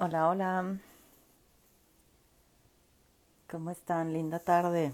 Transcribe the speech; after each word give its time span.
Hola, 0.00 0.28
hola. 0.28 0.78
¿Cómo 3.50 3.72
están? 3.72 4.12
Linda 4.12 4.38
tarde. 4.38 4.92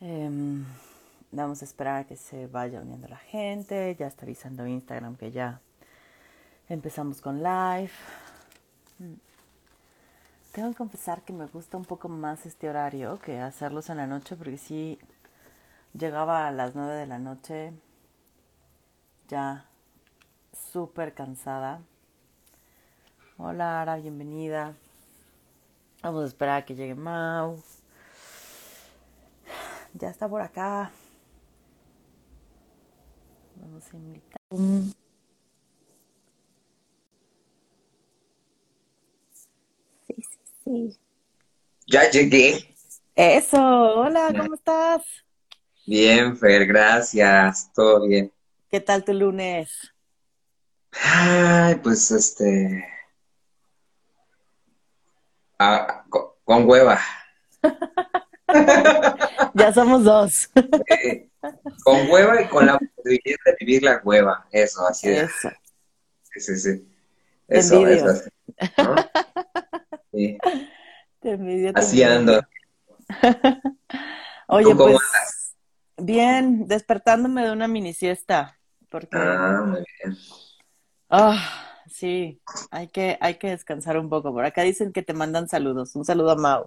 Em, 0.00 0.64
vamos 1.32 1.60
a 1.60 1.66
esperar 1.66 1.96
a 1.96 2.06
que 2.06 2.16
se 2.16 2.46
vaya 2.46 2.80
uniendo 2.80 3.08
la 3.08 3.18
gente. 3.18 3.94
Ya 3.96 4.06
está 4.06 4.24
avisando 4.24 4.66
Instagram 4.66 5.16
que 5.16 5.30
ya 5.32 5.60
empezamos 6.70 7.20
con 7.20 7.42
live. 7.42 7.90
Mm. 9.00 9.14
Tengo 10.52 10.70
que 10.70 10.76
confesar 10.76 11.22
que 11.26 11.34
me 11.34 11.44
gusta 11.46 11.76
un 11.76 11.84
poco 11.84 12.08
más 12.08 12.46
este 12.46 12.70
horario 12.70 13.18
que 13.20 13.38
hacerlos 13.38 13.90
en 13.90 13.98
la 13.98 14.06
noche 14.06 14.34
porque 14.34 14.56
si 14.56 14.98
llegaba 15.92 16.48
a 16.48 16.52
las 16.52 16.74
9 16.74 16.94
de 16.94 17.06
la 17.06 17.18
noche 17.18 17.74
ya 19.28 19.67
súper 20.72 21.14
cansada. 21.14 21.80
Hola 23.36 23.80
Ara, 23.80 23.96
bienvenida. 23.96 24.74
Vamos 26.02 26.24
a 26.24 26.26
esperar 26.26 26.62
a 26.62 26.64
que 26.64 26.74
llegue 26.74 26.94
Mau. 26.94 27.62
Ya 29.94 30.10
está 30.10 30.28
por 30.28 30.42
acá. 30.42 30.90
Vamos 33.56 33.84
a 33.92 33.96
invitar. 33.96 34.40
Sí, 40.06 40.14
sí, 40.16 40.38
sí. 40.64 40.98
Ya 41.86 42.10
llegué. 42.10 42.74
Eso, 43.14 43.58
hola, 43.58 44.34
¿cómo 44.36 44.54
estás? 44.54 45.02
Bien, 45.86 46.36
Fer, 46.36 46.66
gracias. 46.66 47.72
Todo 47.72 48.06
bien. 48.06 48.30
¿Qué 48.70 48.80
tal 48.80 49.04
tu 49.04 49.14
lunes? 49.14 49.92
Ay, 50.92 51.76
pues 51.76 52.10
este. 52.10 52.84
ah, 55.58 56.04
co- 56.08 56.38
con, 56.44 56.68
hueva. 56.68 56.98
Ya 59.54 59.72
somos 59.72 60.04
dos. 60.04 60.50
Eh, 60.88 61.28
con 61.84 62.10
hueva 62.10 62.40
y 62.42 62.48
con 62.48 62.66
la 62.66 62.78
posibilidad 62.78 63.38
de 63.44 63.56
vivir 63.60 63.82
la 63.82 64.00
hueva. 64.04 64.46
Eso, 64.50 64.86
así 64.86 65.08
de. 65.08 65.24
Eso. 65.24 65.50
Sí, 66.22 66.40
sí, 66.40 66.56
sí. 66.56 66.88
Te 67.46 67.58
Eso, 67.58 67.86
eso. 67.86 68.06
¿no? 68.78 68.94
Sí, 70.12 70.38
Te 71.20 71.30
envidio, 71.32 71.72
te 71.72 71.80
así 71.80 72.02
ando. 72.02 72.40
Oye, 74.48 74.64
¿Tú 74.70 74.76
cómo 74.76 74.98
pues 74.98 75.54
bien, 75.98 76.66
despertándome 76.68 77.44
de 77.44 77.52
una 77.52 77.68
mini 77.68 77.92
siesta, 77.92 78.58
porque 78.90 79.16
Ah, 79.16 79.62
muy 79.66 79.84
bien. 80.02 80.16
Ah, 81.10 81.82
sí, 81.90 82.40
hay 82.70 82.88
que 82.88 83.18
hay 83.20 83.34
que 83.38 83.48
descansar 83.50 83.98
un 83.98 84.08
poco. 84.08 84.32
Por 84.32 84.44
acá 84.44 84.62
dicen 84.62 84.92
que 84.92 85.02
te 85.02 85.12
mandan 85.14 85.48
saludos. 85.48 85.94
Un 85.96 86.04
saludo 86.04 86.30
a 86.30 86.36
Mau. 86.36 86.66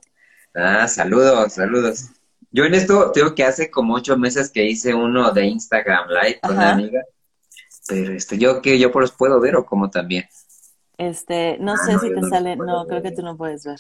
Ah, 0.56 0.88
saludos, 0.88 1.54
saludos. 1.54 2.10
Yo 2.52 2.66
en 2.66 2.74
esto 2.74 3.12
tengo 3.12 3.34
que 3.34 3.44
hace 3.46 3.72
como 3.72 3.96
ocho 3.96 4.18
meses 4.18 4.50
que 4.50 4.66
hice 4.66 4.94
uno 4.94 5.32
de 5.32 5.46
Instagram 5.46 6.10
Live 6.10 6.40
con 6.42 6.58
una 6.58 6.74
amiga, 6.74 7.02
pero 7.88 8.14
este, 8.14 8.38
yo 8.38 8.62
que 8.62 8.78
yo 8.80 8.92
por 8.92 9.04
los 9.04 9.12
puedo 9.14 9.40
ver 9.40 9.56
o 9.56 9.66
como 9.66 9.90
también. 9.90 10.26
Este, 10.98 11.58
no 11.60 11.74
Ah, 11.74 11.78
sé 11.78 11.94
no, 11.94 12.00
si 12.00 12.10
te 12.10 12.22
no 12.22 12.30
sale, 12.30 12.56
no, 12.58 12.86
creo 12.88 13.02
que 13.02 13.12
tú 13.12 13.22
no 13.24 13.38
puedes 13.38 13.64
ver. 13.66 13.80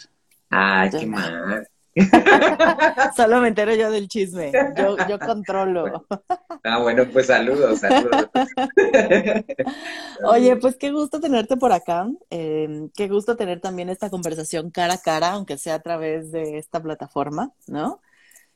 Ay, 0.49 0.89
Yo- 0.91 0.99
qué 0.99 1.05
mal. 1.05 1.67
Solo 3.15 3.41
me 3.41 3.49
entero 3.49 3.75
yo 3.75 3.91
del 3.91 4.07
chisme. 4.07 4.51
Yo, 4.77 4.95
yo 5.07 5.19
controlo. 5.19 6.05
Ah, 6.63 6.77
bueno, 6.79 7.05
pues 7.11 7.25
saludos, 7.25 7.79
saludos. 7.79 8.29
Oye, 10.25 10.55
pues 10.57 10.75
qué 10.75 10.91
gusto 10.91 11.19
tenerte 11.19 11.57
por 11.57 11.71
acá. 11.71 12.07
Eh, 12.29 12.87
qué 12.95 13.07
gusto 13.07 13.35
tener 13.35 13.59
también 13.59 13.89
esta 13.89 14.11
conversación 14.11 14.69
cara 14.69 14.93
a 14.93 15.01
cara, 15.01 15.31
aunque 15.31 15.57
sea 15.57 15.75
a 15.75 15.81
través 15.81 16.31
de 16.31 16.59
esta 16.59 16.79
plataforma, 16.79 17.51
¿no? 17.65 17.99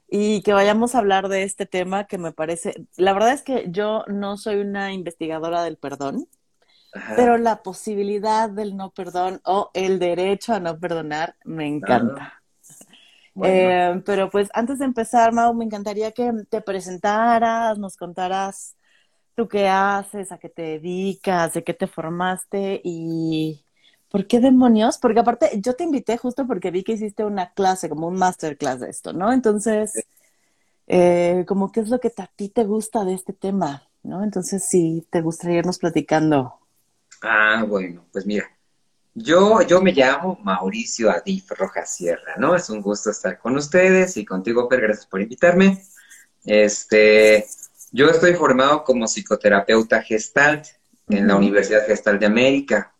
Y 0.07 0.43
que 0.43 0.53
vayamos 0.53 0.93
a 0.93 0.99
hablar 0.99 1.29
de 1.29 1.43
este 1.43 1.65
tema 1.65 2.05
que 2.05 2.19
me 2.19 2.31
parece, 2.31 2.75
la 2.95 3.13
verdad 3.13 3.33
es 3.33 3.41
que 3.41 3.65
yo 3.69 4.03
no 4.07 4.37
soy 4.37 4.57
una 4.57 4.93
investigadora 4.93 5.63
del 5.63 5.77
perdón, 5.77 6.27
Ajá. 6.93 7.13
pero 7.15 7.39
la 7.39 7.63
posibilidad 7.63 8.51
del 8.51 8.77
no 8.77 8.91
perdón 8.91 9.41
o 9.45 9.71
el 9.73 9.97
derecho 9.97 10.53
a 10.53 10.59
no 10.59 10.77
perdonar 10.79 11.35
me 11.43 11.65
encanta. 11.65 12.34
Bueno, 13.35 13.77
Eh, 13.81 14.01
pero 14.05 14.29
pues 14.31 14.49
antes 14.53 14.79
de 14.79 14.85
empezar, 14.85 15.31
Mau, 15.33 15.53
me 15.53 15.65
encantaría 15.65 16.11
que 16.11 16.31
te 16.49 16.61
presentaras, 16.61 17.77
nos 17.77 17.97
contaras 17.97 18.75
tú 19.35 19.47
qué 19.49 19.67
haces, 19.69 20.31
a 20.31 20.37
qué 20.39 20.49
te 20.49 20.61
dedicas, 20.63 21.53
de 21.53 21.63
qué 21.63 21.73
te 21.73 21.87
formaste 21.87 22.81
y 22.83 23.65
por 24.09 24.27
qué 24.27 24.39
demonios, 24.41 24.97
porque 24.99 25.19
aparte 25.21 25.61
yo 25.61 25.75
te 25.75 25.83
invité 25.85 26.17
justo 26.17 26.47
porque 26.47 26.71
vi 26.71 26.83
que 26.83 26.93
hiciste 26.93 27.25
una 27.25 27.53
clase, 27.53 27.89
como 27.89 28.07
un 28.07 28.17
masterclass 28.17 28.81
de 28.81 28.89
esto, 28.91 29.13
¿no? 29.13 29.33
Entonces, 29.33 30.07
eh, 30.87 31.45
como 31.47 31.71
qué 31.71 31.81
es 31.81 31.89
lo 31.89 31.99
que 31.99 32.11
a 32.17 32.27
ti 32.35 32.49
te 32.49 32.65
gusta 32.65 33.05
de 33.05 33.13
este 33.15 33.33
tema, 33.33 33.89
¿no? 34.03 34.23
Entonces, 34.23 34.65
sí, 34.67 35.07
te 35.11 35.21
gustaría 35.21 35.59
irnos 35.59 35.79
platicando. 35.79 36.55
ah, 37.21 37.65
bueno, 37.67 38.05
pues 38.11 38.25
mira, 38.25 38.45
yo, 39.15 39.61
yo 39.61 39.81
me 39.81 39.93
llamo 39.93 40.37
Mauricio 40.43 41.09
Adif 41.09 41.49
Rojas 41.51 41.95
Sierra, 41.95 42.35
¿no? 42.37 42.53
Es 42.53 42.69
un 42.69 42.81
gusto 42.81 43.09
estar 43.09 43.39
con 43.39 43.55
ustedes 43.55 44.17
y 44.17 44.25
contigo, 44.25 44.67
Per, 44.67 44.81
gracias 44.81 45.07
por 45.07 45.21
invitarme. 45.21 45.81
Este, 46.43 47.45
yo 47.91 48.09
estoy 48.09 48.33
formado 48.33 48.83
como 48.83 49.07
psicoterapeuta 49.07 50.01
Gestalt 50.01 50.65
en 51.07 51.27
la. 51.27 51.37
Universidad 51.37 51.85
Gestalt 51.87 52.19
de 52.19 52.25
América. 52.25 52.93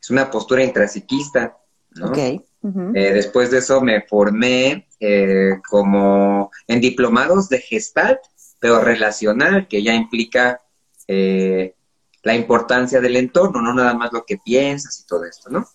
Es 0.00 0.10
una 0.10 0.28
postura 0.28 0.64
intrapsiquista, 0.64 1.56
¿no? 1.92 2.08
Ok. 2.08 2.18
ujú. 2.62 2.92
Eh, 2.94 3.12
después 3.12 3.52
de 3.52 3.58
eso 3.58 3.80
me 3.80 4.02
formé 4.02 4.88
eh, 4.98 5.60
como 5.68 6.50
en 6.66 6.80
diplomados 6.80 7.48
de 7.48 7.60
Gestalt, 7.60 8.18
pero 8.58 8.80
relacional, 8.80 9.68
que 9.68 9.84
ya 9.84 9.94
implica 9.94 10.62
eh, 11.06 11.76
la 12.22 12.34
importancia 12.34 13.00
del 13.00 13.16
entorno, 13.16 13.60
no 13.62 13.74
nada 13.74 13.94
más 13.94 14.12
lo 14.12 14.24
que 14.24 14.38
piensas 14.38 15.00
y 15.00 15.06
todo 15.06 15.24
esto, 15.24 15.50
¿no? 15.50 15.68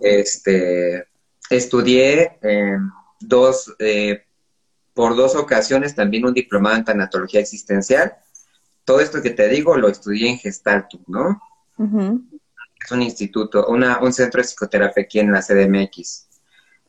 Este, 0.00 1.06
estudié 1.50 2.38
eh, 2.42 2.78
dos, 3.20 3.74
eh, 3.78 4.24
por 4.94 5.16
dos 5.16 5.34
ocasiones 5.34 5.94
también 5.94 6.24
un 6.24 6.34
diplomado 6.34 6.76
en 6.76 6.84
tanatología 6.84 7.40
existencial. 7.40 8.14
Todo 8.84 9.00
esto 9.00 9.22
que 9.22 9.30
te 9.30 9.48
digo 9.48 9.76
lo 9.76 9.88
estudié 9.88 10.30
en 10.30 10.38
Gestaltum, 10.38 11.02
¿no? 11.06 11.40
Es 12.82 12.90
un 12.90 13.02
instituto, 13.02 13.66
una, 13.66 14.00
un 14.00 14.12
centro 14.12 14.40
de 14.40 14.48
psicoterapia 14.48 15.02
aquí 15.02 15.18
en 15.20 15.32
la 15.32 15.42
CDMX. 15.42 16.28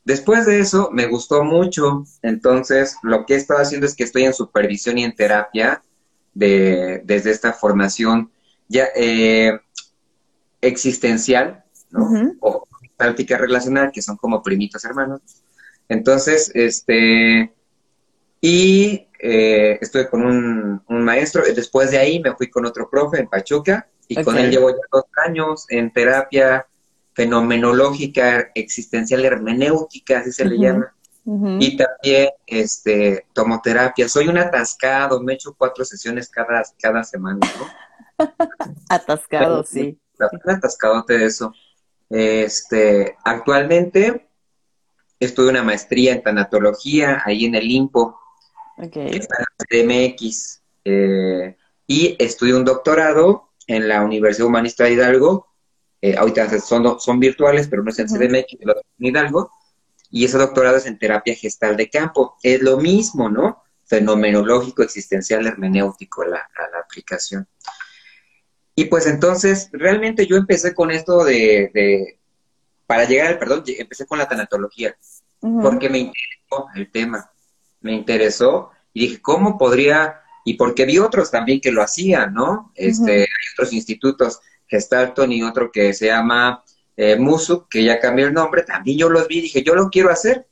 Después 0.04 0.46
de 0.46 0.58
eso, 0.58 0.90
me 0.90 1.06
gustó 1.06 1.44
mucho. 1.44 2.04
Entonces, 2.22 2.96
lo 3.02 3.24
que 3.24 3.34
he 3.34 3.36
estado 3.36 3.60
haciendo 3.60 3.86
es 3.86 3.94
que 3.94 4.04
estoy 4.04 4.24
en 4.24 4.34
supervisión 4.34 4.98
y 4.98 5.04
en 5.04 5.14
terapia 5.14 5.82
de, 6.34 7.02
desde 7.04 7.30
esta 7.30 7.52
formación 7.52 8.30
ya 8.68 8.88
eh, 8.94 9.58
existencial, 10.60 11.64
¿no? 11.90 12.08
O 12.40 12.66
práctica 12.96 13.36
relacional, 13.36 13.90
que 13.92 14.02
son 14.02 14.16
como 14.16 14.42
primitos 14.42 14.84
hermanos. 14.84 15.20
Entonces, 15.88 16.50
este, 16.54 17.52
y 18.40 19.08
eh, 19.18 19.78
estuve 19.80 20.08
con 20.08 20.24
un, 20.24 20.82
un 20.88 21.04
maestro. 21.04 21.42
Después 21.54 21.90
de 21.90 21.98
ahí 21.98 22.20
me 22.20 22.34
fui 22.34 22.48
con 22.48 22.66
otro 22.66 22.88
profe 22.88 23.20
en 23.20 23.28
Pachuca 23.28 23.88
y 24.08 24.22
con 24.22 24.38
él 24.38 24.50
llevo 24.50 24.70
ya 24.70 24.82
dos 24.90 25.04
años 25.26 25.66
en 25.68 25.92
terapia 25.92 26.66
fenomenológica, 27.14 28.50
existencial 28.54 29.24
hermenéutica, 29.24 30.20
así 30.20 30.32
se 30.32 30.44
le 30.44 30.58
llama. 30.58 30.94
Y 31.24 31.76
también 31.76 32.30
este, 32.46 33.26
tomo 33.32 33.60
terapia. 33.62 34.08
Soy 34.08 34.28
un 34.28 34.38
atascado, 34.38 35.22
me 35.22 35.34
echo 35.34 35.54
cuatro 35.56 35.84
sesiones 35.84 36.28
cada, 36.28 36.62
cada 36.80 37.04
semana, 37.04 37.38
¿no? 37.58 37.66
Atascado, 38.88 39.64
sí. 39.64 39.98
Atascadote 40.46 41.18
de 41.18 41.24
eso. 41.26 41.52
Este, 42.08 43.16
actualmente 43.24 44.28
estudio 45.18 45.50
una 45.50 45.62
maestría 45.62 46.12
en 46.12 46.22
tanatología 46.22 47.22
ahí 47.24 47.44
en 47.46 47.54
el 47.54 47.70
IMPO, 47.70 48.18
Ok. 48.78 48.92
que 48.92 49.16
está 49.16 49.36
en 49.38 49.44
la 49.94 50.08
CDMX, 50.10 50.62
eh, 50.84 51.56
y 51.86 52.16
estudio 52.18 52.56
un 52.56 52.64
doctorado 52.64 53.50
en 53.66 53.88
la 53.88 54.02
Universidad 54.02 54.48
Humanista 54.48 54.84
de 54.84 54.92
Hidalgo. 54.94 55.48
eh, 56.00 56.16
ahorita 56.16 56.58
son, 56.58 56.98
son 56.98 57.20
virtuales, 57.20 57.68
pero 57.68 57.82
no 57.84 57.90
es 57.90 57.98
en. 58.00 58.08
CDMX, 58.08 58.54
en 58.60 59.06
Hidalgo. 59.06 59.52
Y 60.10 60.24
ese 60.24 60.36
doctorado 60.36 60.76
es 60.76 60.86
en 60.86 60.98
terapia 60.98 61.34
gestal 61.36 61.76
de 61.76 61.88
campo. 61.88 62.36
Es 62.42 62.60
lo 62.60 62.76
mismo, 62.78 63.30
¿no? 63.30 63.62
Fenomenológico, 63.86 64.82
existencial, 64.82 65.46
hermenéutico, 65.46 66.24
la, 66.24 66.38
la, 66.58 66.70
la 66.72 66.78
aplicación. 66.80 67.46
Y 68.74 68.86
pues 68.86 69.06
entonces, 69.06 69.68
realmente 69.72 70.26
yo 70.26 70.36
empecé 70.36 70.74
con 70.74 70.90
esto 70.90 71.24
de, 71.24 71.70
de- 71.74 72.18
para 72.86 73.04
llegar 73.04 73.28
al 73.28 73.38
perdón, 73.38 73.64
empecé 73.66 74.06
con 74.06 74.18
la 74.18 74.28
tanatología, 74.28 74.96
porque 75.62 75.88
me 75.90 75.98
interesó 75.98 76.66
el 76.74 76.90
tema, 76.90 77.30
me 77.80 77.92
interesó 77.92 78.70
y 78.92 79.08
dije, 79.08 79.22
¿cómo 79.22 79.58
podría 79.58 80.20
y 80.44 80.54
porque 80.54 80.84
vi 80.84 80.98
otros 80.98 81.30
también 81.30 81.60
que 81.60 81.70
lo 81.72 81.82
hacían, 81.82 82.34
¿no? 82.34 82.72
Este, 82.74 83.20
Hay 83.22 83.26
otros 83.54 83.72
institutos, 83.72 84.40
Gestalton 84.66 85.32
y 85.32 85.42
otro 85.42 85.70
que 85.70 85.92
se 85.94 86.06
llama 86.06 86.64
eh, 86.96 87.16
Musuk, 87.16 87.68
que 87.68 87.84
ya 87.84 88.00
cambió 88.00 88.26
el 88.26 88.34
nombre, 88.34 88.62
también 88.64 88.98
yo 88.98 89.08
los 89.08 89.28
vi 89.28 89.38
y 89.38 89.42
dije, 89.42 89.62
yo 89.62 89.74
lo 89.74 89.88
quiero 89.90 90.10
hacer. 90.10 90.46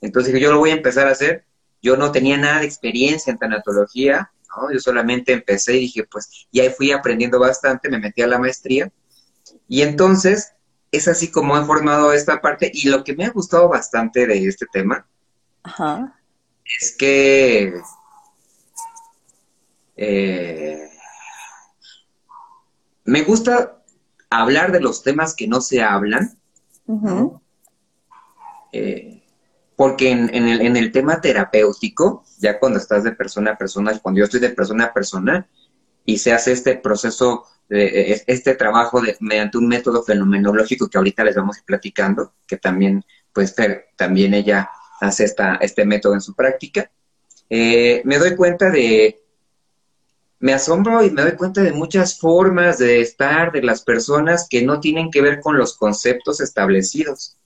Entonces 0.00 0.32
dije, 0.32 0.44
yo 0.44 0.52
lo 0.52 0.58
voy 0.58 0.70
a 0.70 0.74
empezar 0.74 1.06
a 1.08 1.12
hacer. 1.12 1.44
Yo 1.82 1.96
no 1.96 2.10
tenía 2.12 2.36
nada 2.36 2.60
de 2.60 2.66
experiencia 2.66 3.30
en 3.30 3.38
tanatología, 3.38 4.30
¿no? 4.56 4.72
Yo 4.72 4.80
solamente 4.80 5.32
empecé 5.32 5.76
y 5.76 5.80
dije, 5.80 6.04
pues, 6.04 6.46
y 6.50 6.60
ahí 6.60 6.70
fui 6.70 6.92
aprendiendo 6.92 7.38
bastante, 7.38 7.88
me 7.88 7.98
metí 7.98 8.22
a 8.22 8.26
la 8.26 8.38
maestría. 8.38 8.90
Y 9.68 9.82
entonces, 9.82 10.52
es 10.90 11.08
así 11.08 11.30
como 11.30 11.56
he 11.58 11.64
formado 11.64 12.12
esta 12.12 12.40
parte. 12.40 12.70
Y 12.72 12.88
lo 12.88 13.04
que 13.04 13.14
me 13.14 13.24
ha 13.24 13.30
gustado 13.30 13.68
bastante 13.68 14.26
de 14.26 14.46
este 14.46 14.66
tema 14.72 15.06
es 16.80 16.96
que 16.96 17.74
eh, 19.96 20.90
me 23.04 23.22
gusta 23.22 23.82
hablar 24.30 24.72
de 24.72 24.80
los 24.80 25.02
temas 25.02 25.34
que 25.34 25.48
no 25.48 25.60
se 25.60 25.82
hablan, 25.82 26.38
eh, 28.72 29.15
porque 29.76 30.10
en, 30.10 30.30
el, 30.34 30.62
en, 30.62 30.76
el, 30.76 30.90
tema 30.90 31.20
terapéutico, 31.20 32.24
ya 32.38 32.58
cuando 32.58 32.78
estás 32.78 33.04
de 33.04 33.12
persona 33.12 33.52
a 33.52 33.58
persona, 33.58 33.98
cuando 33.98 34.20
yo 34.20 34.24
estoy 34.24 34.40
de 34.40 34.50
persona 34.50 34.84
a 34.84 34.94
persona, 34.94 35.46
y 36.06 36.18
se 36.18 36.32
hace 36.32 36.52
este 36.52 36.76
proceso, 36.76 37.44
de, 37.68 38.22
este 38.26 38.54
trabajo 38.54 39.02
de, 39.02 39.16
mediante 39.20 39.58
un 39.58 39.68
método 39.68 40.02
fenomenológico 40.02 40.88
que 40.88 40.96
ahorita 40.96 41.24
les 41.24 41.36
vamos 41.36 41.56
a 41.56 41.58
ir 41.60 41.64
platicando, 41.66 42.32
que 42.46 42.56
también, 42.56 43.04
pues, 43.32 43.54
también 43.96 44.32
ella 44.32 44.70
hace 45.00 45.24
esta, 45.24 45.56
este 45.56 45.84
método 45.84 46.14
en 46.14 46.22
su 46.22 46.34
práctica, 46.34 46.90
eh, 47.50 48.00
me 48.04 48.18
doy 48.18 48.34
cuenta 48.34 48.70
de, 48.70 49.20
me 50.38 50.54
asombro 50.54 51.04
y 51.04 51.10
me 51.10 51.22
doy 51.22 51.32
cuenta 51.32 51.62
de 51.62 51.72
muchas 51.72 52.18
formas 52.18 52.78
de 52.78 53.00
estar 53.02 53.52
de 53.52 53.62
las 53.62 53.82
personas 53.82 54.46
que 54.48 54.62
no 54.62 54.80
tienen 54.80 55.10
que 55.10 55.20
ver 55.20 55.40
con 55.40 55.58
los 55.58 55.76
conceptos 55.76 56.40
establecidos, 56.40 57.36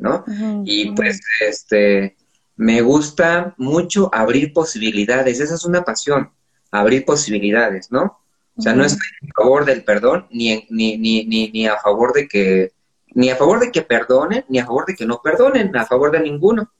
¿no? 0.00 0.24
y 0.64 0.90
pues, 0.92 1.20
este, 1.40 2.16
me 2.56 2.80
gusta 2.80 3.54
mucho 3.58 4.10
abrir 4.12 4.52
posibilidades, 4.52 5.40
esa 5.40 5.54
es 5.54 5.64
una 5.64 5.82
pasión, 5.82 6.30
abrir 6.70 7.04
posibilidades, 7.04 7.92
¿no? 7.92 8.18
O 8.56 8.62
sea, 8.62 8.74
no 8.74 8.84
estoy 8.84 9.06
a 9.22 9.42
favor 9.42 9.64
del 9.64 9.84
perdón, 9.84 10.26
ni, 10.30 10.66
ni, 10.68 10.98
ni, 10.98 11.24
ni, 11.24 11.66
a 11.66 11.78
favor 11.78 12.12
de 12.12 12.28
que, 12.28 12.72
ni 13.14 13.30
a 13.30 13.36
favor 13.36 13.60
de 13.60 13.70
que 13.70 13.82
perdonen, 13.82 14.44
ni 14.48 14.58
a 14.58 14.66
favor 14.66 14.84
de 14.86 14.94
que 14.94 15.06
no 15.06 15.20
perdonen, 15.22 15.74
a 15.76 15.86
favor 15.86 16.10
de 16.10 16.20
ninguno. 16.20 16.70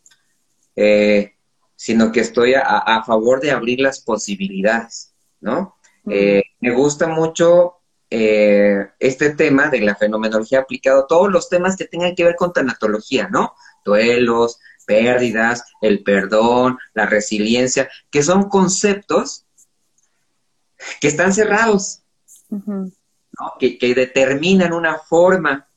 Eh, 0.77 1.35
sino 1.77 2.13
que 2.13 2.21
estoy 2.21 2.53
a, 2.55 3.03
favor 3.07 3.41
de 3.41 3.53
abrir 3.53 3.81
las 3.81 4.01
posibilidades, 4.01 5.15
¿no? 5.41 5.77
Eh, 6.07 6.43
me 6.61 6.73
gusta 6.73 7.07
mucho 7.09 7.80
eh, 8.11 8.89
este 8.99 9.31
tema 9.31 9.69
de 9.69 9.81
la 9.81 9.95
fenomenología 9.95 10.61
aplicado 10.61 11.05
a 11.05 11.07
todos 11.07 11.31
los 11.31 11.49
temas 11.49 11.77
que 11.77 11.85
tengan 11.85 12.15
que 12.17 12.25
ver 12.25 12.35
con 12.35 12.53
tanatología, 12.53 13.29
¿no? 13.29 13.55
Duelos, 13.85 14.59
pérdidas, 14.85 15.63
el 15.81 16.03
perdón, 16.03 16.79
la 16.95 17.07
resiliencia, 17.07 17.89
que 18.11 18.25
son 18.25 18.49
conceptos 18.49 19.45
que 21.01 21.07
están 21.07 21.33
cerrados, 21.33 22.03
¿no? 22.49 22.91
que, 23.61 23.79
que 23.79 23.95
determinan 23.95 24.73
una 24.73 24.99
forma. 24.99 25.69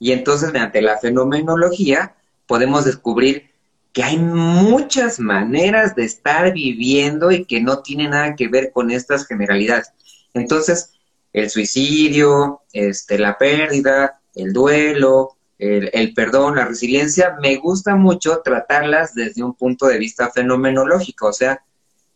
Y 0.00 0.10
entonces, 0.10 0.52
mediante 0.52 0.82
la 0.82 0.98
fenomenología, 0.98 2.16
podemos 2.46 2.84
descubrir 2.84 3.50
que 3.92 4.02
hay 4.02 4.18
muchas 4.18 5.20
maneras 5.20 5.94
de 5.94 6.04
estar 6.04 6.52
viviendo 6.52 7.30
y 7.30 7.44
que 7.44 7.60
no 7.60 7.82
tiene 7.82 8.08
nada 8.08 8.34
que 8.34 8.48
ver 8.48 8.72
con 8.72 8.90
estas 8.90 9.26
generalidades. 9.26 9.92
Entonces, 10.34 10.95
el 11.36 11.50
suicidio, 11.50 12.62
este, 12.72 13.18
la 13.18 13.36
pérdida, 13.36 14.22
el 14.34 14.54
duelo, 14.54 15.36
el, 15.58 16.14
perdón, 16.14 16.56
la 16.56 16.64
resiliencia, 16.64 17.36
me 17.42 17.56
gusta 17.56 17.94
mucho 17.94 18.40
tratarlas 18.42 19.14
desde 19.14 19.44
un 19.44 19.54
punto 19.54 19.86
de 19.86 19.98
vista 19.98 20.30
fenomenológico, 20.30 21.28
o 21.28 21.32
sea, 21.34 21.62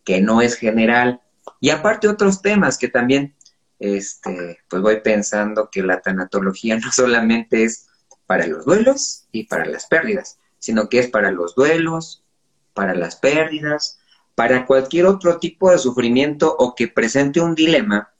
que 0.04 0.22
no 0.22 0.40
es 0.40 0.56
general. 0.56 1.20
Y 1.60 1.68
aparte 1.68 2.08
otros 2.08 2.40
temas 2.40 2.78
que 2.78 2.88
también, 2.88 3.34
este, 3.78 4.60
pues 4.70 4.80
voy 4.80 5.02
pensando 5.02 5.68
que 5.70 5.82
la 5.82 6.00
tanatología 6.00 6.78
no 6.82 6.90
solamente 6.90 7.64
es 7.64 7.88
para 8.24 8.46
los 8.46 8.64
duelos 8.64 9.26
y 9.32 9.44
para 9.44 9.66
las 9.66 9.84
pérdidas, 9.84 10.38
sino 10.58 10.88
que 10.88 10.98
es 10.98 11.10
para 11.10 11.30
los 11.30 11.54
duelos, 11.54 12.24
para 12.72 12.94
las 12.94 13.16
pérdidas, 13.16 13.98
para 14.34 14.64
cualquier 14.64 15.04
otro 15.04 15.38
tipo 15.38 15.70
de 15.70 15.76
sufrimiento 15.76 16.56
o 16.58 16.74
que 16.74 16.88
presente 16.88 17.42
un 17.42 17.54
dilema 17.54 18.14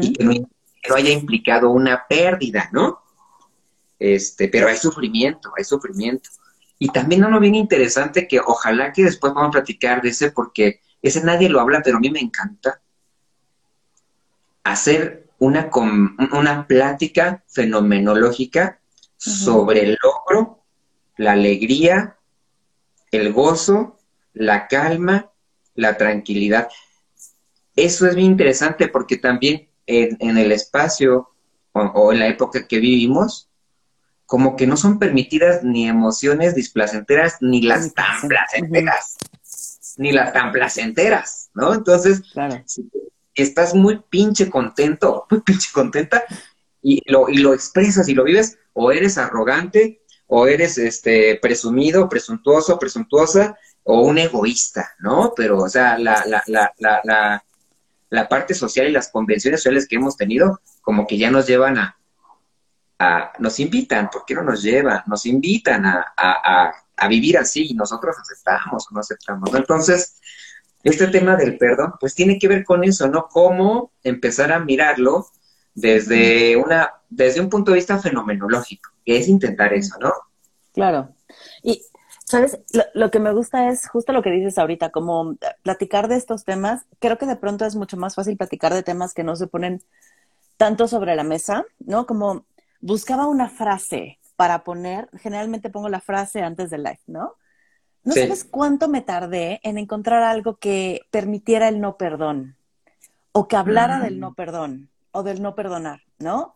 y 0.00 0.12
que 0.12 0.24
no, 0.24 0.94
haya 0.94 1.10
implicado 1.10 1.70
una 1.70 2.06
pérdida, 2.08 2.68
¿no? 2.72 3.00
Este, 3.98 4.48
pero 4.48 4.68
hay 4.68 4.76
sufrimiento, 4.76 5.52
hay 5.56 5.64
sufrimiento. 5.64 6.30
Y 6.78 6.88
también 6.88 7.24
uno 7.24 7.38
bien 7.38 7.54
interesante 7.54 8.26
que 8.26 8.40
ojalá 8.40 8.92
que 8.92 9.04
después 9.04 9.34
vamos 9.34 9.48
a 9.48 9.52
platicar 9.52 10.00
de 10.00 10.08
ese 10.10 10.30
porque 10.30 10.80
ese 11.02 11.22
nadie 11.22 11.48
lo 11.48 11.60
habla, 11.60 11.82
pero 11.84 11.98
a 11.98 12.00
mí 12.00 12.10
me 12.10 12.20
encanta 12.20 12.80
hacer 14.64 15.28
una, 15.38 15.70
una 16.32 16.66
plática 16.66 17.44
fenomenológica 17.48 18.80
sobre 19.16 19.82
el 19.82 19.98
logro 20.02 20.60
la 21.20 21.32
alegría, 21.32 22.16
el 23.10 23.34
gozo, 23.34 23.98
la 24.32 24.68
calma, 24.68 25.30
la 25.74 25.98
tranquilidad. 25.98 26.68
Eso 27.76 28.06
es 28.06 28.14
bien 28.14 28.28
interesante 28.28 28.88
porque 28.88 29.18
también 29.18 29.68
en, 29.90 30.38
el 30.38 30.52
espacio 30.52 31.30
o, 31.72 32.12
en 32.12 32.20
la 32.20 32.28
época 32.28 32.66
que 32.66 32.78
vivimos, 32.78 33.48
como 34.26 34.56
que 34.56 34.66
no 34.66 34.76
son 34.76 34.98
permitidas 34.98 35.64
ni 35.64 35.88
emociones 35.88 36.54
displacenteras 36.54 37.38
ni 37.40 37.62
las 37.62 37.92
tan 37.94 38.28
placenteras, 38.28 39.16
ni 39.96 40.12
las 40.12 40.32
tan 40.32 40.52
placenteras, 40.52 41.50
¿no? 41.54 41.74
Entonces, 41.74 42.22
estás 43.34 43.74
muy 43.74 44.00
pinche 44.08 44.48
contento, 44.48 45.26
muy 45.30 45.40
pinche 45.40 45.70
contenta, 45.72 46.22
y 46.82 47.02
lo, 47.10 47.28
y 47.28 47.38
lo 47.38 47.52
expresas 47.52 48.08
y 48.08 48.14
lo 48.14 48.24
vives, 48.24 48.58
o 48.72 48.92
eres 48.92 49.18
arrogante, 49.18 50.02
o 50.26 50.46
eres 50.46 50.78
este 50.78 51.38
presumido, 51.42 52.08
presuntuoso, 52.08 52.78
presuntuosa, 52.78 53.58
o 53.82 54.02
un 54.02 54.18
egoísta, 54.18 54.92
¿no? 55.00 55.32
Pero, 55.36 55.58
o 55.58 55.68
sea, 55.68 55.98
la, 55.98 56.24
la, 56.26 56.42
la, 56.46 56.72
la, 57.02 57.44
la 58.10 58.28
parte 58.28 58.54
social 58.54 58.88
y 58.88 58.92
las 58.92 59.08
convenciones 59.08 59.60
sociales 59.60 59.88
que 59.88 59.96
hemos 59.96 60.16
tenido, 60.16 60.60
como 60.82 61.06
que 61.06 61.16
ya 61.16 61.30
nos 61.30 61.46
llevan 61.46 61.78
a, 61.78 61.96
a 62.98 63.32
nos 63.38 63.58
invitan, 63.60 64.10
¿por 64.10 64.24
qué 64.26 64.34
no 64.34 64.42
nos 64.42 64.62
llevan? 64.62 65.02
Nos 65.06 65.24
invitan 65.26 65.86
a, 65.86 66.12
a, 66.16 66.72
a, 66.96 67.08
vivir 67.08 67.38
así 67.38 67.68
y 67.70 67.74
nosotros 67.74 68.16
aceptamos 68.20 68.86
o 68.90 68.94
no 68.94 69.00
aceptamos, 69.00 69.50
¿no? 69.50 69.58
Entonces, 69.58 70.20
este 70.82 71.06
tema 71.06 71.36
del 71.36 71.56
perdón, 71.56 71.94
pues 71.98 72.14
tiene 72.14 72.38
que 72.38 72.48
ver 72.48 72.64
con 72.64 72.84
eso, 72.84 73.08
¿no? 73.08 73.28
Cómo 73.28 73.92
empezar 74.02 74.52
a 74.52 74.58
mirarlo 74.58 75.26
desde 75.74 76.56
una, 76.56 76.94
desde 77.08 77.40
un 77.40 77.48
punto 77.48 77.70
de 77.70 77.76
vista 77.76 77.98
fenomenológico 77.98 78.90
es 79.04 79.28
intentar 79.28 79.72
eso, 79.72 79.96
¿no? 80.00 80.12
Claro. 80.72 81.14
¿Sabes? 82.30 82.58
Lo, 82.94 83.10
que 83.10 83.18
me 83.18 83.32
gusta 83.32 83.68
es 83.68 83.88
justo 83.88 84.12
lo 84.12 84.22
que 84.22 84.30
dices 84.30 84.56
ahorita, 84.56 84.90
como 84.90 85.36
platicar 85.62 86.08
de 86.08 86.16
estos 86.16 86.44
temas. 86.44 86.86
Creo 87.00 87.18
que 87.18 87.26
de 87.26 87.36
pronto 87.36 87.64
es 87.64 87.76
mucho 87.76 87.96
más 87.96 88.14
fácil 88.14 88.36
platicar 88.36 88.72
de 88.72 88.82
temas 88.82 89.12
que 89.14 89.24
no 89.24 89.36
se 89.36 89.48
ponen 89.48 89.82
tanto 90.56 90.88
sobre 90.88 91.16
la 91.16 91.24
mesa, 91.24 91.64
¿no? 91.80 92.06
Como 92.06 92.44
buscaba 92.80 93.26
una 93.26 93.48
frase 93.48 94.18
para 94.36 94.64
poner, 94.64 95.08
generalmente 95.18 95.70
pongo 95.70 95.88
la 95.88 96.00
frase 96.00 96.42
antes 96.42 96.70
del 96.70 96.84
live, 96.84 97.00
¿no? 97.06 97.34
No 98.04 98.14
sabes 98.14 98.44
cuánto 98.44 98.88
me 98.88 99.02
tardé 99.02 99.60
en 99.62 99.76
encontrar 99.76 100.22
algo 100.22 100.56
que 100.56 101.02
permitiera 101.10 101.68
el 101.68 101.80
no 101.80 101.98
perdón 101.98 102.56
o 103.32 103.46
que 103.46 103.56
hablara 103.56 104.00
del 104.00 104.16
mm. 104.16 104.20
no 104.20 104.34
perdón 104.34 104.88
o 105.12 105.22
del 105.22 105.42
no 105.42 105.54
perdonar, 105.54 106.00
¿no? 106.18 106.54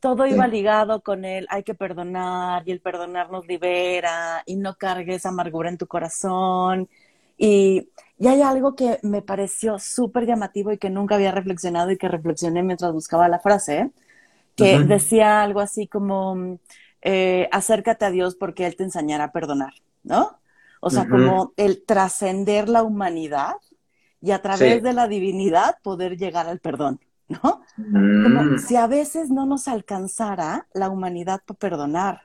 Todo 0.00 0.26
iba 0.26 0.46
ligado 0.48 1.02
con 1.02 1.24
el 1.24 1.46
hay 1.50 1.62
que 1.62 1.74
perdonar 1.74 2.62
y 2.66 2.72
el 2.72 2.80
perdonar 2.80 3.30
nos 3.30 3.46
libera 3.46 4.42
y 4.46 4.56
no 4.56 4.76
cargues 4.76 5.26
amargura 5.26 5.68
en 5.70 5.78
tu 5.78 5.86
corazón. 5.86 6.88
Y, 7.38 7.88
y 8.18 8.28
hay 8.28 8.42
algo 8.42 8.74
que 8.76 8.98
me 9.02 9.22
pareció 9.22 9.78
súper 9.78 10.26
llamativo 10.26 10.72
y 10.72 10.78
que 10.78 10.90
nunca 10.90 11.14
había 11.16 11.32
reflexionado 11.32 11.90
y 11.90 11.98
que 11.98 12.08
reflexioné 12.08 12.62
mientras 12.62 12.92
buscaba 12.92 13.28
la 13.28 13.40
frase, 13.40 13.92
que 14.56 14.80
decía 14.80 15.42
algo 15.42 15.60
así 15.60 15.86
como, 15.88 16.58
eh, 17.02 17.48
acércate 17.52 18.04
a 18.04 18.10
Dios 18.10 18.36
porque 18.36 18.66
Él 18.66 18.76
te 18.76 18.84
enseñará 18.84 19.24
a 19.24 19.32
perdonar, 19.32 19.74
¿no? 20.02 20.38
O 20.80 20.90
sea, 20.90 21.08
como 21.08 21.52
el 21.56 21.84
trascender 21.84 22.68
la 22.68 22.82
humanidad 22.82 23.54
y 24.20 24.32
a 24.32 24.42
través 24.42 24.82
de 24.82 24.92
la 24.92 25.08
divinidad 25.08 25.76
poder 25.82 26.16
llegar 26.16 26.48
al 26.48 26.60
perdón. 26.60 27.00
¿No? 27.30 27.62
Como 27.76 28.42
mm. 28.42 28.58
si 28.58 28.76
a 28.76 28.86
veces 28.86 29.30
no 29.30 29.46
nos 29.46 29.68
alcanzara 29.68 30.66
la 30.74 30.90
humanidad 30.90 31.40
para 31.46 31.58
perdonar. 31.58 32.22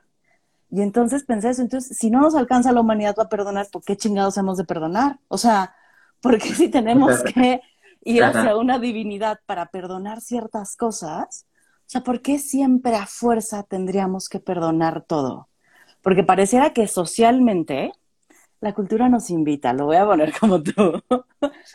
Y 0.70 0.82
entonces 0.82 1.24
pensé 1.24 1.50
eso, 1.50 1.62
entonces, 1.62 1.96
si 1.96 2.10
no 2.10 2.20
nos 2.20 2.34
alcanza 2.34 2.72
la 2.72 2.80
humanidad 2.80 3.14
para 3.14 3.28
perdonar, 3.28 3.68
¿por 3.70 3.82
qué 3.84 3.96
chingados 3.96 4.36
hemos 4.36 4.58
de 4.58 4.64
perdonar? 4.64 5.20
O 5.28 5.38
sea, 5.38 5.74
¿por 6.20 6.38
qué 6.38 6.48
si 6.54 6.68
tenemos 6.68 7.22
que 7.34 7.60
ir 8.04 8.24
hacia 8.24 8.56
una 8.56 8.78
divinidad 8.78 9.40
para 9.46 9.66
perdonar 9.66 10.20
ciertas 10.20 10.76
cosas, 10.76 11.46
o 11.80 11.88
sea, 11.88 12.02
¿por 12.02 12.20
qué 12.20 12.38
siempre 12.38 12.96
a 12.96 13.06
fuerza 13.06 13.62
tendríamos 13.62 14.28
que 14.28 14.40
perdonar 14.40 15.04
todo? 15.04 15.48
Porque 16.02 16.24
pareciera 16.24 16.72
que 16.72 16.88
socialmente 16.88 17.92
la 18.60 18.74
cultura 18.74 19.08
nos 19.08 19.30
invita, 19.30 19.72
lo 19.72 19.86
voy 19.86 19.96
a 19.96 20.06
poner 20.06 20.32
como 20.40 20.62
tú. 20.62 21.00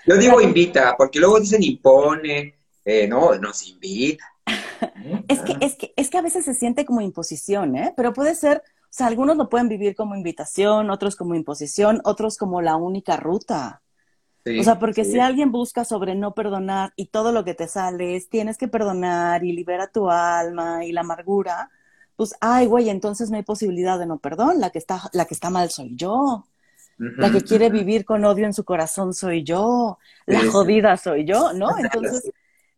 Yo 0.05 0.17
digo 0.17 0.41
invita, 0.41 0.95
porque 0.97 1.19
luego 1.19 1.39
dicen 1.39 1.63
impone, 1.63 2.60
eh, 2.85 3.07
no, 3.07 3.35
nos 3.35 3.67
invita. 3.67 4.25
es, 5.27 5.39
que, 5.41 5.57
es, 5.61 5.75
que, 5.75 5.93
es 5.95 6.09
que 6.09 6.17
a 6.17 6.21
veces 6.21 6.45
se 6.45 6.53
siente 6.53 6.85
como 6.85 7.01
imposición, 7.01 7.75
¿eh? 7.75 7.93
Pero 7.95 8.13
puede 8.13 8.35
ser, 8.35 8.63
o 8.65 8.87
sea, 8.89 9.07
algunos 9.07 9.37
lo 9.37 9.49
pueden 9.49 9.69
vivir 9.69 9.95
como 9.95 10.15
invitación, 10.15 10.89
otros 10.89 11.15
como 11.15 11.35
imposición, 11.35 12.01
otros 12.03 12.37
como 12.37 12.61
la 12.61 12.75
única 12.75 13.17
ruta. 13.17 13.81
o 14.45 14.63
sea, 14.63 14.79
porque 14.79 15.05
si 15.05 15.19
alguien 15.19 15.51
busca 15.51 15.85
sobre 15.85 16.15
no 16.15 16.33
perdonar 16.33 16.93
y 16.95 17.07
todo 17.07 17.31
lo 17.31 17.45
que 17.45 17.53
te 17.53 17.67
sale 17.67 18.15
es 18.15 18.29
tienes 18.29 18.57
que 18.57 18.67
perdonar 18.67 19.43
y 19.43 19.53
libera 19.53 19.87
tu 19.87 20.09
alma 20.09 20.83
y 20.83 20.91
la 20.91 21.01
amargura, 21.01 21.69
pues, 22.15 22.35
ay, 22.41 22.67
güey, 22.67 22.89
entonces 22.89 23.29
no 23.29 23.37
hay 23.37 23.43
posibilidad 23.43 23.97
de 23.97 24.05
no 24.05 24.19
perdón, 24.19 24.59
la 24.59 24.69
que 24.69 24.79
está, 24.79 25.09
la 25.13 25.25
que 25.25 25.33
está 25.33 25.49
mal 25.49 25.69
soy 25.69 25.95
yo. 25.95 26.45
La 27.17 27.31
que 27.31 27.41
quiere 27.41 27.71
vivir 27.71 28.05
con 28.05 28.23
odio 28.25 28.45
en 28.45 28.53
su 28.53 28.63
corazón 28.63 29.15
soy 29.15 29.43
yo, 29.43 29.97
la 30.27 30.45
jodida 30.51 30.97
soy 30.97 31.25
yo, 31.25 31.51
¿no? 31.51 31.69
Entonces, 31.79 32.31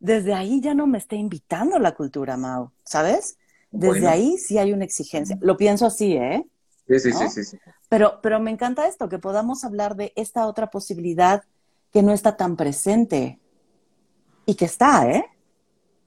desde 0.04 0.34
ahí 0.34 0.60
ya 0.60 0.74
no 0.74 0.86
me 0.86 0.98
está 0.98 1.16
invitando 1.16 1.78
la 1.78 1.94
cultura, 1.94 2.36
Mau, 2.36 2.70
¿sabes? 2.84 3.38
Desde 3.70 4.06
ahí 4.06 4.38
sí 4.38 4.58
hay 4.58 4.72
una 4.72 4.84
exigencia. 4.84 5.38
Lo 5.40 5.56
pienso 5.56 5.86
así, 5.86 6.16
¿eh? 6.16 6.46
Sí, 6.86 7.00
sí, 7.00 7.12
sí, 7.12 7.44
sí, 7.44 7.58
Pero, 7.88 8.20
pero 8.22 8.38
me 8.38 8.50
encanta 8.50 8.86
esto, 8.86 9.08
que 9.08 9.18
podamos 9.18 9.64
hablar 9.64 9.96
de 9.96 10.12
esta 10.14 10.46
otra 10.46 10.70
posibilidad 10.70 11.42
que 11.90 12.02
no 12.02 12.12
está 12.12 12.36
tan 12.36 12.56
presente 12.56 13.40
y 14.44 14.54
que 14.54 14.66
está, 14.66 15.10
¿eh? 15.10 15.24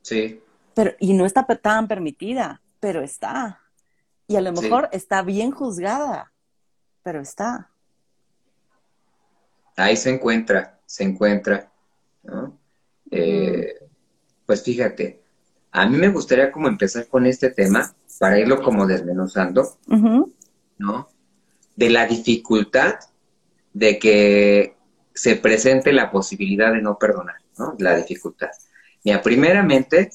Sí. 0.04 0.42
Pero, 0.76 0.92
y 1.00 1.14
no 1.14 1.26
está 1.26 1.46
tan 1.46 1.88
permitida, 1.88 2.62
pero 2.80 3.02
está. 3.02 3.62
Y 4.28 4.36
a 4.36 4.42
lo 4.42 4.52
mejor 4.52 4.90
está 4.92 5.24
bien 5.24 5.52
juzgada, 5.52 6.32
pero 7.02 7.20
está 7.20 7.72
ahí 9.78 9.96
se 9.96 10.10
encuentra, 10.10 10.80
se 10.86 11.04
encuentra, 11.04 11.72
¿no? 12.24 12.58
Eh, 13.10 13.77
pues 14.48 14.64
fíjate, 14.64 15.22
a 15.72 15.88
mí 15.88 15.98
me 15.98 16.10
gustaría 16.10 16.52
como 16.52 16.68
empezar 16.68 17.08
con 17.08 17.28
este 17.28 17.52
tema 17.52 17.94
para 18.20 18.40
irlo 18.40 18.64
como 18.64 18.88
desmenuzando, 18.88 19.78
¿no? 20.80 21.10
De 21.76 21.90
la 21.92 22.08
dificultad 22.08 22.96
de 23.74 24.00
que 24.00 24.76
se 25.14 25.36
presente 25.36 25.94
la 25.94 26.10
posibilidad 26.10 26.74
de 26.74 26.82
no 26.82 26.98
perdonar, 26.98 27.36
¿no? 27.60 27.76
La 27.78 27.96
dificultad. 27.96 28.50
Mira, 29.04 29.22
primeramente, 29.22 30.10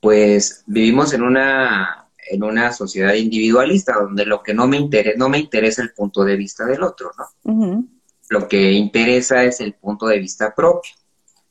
pues 0.00 0.64
vivimos 0.66 1.14
en 1.14 1.22
una, 1.22 2.10
en 2.28 2.42
una 2.42 2.72
sociedad 2.72 3.14
individualista 3.14 3.94
donde 3.94 4.26
lo 4.26 4.42
que 4.42 4.52
no 4.52 4.66
me 4.66 4.76
interesa, 4.76 5.16
no 5.16 5.28
me 5.28 5.38
interesa 5.38 5.80
el 5.82 5.92
punto 5.92 6.24
de 6.24 6.36
vista 6.36 6.66
del 6.66 6.82
otro, 6.82 7.12
¿no? 7.16 7.86
lo 8.28 8.46
que 8.46 8.72
interesa 8.72 9.44
es 9.44 9.60
el 9.60 9.74
punto 9.74 10.06
de 10.06 10.18
vista 10.18 10.54
propio. 10.54 10.92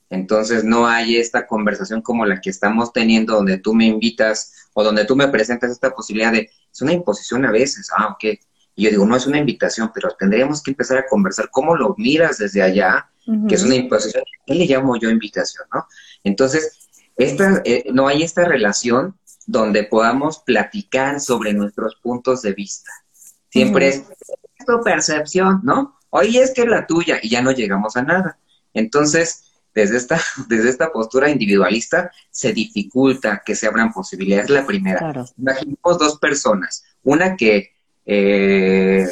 Entonces 0.10 0.64
no 0.64 0.88
hay 0.88 1.18
esta 1.18 1.46
conversación 1.46 2.02
como 2.02 2.26
la 2.26 2.42
que 2.42 2.50
estamos 2.50 2.92
teniendo 2.92 3.36
donde 3.36 3.58
tú 3.58 3.74
me 3.74 3.86
invitas 3.86 4.54
o 4.74 4.84
donde 4.84 5.06
tú 5.06 5.16
me 5.16 5.28
presentas 5.28 5.72
esta 5.72 5.92
posibilidad 5.92 6.32
de, 6.32 6.50
es 6.72 6.82
una 6.82 6.94
imposición 6.94 7.46
a 7.46 7.52
veces, 7.52 7.90
ah, 7.96 8.08
ok. 8.08 8.40
Y 8.76 8.84
yo 8.84 8.90
digo, 8.90 9.06
no 9.06 9.16
es 9.16 9.28
una 9.28 9.38
invitación, 9.38 9.92
pero 9.94 10.10
tendríamos 10.18 10.64
que 10.64 10.72
empezar 10.72 10.98
a 10.98 11.08
conversar 11.08 11.50
cómo 11.52 11.76
lo 11.76 11.96
miras 11.98 12.38
desde 12.38 12.62
allá, 12.62 13.10
que 13.48 13.54
es 13.54 13.64
una 13.64 13.76
imposición. 13.76 14.24
¿Qué 14.46 14.56
le 14.56 14.66
llamo 14.66 14.96
yo 14.98 15.10
invitación, 15.10 15.68
no? 15.74 15.86
Entonces, 16.24 16.90
esta, 17.16 17.62
eh, 17.66 17.86
no 17.94 18.08
hay 18.08 18.24
esta 18.24 18.46
relación 18.46 19.16
donde 19.46 19.84
podamos 19.84 20.40
platicar 20.40 21.20
sobre 21.20 21.54
nuestros 21.54 21.98
puntos 22.02 22.42
de 22.42 22.54
vista. 22.54 22.92
Siempre 23.50 23.90
es 23.90 24.04
tu 24.66 24.82
percepción, 24.84 25.60
¿no? 25.64 26.00
oye, 26.10 26.42
es 26.42 26.52
que 26.52 26.62
es 26.62 26.68
la 26.68 26.88
tuya, 26.88 27.20
y 27.22 27.30
ya 27.30 27.42
no 27.42 27.52
llegamos 27.52 27.96
a 27.98 28.04
nada. 28.04 28.38
Entonces, 28.74 29.49
desde 29.80 29.98
esta, 29.98 30.22
desde 30.48 30.70
esta 30.70 30.92
postura 30.92 31.30
individualista, 31.30 32.12
se 32.30 32.54
dificulta 32.54 33.42
que 33.46 33.56
se 33.56 33.68
abran 33.68 33.92
posibilidades. 33.92 34.50
La 34.50 34.66
primera, 34.66 35.26
imaginemos 35.38 35.98
dos 35.98 36.20
personas, 36.20 36.84
una 37.04 37.36
que 37.36 37.74
eh, 38.06 39.08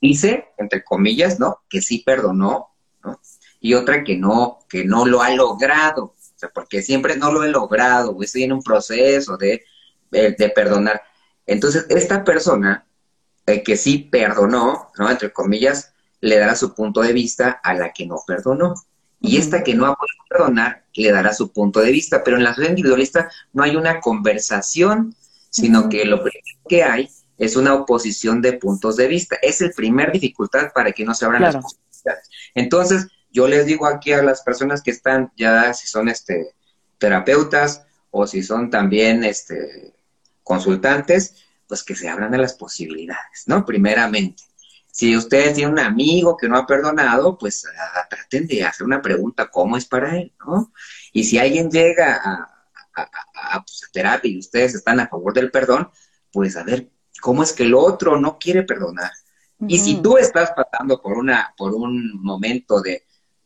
dice, 0.00 0.48
entre 0.58 0.84
comillas, 0.84 1.38
¿no? 1.38 1.60
Que 1.68 1.80
sí 1.80 2.02
perdonó, 2.04 2.68
¿no? 3.02 3.20
Y 3.60 3.74
otra 3.74 4.04
que 4.04 4.16
no, 4.16 4.60
que 4.68 4.84
no 4.84 5.06
lo 5.06 5.22
ha 5.22 5.30
logrado, 5.30 6.04
o 6.04 6.38
sea, 6.38 6.50
porque 6.50 6.82
siempre 6.82 7.16
no 7.16 7.32
lo 7.32 7.44
he 7.44 7.48
logrado, 7.48 8.10
o 8.10 8.22
estoy 8.22 8.44
en 8.44 8.52
un 8.52 8.62
proceso 8.62 9.36
de, 9.36 9.64
de, 10.10 10.52
perdonar. 10.54 11.02
Entonces, 11.46 11.86
esta 11.88 12.24
persona 12.24 12.86
eh, 13.46 13.62
que 13.62 13.76
sí 13.76 13.98
perdonó, 14.10 14.90
¿no? 14.98 15.10
Entre 15.10 15.32
comillas, 15.32 15.94
le 16.20 16.38
dará 16.38 16.54
su 16.54 16.74
punto 16.74 17.00
de 17.00 17.12
vista 17.12 17.60
a 17.62 17.74
la 17.74 17.92
que 17.92 18.06
no 18.06 18.16
perdonó. 18.26 18.74
Y 19.20 19.38
esta 19.38 19.64
que 19.64 19.74
no 19.74 19.86
ha 19.86 19.94
podido 19.94 20.24
perdonar 20.28 20.84
le 20.94 21.12
dará 21.12 21.32
su 21.32 21.52
punto 21.52 21.80
de 21.80 21.92
vista. 21.92 22.22
Pero 22.22 22.36
en 22.36 22.44
la 22.44 22.50
sociedad 22.50 22.70
individualista 22.70 23.30
no 23.52 23.62
hay 23.62 23.76
una 23.76 24.00
conversación, 24.00 25.14
sino 25.50 25.88
que 25.88 26.04
lo 26.04 26.22
primero 26.22 26.58
que 26.68 26.82
hay 26.82 27.08
es 27.38 27.56
una 27.56 27.74
oposición 27.74 28.40
de 28.40 28.54
puntos 28.54 28.96
de 28.96 29.08
vista. 29.08 29.36
Es 29.42 29.60
el 29.60 29.72
primer 29.72 30.12
dificultad 30.12 30.72
para 30.74 30.92
que 30.92 31.04
no 31.04 31.14
se 31.14 31.24
abran 31.24 31.42
las 31.42 31.56
posibilidades. 31.56 32.30
Entonces, 32.54 33.06
yo 33.30 33.46
les 33.46 33.66
digo 33.66 33.86
aquí 33.86 34.12
a 34.12 34.22
las 34.22 34.42
personas 34.42 34.82
que 34.82 34.90
están 34.90 35.32
ya, 35.36 35.72
si 35.74 35.86
son 35.86 36.08
este 36.08 36.54
terapeutas 36.98 37.82
o 38.10 38.26
si 38.26 38.42
son 38.42 38.70
también 38.70 39.24
este 39.24 39.92
consultantes, 40.42 41.34
pues 41.68 41.82
que 41.82 41.94
se 41.94 42.08
abran 42.08 42.34
a 42.34 42.38
las 42.38 42.54
posibilidades, 42.54 43.44
¿no? 43.46 43.66
Primeramente. 43.66 44.42
Si 44.96 45.14
ustedes 45.14 45.52
tienen 45.52 45.74
un 45.74 45.78
amigo 45.78 46.38
que 46.38 46.48
no 46.48 46.56
ha 46.56 46.66
perdonado, 46.66 47.36
pues 47.36 47.66
ah, 47.66 48.06
traten 48.08 48.46
de 48.46 48.64
hacer 48.64 48.86
una 48.86 49.02
pregunta, 49.02 49.50
¿cómo 49.50 49.76
es 49.76 49.84
para 49.84 50.16
él? 50.16 50.32
¿no? 50.38 50.72
Y 51.12 51.24
si 51.24 51.36
alguien 51.36 51.70
llega 51.70 52.18
a, 52.24 53.62
pues, 53.62 53.90
terapia 53.92 54.30
y 54.30 54.38
ustedes 54.38 54.74
están 54.74 54.98
a 54.98 55.06
favor 55.06 55.34
del 55.34 55.50
perdón, 55.50 55.90
pues 56.32 56.56
a 56.56 56.62
ver, 56.62 56.88
¿cómo 57.20 57.42
es 57.42 57.52
que 57.52 57.64
el 57.64 57.74
otro 57.74 58.18
no 58.18 58.38
quiere 58.38 58.62
perdonar? 58.62 59.10
Y 59.68 59.80
si 59.80 60.00
tú 60.00 60.16
estás 60.16 60.52
pasando 60.52 61.02
por 61.02 61.18
una, 61.18 61.52
por 61.58 61.74
un 61.74 62.18
momento 62.22 62.80
de, 62.80 63.04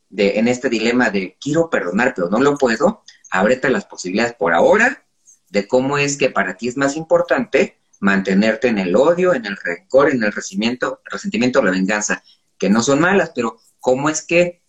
de, 0.08 0.38
en 0.38 0.46
este 0.46 0.68
dilema 0.68 1.10
de 1.10 1.36
quiero 1.40 1.68
perdonar, 1.68 2.14
pero 2.14 2.30
no 2.30 2.38
lo 2.38 2.56
puedo, 2.58 3.02
ábrete 3.28 3.70
las 3.70 3.86
posibilidades 3.86 4.34
por 4.34 4.52
ahora 4.52 5.04
de 5.48 5.66
cómo 5.66 5.98
es 5.98 6.16
que 6.16 6.30
para 6.30 6.56
ti 6.56 6.68
es 6.68 6.76
más 6.76 6.96
importante 6.96 7.79
mantenerte 8.00 8.68
en 8.68 8.78
el 8.78 8.96
odio, 8.96 9.34
en 9.34 9.46
el 9.46 9.56
rencor, 9.56 10.10
en 10.10 10.22
el 10.24 10.32
resentimiento, 10.32 11.00
resentimiento, 11.04 11.62
la 11.62 11.70
venganza, 11.70 12.22
que 12.58 12.68
no 12.68 12.82
son 12.82 13.00
malas, 13.00 13.32
pero 13.34 13.58
¿cómo 13.78 14.08
es 14.08 14.22
que 14.22 14.62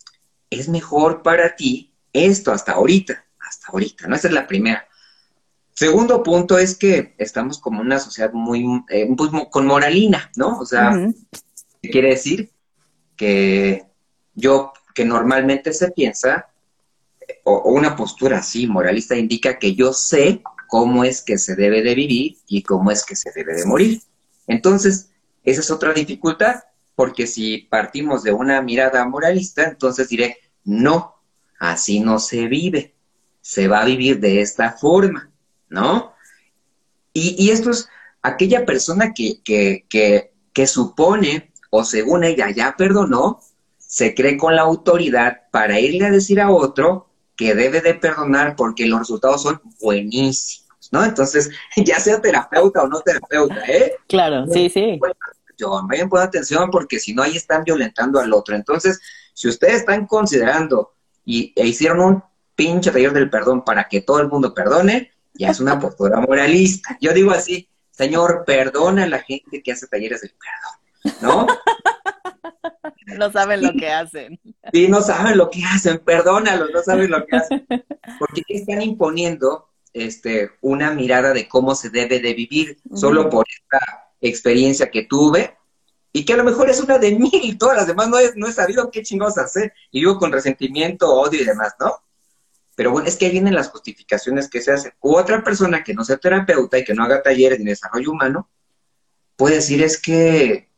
es 0.50 0.68
mejor 0.68 1.22
para 1.22 1.56
ti 1.56 1.94
esto 2.12 2.52
hasta 2.52 2.72
ahorita? 2.72 3.24
Hasta 3.40 3.72
ahorita, 3.72 4.06
¿no? 4.06 4.14
Esa 4.14 4.28
es 4.28 4.34
la 4.34 4.46
primera. 4.46 4.86
Segundo 5.74 6.22
punto 6.22 6.58
es 6.58 6.76
que 6.76 7.14
estamos 7.16 7.58
como 7.58 7.80
una 7.80 7.98
sociedad 7.98 8.32
muy, 8.32 8.64
eh, 8.90 9.08
pues, 9.16 9.30
con 9.50 9.66
moralina, 9.66 10.30
¿no? 10.36 10.58
O 10.58 10.66
sea, 10.66 10.92
quiere 11.80 12.10
decir 12.10 12.52
que 13.16 13.86
yo, 14.34 14.72
que 14.94 15.06
normalmente 15.06 15.72
se 15.72 15.90
piensa, 15.90 16.48
o, 17.44 17.54
o 17.54 17.72
una 17.72 17.96
postura 17.96 18.38
así, 18.38 18.66
moralista, 18.66 19.16
indica 19.16 19.58
que 19.58 19.74
yo 19.74 19.94
sé 19.94 20.42
cómo 20.72 21.04
es 21.04 21.20
que 21.20 21.36
se 21.36 21.54
debe 21.54 21.82
de 21.82 21.94
vivir 21.94 22.38
y 22.46 22.62
cómo 22.62 22.90
es 22.90 23.04
que 23.04 23.14
se 23.14 23.30
debe 23.34 23.54
de 23.56 23.66
morir. 23.66 24.00
Entonces, 24.46 25.10
esa 25.44 25.60
es 25.60 25.70
otra 25.70 25.92
dificultad, 25.92 26.62
porque 26.94 27.26
si 27.26 27.58
partimos 27.58 28.22
de 28.22 28.32
una 28.32 28.62
mirada 28.62 29.04
moralista, 29.04 29.64
entonces 29.64 30.08
diré, 30.08 30.38
no, 30.64 31.16
así 31.60 32.00
no 32.00 32.18
se 32.18 32.46
vive, 32.46 32.94
se 33.42 33.68
va 33.68 33.82
a 33.82 33.84
vivir 33.84 34.18
de 34.18 34.40
esta 34.40 34.72
forma, 34.72 35.30
¿no? 35.68 36.14
Y, 37.12 37.50
esto 37.50 37.68
es 37.68 37.86
aquella 38.22 38.64
persona 38.64 39.12
que, 39.12 39.42
que, 39.44 39.84
que, 39.90 40.32
que 40.54 40.66
supone, 40.66 41.52
o 41.68 41.84
según 41.84 42.24
ella 42.24 42.48
ya 42.48 42.76
perdonó, 42.78 43.40
se 43.76 44.14
cree 44.14 44.38
con 44.38 44.56
la 44.56 44.62
autoridad 44.62 45.42
para 45.50 45.78
irle 45.78 46.06
a 46.06 46.10
decir 46.10 46.40
a 46.40 46.50
otro 46.50 47.10
que 47.36 47.54
debe 47.54 47.82
de 47.82 47.92
perdonar 47.92 48.56
porque 48.56 48.86
los 48.86 49.00
resultados 49.00 49.42
son 49.42 49.60
buenísimos. 49.82 50.61
¿No? 50.92 51.04
Entonces, 51.04 51.50
ya 51.76 51.98
sea 51.98 52.20
terapeuta 52.20 52.82
o 52.82 52.88
no 52.88 53.00
terapeuta, 53.00 53.64
¿eh? 53.66 53.96
Claro, 54.06 54.46
sí, 54.46 54.68
sí. 54.68 55.00
Yo, 55.58 55.80
vayan 55.88 56.08
por 56.08 56.20
atención 56.20 56.70
porque 56.70 57.00
si 57.00 57.14
no, 57.14 57.22
ahí 57.22 57.36
están 57.36 57.64
violentando 57.64 58.20
al 58.20 58.32
otro. 58.32 58.54
Entonces, 58.54 59.00
si 59.34 59.48
ustedes 59.48 59.76
están 59.76 60.06
considerando 60.06 60.94
y 61.24 61.52
e 61.56 61.66
hicieron 61.66 62.00
un 62.00 62.22
pinche 62.54 62.90
taller 62.90 63.12
del 63.12 63.30
perdón 63.30 63.64
para 63.64 63.88
que 63.88 64.00
todo 64.00 64.20
el 64.20 64.28
mundo 64.28 64.54
perdone, 64.54 65.12
ya 65.34 65.48
es 65.50 65.60
una 65.60 65.78
postura 65.78 66.20
moralista. 66.20 66.96
Yo 67.00 67.12
digo 67.12 67.30
así, 67.30 67.68
señor, 67.90 68.44
perdona 68.46 69.04
a 69.04 69.08
la 69.08 69.20
gente 69.20 69.62
que 69.62 69.72
hace 69.72 69.86
talleres 69.86 70.20
del 70.20 70.34
perdón, 71.02 71.22
¿no? 71.22 71.46
no 73.18 73.30
saben 73.30 73.62
lo 73.62 73.72
que 73.72 73.90
hacen. 73.90 74.40
Sí, 74.72 74.88
no 74.88 75.00
saben 75.00 75.38
lo 75.38 75.48
que 75.48 75.62
hacen, 75.64 75.98
perdónalos, 75.98 76.70
no 76.72 76.82
saben 76.82 77.10
lo 77.10 77.24
que 77.24 77.36
hacen. 77.36 77.66
Porque 78.18 78.42
están 78.48 78.82
imponiendo 78.82 79.71
este, 79.92 80.52
una 80.60 80.92
mirada 80.92 81.32
de 81.32 81.48
cómo 81.48 81.74
se 81.74 81.90
debe 81.90 82.20
de 82.20 82.34
vivir, 82.34 82.78
solo 82.94 83.28
por 83.28 83.46
esta 83.48 84.12
experiencia 84.20 84.90
que 84.90 85.04
tuve, 85.04 85.56
y 86.12 86.24
que 86.24 86.34
a 86.34 86.36
lo 86.36 86.44
mejor 86.44 86.68
es 86.68 86.80
una 86.80 86.98
de 86.98 87.18
y 87.32 87.56
todas 87.56 87.76
las 87.76 87.86
demás 87.86 88.08
no 88.08 88.18
he, 88.18 88.32
no 88.36 88.46
he 88.46 88.52
sabido 88.52 88.90
qué 88.90 89.02
chingados 89.02 89.38
hacer, 89.38 89.72
y 89.90 90.00
vivo 90.00 90.18
con 90.18 90.32
resentimiento, 90.32 91.10
odio 91.12 91.40
y 91.40 91.44
demás, 91.44 91.74
¿no? 91.80 91.96
Pero 92.74 92.90
bueno, 92.90 93.08
es 93.08 93.16
que 93.16 93.26
ahí 93.26 93.32
vienen 93.32 93.54
las 93.54 93.68
justificaciones 93.68 94.48
que 94.48 94.62
se 94.62 94.72
hacen. 94.72 94.92
U 95.00 95.16
otra 95.16 95.44
persona 95.44 95.84
que 95.84 95.94
no 95.94 96.04
sea 96.04 96.16
terapeuta 96.16 96.78
y 96.78 96.84
que 96.84 96.94
no 96.94 97.04
haga 97.04 97.22
talleres 97.22 97.58
de 97.58 97.64
desarrollo 97.64 98.10
humano, 98.10 98.50
puede 99.36 99.56
decir 99.56 99.82
es 99.82 100.00
que 100.00 100.70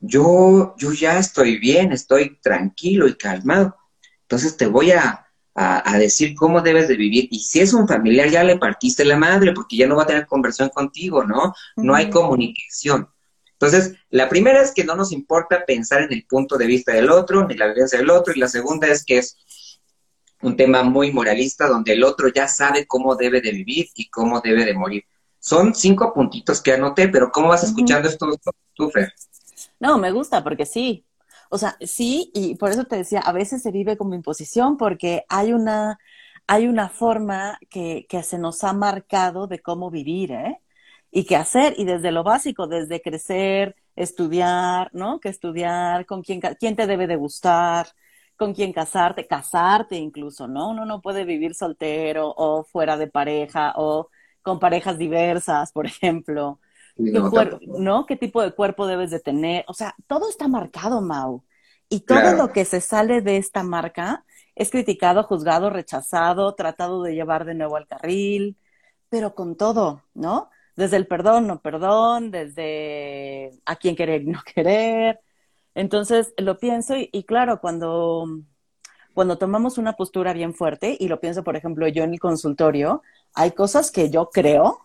yo, 0.00 0.74
yo 0.78 0.92
ya 0.92 1.18
estoy 1.18 1.58
bien, 1.58 1.92
estoy 1.92 2.38
tranquilo 2.40 3.06
y 3.06 3.16
calmado. 3.16 3.76
Entonces 4.22 4.56
te 4.56 4.66
voy 4.66 4.92
a, 4.92 5.29
a, 5.54 5.98
decir 5.98 6.34
cómo 6.34 6.60
debes 6.60 6.88
de 6.88 6.96
vivir. 6.96 7.28
Y 7.30 7.40
si 7.40 7.60
es 7.60 7.72
un 7.72 7.86
familiar, 7.86 8.28
ya 8.28 8.44
le 8.44 8.58
partiste 8.58 9.04
la 9.04 9.16
madre 9.16 9.52
porque 9.52 9.76
ya 9.76 9.86
no 9.86 9.96
va 9.96 10.04
a 10.04 10.06
tener 10.06 10.26
conversión 10.26 10.68
contigo, 10.70 11.24
¿no? 11.24 11.54
No 11.76 11.94
hay 11.94 12.10
comunicación. 12.10 13.08
Entonces, 13.52 13.94
la 14.08 14.28
primera 14.28 14.62
es 14.62 14.72
que 14.72 14.84
no 14.84 14.96
nos 14.96 15.12
importa 15.12 15.64
pensar 15.66 16.02
en 16.02 16.12
el 16.12 16.24
punto 16.26 16.56
de 16.56 16.66
vista 16.66 16.92
del 16.92 17.10
otro, 17.10 17.46
ni 17.46 17.54
la 17.54 17.66
vivencia 17.66 17.98
del 17.98 18.10
otro, 18.10 18.32
y 18.34 18.38
la 18.38 18.48
segunda 18.48 18.86
es 18.88 19.04
que 19.04 19.18
es 19.18 19.36
un 20.40 20.56
tema 20.56 20.82
muy 20.82 21.12
moralista 21.12 21.68
donde 21.68 21.92
el 21.92 22.02
otro 22.02 22.28
ya 22.28 22.48
sabe 22.48 22.86
cómo 22.86 23.14
debe 23.16 23.42
de 23.42 23.52
vivir 23.52 23.88
y 23.94 24.08
cómo 24.08 24.40
debe 24.40 24.64
de 24.64 24.72
morir. 24.72 25.04
Son 25.38 25.74
cinco 25.74 26.14
puntitos 26.14 26.62
que 26.62 26.72
anoté, 26.72 27.08
pero 27.08 27.30
¿cómo 27.30 27.48
vas 27.48 27.64
escuchando 27.64 28.08
esto 28.08 28.30
tú, 28.74 28.90
Fer? 28.90 29.12
No, 29.78 29.98
me 29.98 30.10
gusta 30.10 30.42
porque 30.42 30.64
sí. 30.64 31.04
O 31.50 31.58
sea, 31.58 31.76
sí, 31.82 32.30
y 32.34 32.56
por 32.56 32.70
eso 32.70 32.84
te 32.86 32.96
decía, 32.96 33.20
a 33.20 33.32
veces 33.32 33.62
se 33.62 33.72
vive 33.72 33.96
como 33.98 34.14
imposición 34.14 34.76
porque 34.78 35.24
hay 35.28 35.52
una, 35.52 35.98
hay 36.46 36.68
una 36.68 36.88
forma 36.88 37.58
que, 37.70 38.06
que 38.08 38.22
se 38.22 38.38
nos 38.38 38.64
ha 38.64 38.72
marcado 38.72 39.46
de 39.48 39.60
cómo 39.60 39.90
vivir, 39.90 40.32
¿eh? 40.32 40.60
Y 41.12 41.24
qué 41.26 41.36
hacer, 41.36 41.74
y 41.76 41.84
desde 41.84 42.12
lo 42.12 42.22
básico, 42.24 42.68
desde 42.68 43.02
crecer, 43.02 43.74
estudiar, 43.96 44.90
¿no? 44.94 45.18
Que 45.20 45.28
estudiar, 45.28 46.06
con 46.06 46.22
quién, 46.22 46.40
quién 46.40 46.76
te 46.76 46.86
debe 46.86 47.06
de 47.08 47.16
gustar, 47.16 47.88
con 48.36 48.54
quién 48.54 48.72
casarte, 48.72 49.26
casarte 49.26 49.96
incluso, 49.96 50.48
¿no? 50.48 50.70
Uno 50.70 50.84
no 50.86 51.02
puede 51.02 51.24
vivir 51.24 51.54
soltero 51.54 52.32
o 52.36 52.64
fuera 52.64 52.96
de 52.96 53.08
pareja 53.08 53.74
o 53.76 54.08
con 54.42 54.58
parejas 54.60 54.98
diversas, 54.98 55.72
por 55.72 55.86
ejemplo. 55.86 56.60
No, 57.78 58.06
¿Qué 58.06 58.16
tipo 58.16 58.42
de 58.42 58.52
cuerpo 58.52 58.86
debes 58.86 59.10
de 59.10 59.20
tener? 59.20 59.64
O 59.68 59.74
sea, 59.74 59.94
todo 60.06 60.28
está 60.28 60.48
marcado, 60.48 61.00
Mau. 61.00 61.44
Y 61.88 62.00
todo 62.00 62.34
lo 62.34 62.52
que 62.52 62.64
se 62.64 62.80
sale 62.80 63.20
de 63.20 63.36
esta 63.36 63.62
marca 63.62 64.24
es 64.54 64.70
criticado, 64.70 65.24
juzgado, 65.24 65.70
rechazado, 65.70 66.54
tratado 66.54 67.02
de 67.02 67.14
llevar 67.14 67.44
de 67.44 67.54
nuevo 67.54 67.76
al 67.76 67.88
carril, 67.88 68.56
pero 69.08 69.34
con 69.34 69.56
todo, 69.56 70.02
¿no? 70.14 70.50
Desde 70.76 70.96
el 70.96 71.06
perdón, 71.06 71.46
no 71.48 71.60
perdón, 71.60 72.30
desde 72.30 73.50
a 73.64 73.76
quién 73.76 73.96
querer 73.96 74.22
y 74.22 74.26
no 74.26 74.40
querer, 74.54 75.20
entonces 75.74 76.34
lo 76.36 76.58
pienso 76.58 76.94
y, 76.96 77.24
claro, 77.24 77.60
cuando, 77.60 78.26
cuando 79.14 79.38
tomamos 79.38 79.78
una 79.78 79.94
postura 79.94 80.32
bien 80.32 80.54
fuerte, 80.54 80.96
y 80.98 81.08
lo 81.08 81.20
pienso, 81.20 81.44
por 81.44 81.56
ejemplo, 81.56 81.88
yo 81.88 82.02
en 82.04 82.12
el 82.14 82.20
consultorio, 82.20 83.02
hay 83.34 83.52
cosas 83.52 83.90
que 83.90 84.10
yo 84.10 84.30
creo 84.30 84.80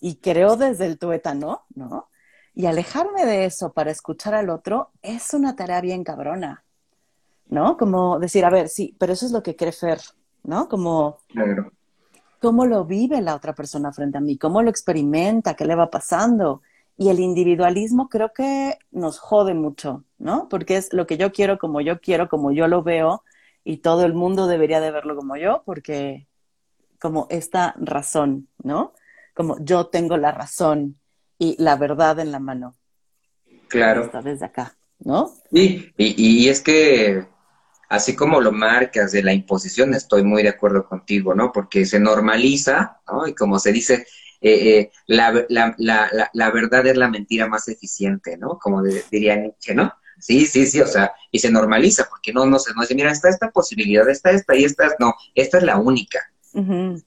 y 0.00 0.16
creo 0.16 0.56
desde 0.56 0.86
el 0.86 0.98
tuétano, 0.98 1.64
¿no? 1.74 2.08
Y 2.54 2.66
alejarme 2.66 3.26
de 3.26 3.44
eso 3.44 3.72
para 3.72 3.90
escuchar 3.90 4.34
al 4.34 4.48
otro 4.48 4.90
es 5.02 5.34
una 5.34 5.56
tarea 5.56 5.80
bien 5.80 6.04
cabrona, 6.04 6.64
¿no? 7.48 7.76
Como 7.76 8.18
decir, 8.18 8.44
a 8.44 8.50
ver, 8.50 8.68
sí, 8.68 8.96
pero 8.98 9.12
eso 9.12 9.26
es 9.26 9.32
lo 9.32 9.42
que 9.42 9.56
cree 9.56 9.72
Fer, 9.72 10.00
¿no? 10.42 10.68
Como, 10.68 11.18
¿cómo 12.40 12.64
lo 12.64 12.84
vive 12.84 13.20
la 13.20 13.34
otra 13.34 13.54
persona 13.54 13.92
frente 13.92 14.18
a 14.18 14.22
mí? 14.22 14.38
¿Cómo 14.38 14.62
lo 14.62 14.70
experimenta? 14.70 15.54
¿Qué 15.54 15.66
le 15.66 15.74
va 15.74 15.90
pasando? 15.90 16.62
Y 16.96 17.10
el 17.10 17.20
individualismo 17.20 18.08
creo 18.08 18.32
que 18.32 18.78
nos 18.90 19.18
jode 19.18 19.52
mucho, 19.52 20.04
¿no? 20.18 20.48
Porque 20.48 20.78
es 20.78 20.92
lo 20.94 21.06
que 21.06 21.18
yo 21.18 21.32
quiero, 21.32 21.58
como 21.58 21.82
yo 21.82 22.00
quiero, 22.00 22.28
como 22.28 22.52
yo 22.52 22.68
lo 22.68 22.82
veo, 22.82 23.22
y 23.64 23.78
todo 23.78 24.04
el 24.06 24.14
mundo 24.14 24.46
debería 24.46 24.80
de 24.80 24.92
verlo 24.92 25.16
como 25.16 25.36
yo, 25.36 25.62
porque 25.66 26.26
como 27.00 27.26
esta 27.28 27.74
razón, 27.78 28.48
¿no? 28.62 28.94
Como 29.36 29.56
yo 29.60 29.86
tengo 29.86 30.16
la 30.16 30.32
razón 30.32 30.98
y 31.38 31.62
la 31.62 31.76
verdad 31.76 32.18
en 32.18 32.32
la 32.32 32.40
mano. 32.40 32.76
Claro. 33.68 34.04
Está 34.04 34.22
desde 34.22 34.46
acá, 34.46 34.76
¿no? 34.98 35.30
Sí, 35.52 35.92
y, 35.98 36.44
y 36.44 36.48
es 36.48 36.62
que 36.62 37.26
así 37.88 38.16
como 38.16 38.40
lo 38.40 38.52
marcas 38.52 39.12
de 39.12 39.22
la 39.22 39.32
imposición, 39.34 39.94
estoy 39.94 40.24
muy 40.24 40.42
de 40.42 40.48
acuerdo 40.48 40.88
contigo, 40.88 41.34
¿no? 41.34 41.52
Porque 41.52 41.84
se 41.84 42.00
normaliza, 42.00 43.00
¿no? 43.06 43.26
Y 43.26 43.34
como 43.34 43.58
se 43.58 43.72
dice, 43.72 44.06
eh, 44.40 44.78
eh, 44.78 44.90
la, 45.06 45.44
la, 45.48 45.74
la, 45.78 46.30
la, 46.32 46.50
verdad 46.50 46.86
es 46.86 46.96
la 46.96 47.08
mentira 47.08 47.46
más 47.46 47.68
eficiente, 47.68 48.36
¿no? 48.36 48.58
Como 48.58 48.82
diría 48.82 49.36
Nietzsche, 49.36 49.74
¿no? 49.74 49.92
Sí, 50.18 50.46
sí, 50.46 50.66
sí, 50.66 50.80
o 50.80 50.86
sea, 50.86 51.12
y 51.30 51.38
se 51.38 51.50
normaliza, 51.50 52.06
porque 52.08 52.32
no, 52.32 52.46
no 52.46 52.58
se 52.58 52.72
no 52.72 52.80
dice, 52.80 52.94
mira, 52.94 53.12
está 53.12 53.28
esta 53.28 53.50
posibilidad, 53.50 54.08
está 54.08 54.30
esta 54.30 54.56
y 54.56 54.64
esta, 54.64 54.94
no, 54.98 55.14
esta 55.34 55.58
es 55.58 55.64
la 55.64 55.76
única. 55.76 56.20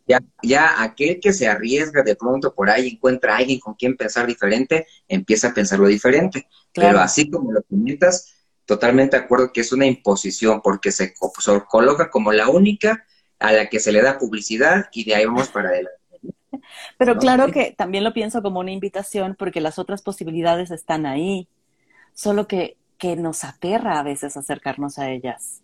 Ya, 0.05 0.19
ya 0.43 0.83
aquel 0.83 1.19
que 1.19 1.33
se 1.33 1.47
arriesga 1.47 2.03
de 2.03 2.15
pronto 2.15 2.53
por 2.53 2.69
ahí, 2.69 2.89
encuentra 2.89 3.33
a 3.33 3.38
alguien 3.38 3.59
con 3.59 3.73
quien 3.73 3.97
pensar 3.97 4.27
diferente, 4.27 4.85
empieza 5.07 5.49
a 5.49 5.53
pensarlo 5.53 5.88
diferente. 5.88 6.47
Pero 6.73 6.99
así 6.99 7.29
como 7.29 7.51
lo 7.51 7.63
comentas, 7.63 8.33
totalmente 8.65 9.17
de 9.17 9.23
acuerdo 9.23 9.51
que 9.51 9.62
es 9.62 9.71
una 9.71 9.88
imposición, 9.88 10.62
porque 10.62 10.91
se, 10.91 11.13
se 11.39 11.63
coloca 11.67 12.09
como 12.09 12.31
la 12.31 12.49
única 12.49 13.05
a 13.39 13.53
la 13.53 13.67
que 13.67 13.79
se 13.79 13.91
le 13.91 14.01
da 14.01 14.19
publicidad 14.19 14.88
y 14.91 15.05
de 15.05 15.15
ahí 15.15 15.25
vamos 15.25 15.49
para 15.49 15.69
adelante. 15.69 15.97
Pero 16.97 17.17
claro 17.17 17.51
que 17.51 17.73
también 17.75 18.03
lo 18.03 18.13
pienso 18.13 18.41
como 18.41 18.59
una 18.59 18.71
invitación 18.71 19.35
porque 19.38 19.62
las 19.62 19.79
otras 19.79 20.01
posibilidades 20.01 20.71
están 20.71 21.05
ahí, 21.05 21.47
solo 22.13 22.47
que, 22.47 22.77
que 22.97 23.15
nos 23.15 23.43
aterra 23.43 23.99
a 23.99 24.03
veces 24.03 24.38
acercarnos 24.38 24.99
a 24.99 25.09
ellas. 25.09 25.62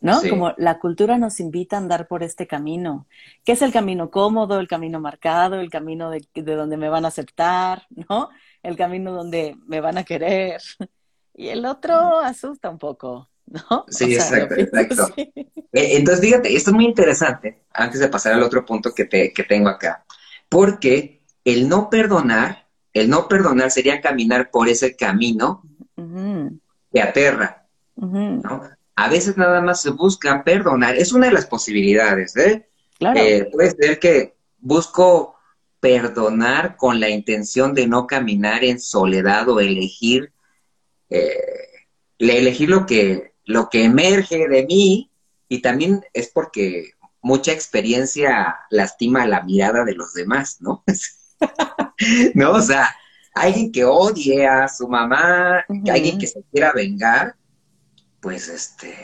¿No? 0.00 0.22
Como 0.28 0.54
la 0.56 0.78
cultura 0.78 1.18
nos 1.18 1.40
invita 1.40 1.76
a 1.76 1.80
andar 1.80 2.08
por 2.08 2.22
este 2.22 2.46
camino, 2.46 3.06
que 3.44 3.52
es 3.52 3.60
el 3.60 3.70
camino 3.70 4.10
cómodo, 4.10 4.58
el 4.58 4.66
camino 4.66 4.98
marcado, 4.98 5.60
el 5.60 5.68
camino 5.68 6.10
de, 6.10 6.26
de 6.34 6.54
donde 6.54 6.78
me 6.78 6.88
van 6.88 7.04
a 7.04 7.08
aceptar, 7.08 7.86
¿no? 8.08 8.30
El 8.62 8.76
camino 8.76 9.12
donde 9.12 9.56
me 9.66 9.80
van 9.80 9.98
a 9.98 10.04
querer. 10.04 10.62
Y 11.34 11.48
el 11.48 11.66
otro 11.66 12.20
asusta 12.20 12.70
un 12.70 12.78
poco, 12.78 13.28
¿no? 13.46 13.84
Sí, 13.88 14.14
exacto, 14.14 14.54
exacto. 14.54 15.08
Eh, 15.72 15.98
entonces, 15.98 16.20
fíjate, 16.24 16.52
esto 16.52 16.70
es 16.70 16.74
muy 16.74 16.84
interesante, 16.84 17.62
antes 17.72 18.00
de 18.00 18.08
pasar 18.08 18.32
al 18.32 18.42
otro 18.42 18.64
punto 18.66 18.92
que, 18.92 19.04
te, 19.04 19.32
que 19.32 19.44
tengo 19.44 19.68
acá 19.68 20.04
porque 20.50 21.22
el 21.44 21.68
no 21.68 21.88
perdonar, 21.88 22.66
el 22.92 23.08
no 23.08 23.28
perdonar 23.28 23.70
sería 23.70 24.02
caminar 24.02 24.50
por 24.50 24.68
ese 24.68 24.94
camino 24.96 25.62
que 26.92 27.00
aterra, 27.00 27.66
¿no? 27.96 28.62
A 29.00 29.08
veces 29.08 29.36
nada 29.38 29.62
más 29.62 29.80
se 29.80 29.90
busca 29.90 30.44
perdonar, 30.44 30.94
es 30.94 31.12
una 31.12 31.28
de 31.28 31.32
las 31.32 31.46
posibilidades, 31.46 32.36
¿eh? 32.36 32.68
Claro. 32.98 33.18
Eh, 33.18 33.48
puede 33.50 33.70
ser 33.70 33.98
que 33.98 34.34
busco 34.58 35.36
perdonar 35.80 36.76
con 36.76 37.00
la 37.00 37.08
intención 37.08 37.72
de 37.72 37.86
no 37.86 38.06
caminar 38.06 38.62
en 38.62 38.78
soledad 38.78 39.48
o 39.48 39.58
elegir, 39.58 40.34
eh, 41.08 41.32
elegir 42.18 42.68
lo 42.68 42.84
que, 42.84 43.32
lo 43.46 43.70
que 43.70 43.84
emerge 43.84 44.46
de 44.46 44.66
mí 44.66 45.10
y 45.48 45.62
también 45.62 46.04
es 46.12 46.28
porque 46.28 46.90
mucha 47.22 47.52
experiencia 47.52 48.58
lastima 48.68 49.26
la 49.26 49.42
mirada 49.42 49.84
de 49.84 49.94
los 49.94 50.12
demás, 50.12 50.58
¿no? 50.60 50.84
¿No? 52.34 52.52
O 52.52 52.60
sea, 52.60 52.94
alguien 53.34 53.72
que 53.72 53.86
odie 53.86 54.46
a 54.46 54.68
su 54.68 54.86
mamá, 54.88 55.64
alguien 55.90 56.18
que 56.18 56.26
se 56.26 56.42
quiera 56.52 56.72
vengar, 56.72 57.34
pues 58.20 58.48
este, 58.48 58.94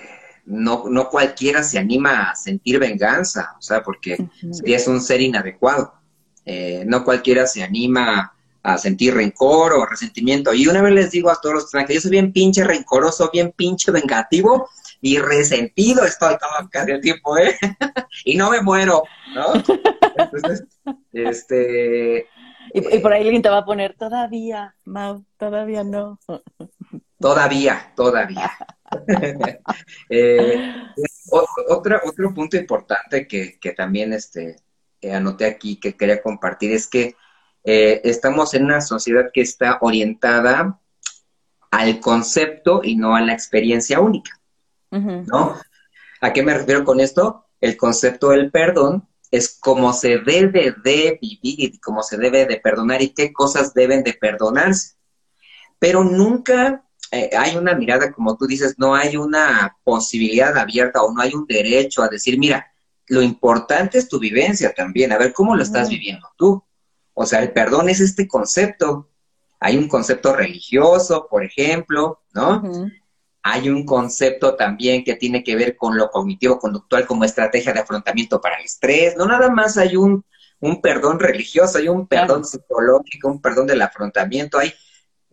no, 0.47 0.85
no 0.89 1.09
cualquiera 1.09 1.63
se 1.63 1.79
anima 1.79 2.31
a 2.31 2.37
sentir 2.37 2.79
venganza, 2.79 3.57
o 3.59 3.63
sea, 3.63 3.83
porque 3.83 4.29
es 4.65 4.89
un 4.89 5.01
ser 5.01 5.21
inadecuado. 5.21 5.93
Eh, 6.45 6.85
no 6.87 7.05
cualquiera 7.05 7.47
se 7.47 7.63
anima 7.63 8.33
a 8.63 8.79
sentir 8.79 9.15
rencor 9.15 9.73
o 9.73 9.87
resentimiento. 9.87 10.55
Y 10.55 10.67
una 10.67 10.83
vez 10.83 10.93
les 10.93 11.11
digo 11.11 11.31
a 11.31 11.41
todos 11.41 11.55
los 11.55 11.87
que 11.87 11.95
yo 11.95 12.01
soy 12.01 12.11
bien 12.13 12.33
pinche 12.33 12.65
rencoroso, 12.65 13.31
bien 13.33 13.53
pinche 13.53 13.91
vengativo, 13.93 14.69
y 15.01 15.19
resentido 15.19 16.05
estoy 16.05 16.37
todo 16.39 16.69
casi 16.71 16.93
el 16.93 17.01
tiempo, 17.01 17.37
¿eh? 17.39 17.57
y 18.25 18.37
no 18.37 18.51
me 18.51 18.61
muero, 18.63 19.03
¿no? 19.35 19.55
Entonces, 20.17 20.65
este... 21.13 22.27
Y, 22.75 22.99
por 22.99 23.13
ahí 23.13 23.23
alguien 23.23 23.43
te 23.43 23.49
va 23.49 23.59
a 23.59 23.65
poner, 23.65 23.95
todavía, 23.97 24.75
Mau, 24.85 25.25
todavía 25.39 25.85
no. 25.85 26.19
Todavía, 27.21 27.93
todavía. 27.95 28.53
eh, 30.11 30.73
otro, 31.69 32.01
otro 32.05 32.35
punto 32.35 32.57
importante 32.57 33.27
que, 33.27 33.59
que 33.59 33.73
también 33.73 34.13
este, 34.13 34.57
anoté 35.13 35.47
aquí 35.47 35.77
que 35.77 35.97
quería 35.97 36.23
compartir 36.23 36.73
es 36.73 36.87
que 36.87 37.17
eh, 37.65 38.01
estamos 38.05 38.55
en 38.55 38.65
una 38.65 38.81
sociedad 38.81 39.31
que 39.33 39.41
está 39.41 39.79
orientada 39.81 40.81
al 41.71 42.01
concepto 42.01 42.81
y 42.83 42.97
no 42.97 43.17
a 43.17 43.21
la 43.21 43.33
experiencia 43.33 44.01
única, 44.01 44.41
¿no? 44.91 45.57
¿A 46.21 46.33
qué 46.33 46.43
me 46.43 46.55
refiero 46.55 46.85
con 46.85 47.01
esto? 47.01 47.47
El 47.61 47.77
concepto 47.77 48.31
del 48.31 48.51
perdón 48.51 49.09
es 49.31 49.59
cómo 49.61 49.93
se 49.93 50.19
debe 50.19 50.75
de 50.85 51.19
vivir, 51.21 51.81
cómo 51.81 52.03
se 52.03 52.17
debe 52.17 52.47
de 52.47 52.59
perdonar 52.59 53.03
y 53.03 53.11
qué 53.11 53.33
cosas 53.33 53.75
deben 53.75 54.05
de 54.05 54.15
perdonarse. 54.15 54.95
Pero 55.79 56.05
nunca 56.05 56.86
eh, 57.11 57.31
hay 57.37 57.57
una 57.57 57.75
mirada, 57.75 58.13
como 58.13 58.37
tú 58.37 58.47
dices, 58.47 58.75
no 58.79 58.95
hay 58.95 59.17
una 59.17 59.77
posibilidad 59.85 60.57
abierta 60.57 61.03
o 61.03 61.13
no 61.13 61.23
hay 61.23 61.35
un 61.35 61.47
derecho 61.47 62.03
a 62.03 62.09
decir, 62.09 62.39
mira, 62.39 62.73
lo 63.09 63.23
importante 63.23 63.99
es 63.99 64.09
tu 64.09 64.19
vivencia 64.19 64.73
también, 64.75 65.13
a 65.13 65.19
ver 65.19 65.33
cómo 65.33 65.55
lo 65.55 65.63
estás 65.63 65.89
viviendo 65.89 66.29
tú. 66.37 66.63
O 67.15 67.25
sea, 67.25 67.41
el 67.41 67.53
perdón 67.53 67.89
es 67.89 68.01
este 68.01 68.27
concepto. 68.27 69.09
Hay 69.61 69.77
un 69.77 69.89
concepto 69.89 70.35
religioso, 70.35 71.29
por 71.31 71.45
ejemplo, 71.45 72.21
¿no? 72.35 72.63
Hay 73.43 73.69
un 73.69 73.87
concepto 73.87 74.57
también 74.57 75.05
que 75.05 75.15
tiene 75.15 75.45
que 75.45 75.55
ver 75.55 75.77
con 75.77 75.97
lo 75.97 76.11
cognitivo-conductual 76.11 77.07
como 77.07 77.25
estrategia 77.25 77.73
de 77.73 77.81
afrontamiento 77.81 78.41
para 78.41 78.59
el 78.59 78.65
estrés. 78.65 79.17
No 79.17 79.27
nada 79.27 79.49
más 79.49 79.79
hay 79.79 79.97
un, 79.97 80.25
un 80.61 80.81
perdón 80.81 81.21
religioso, 81.21 81.79
hay 81.79 81.89
un 81.89 82.09
perdón 82.09 82.45
psicológico, 82.45 83.29
un 83.29 83.41
perdón 83.41 83.69
del 83.69 83.83
afrontamiento, 83.83 84.59
hay 84.59 84.75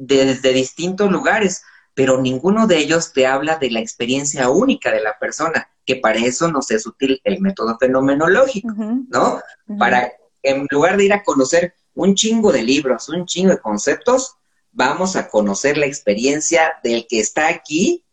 desde 0.07 0.53
distintos 0.53 1.11
lugares, 1.11 1.63
pero 1.93 2.21
ninguno 2.21 2.67
de 2.67 2.77
ellos 2.77 3.13
te 3.13 3.27
habla 3.27 3.57
de 3.57 3.71
la 3.71 3.79
experiencia 3.79 4.49
única 4.49 4.91
de 4.91 5.01
la 5.01 5.17
persona, 5.17 5.69
que 5.85 5.97
para 5.97 6.19
eso 6.19 6.51
nos 6.51 6.71
es 6.71 6.85
útil 6.85 7.21
el 7.23 7.39
método 7.39 7.77
fenomenológico, 7.79 8.73
¿no? 9.09 9.39
Para, 9.77 10.11
en 10.41 10.67
lugar 10.71 10.97
de 10.97 11.05
ir 11.05 11.13
a 11.13 11.23
conocer 11.23 11.73
un 11.93 12.15
chingo 12.15 12.51
de 12.51 12.63
libros, 12.63 13.09
un 13.09 13.25
chingo 13.25 13.51
de 13.51 13.59
conceptos, 13.59 14.35
vamos 14.71 15.15
a 15.15 15.29
conocer 15.29 15.77
la 15.77 15.85
experiencia 15.85 16.73
del 16.83 17.05
que 17.07 17.19
está 17.19 17.47
aquí, 17.47 18.03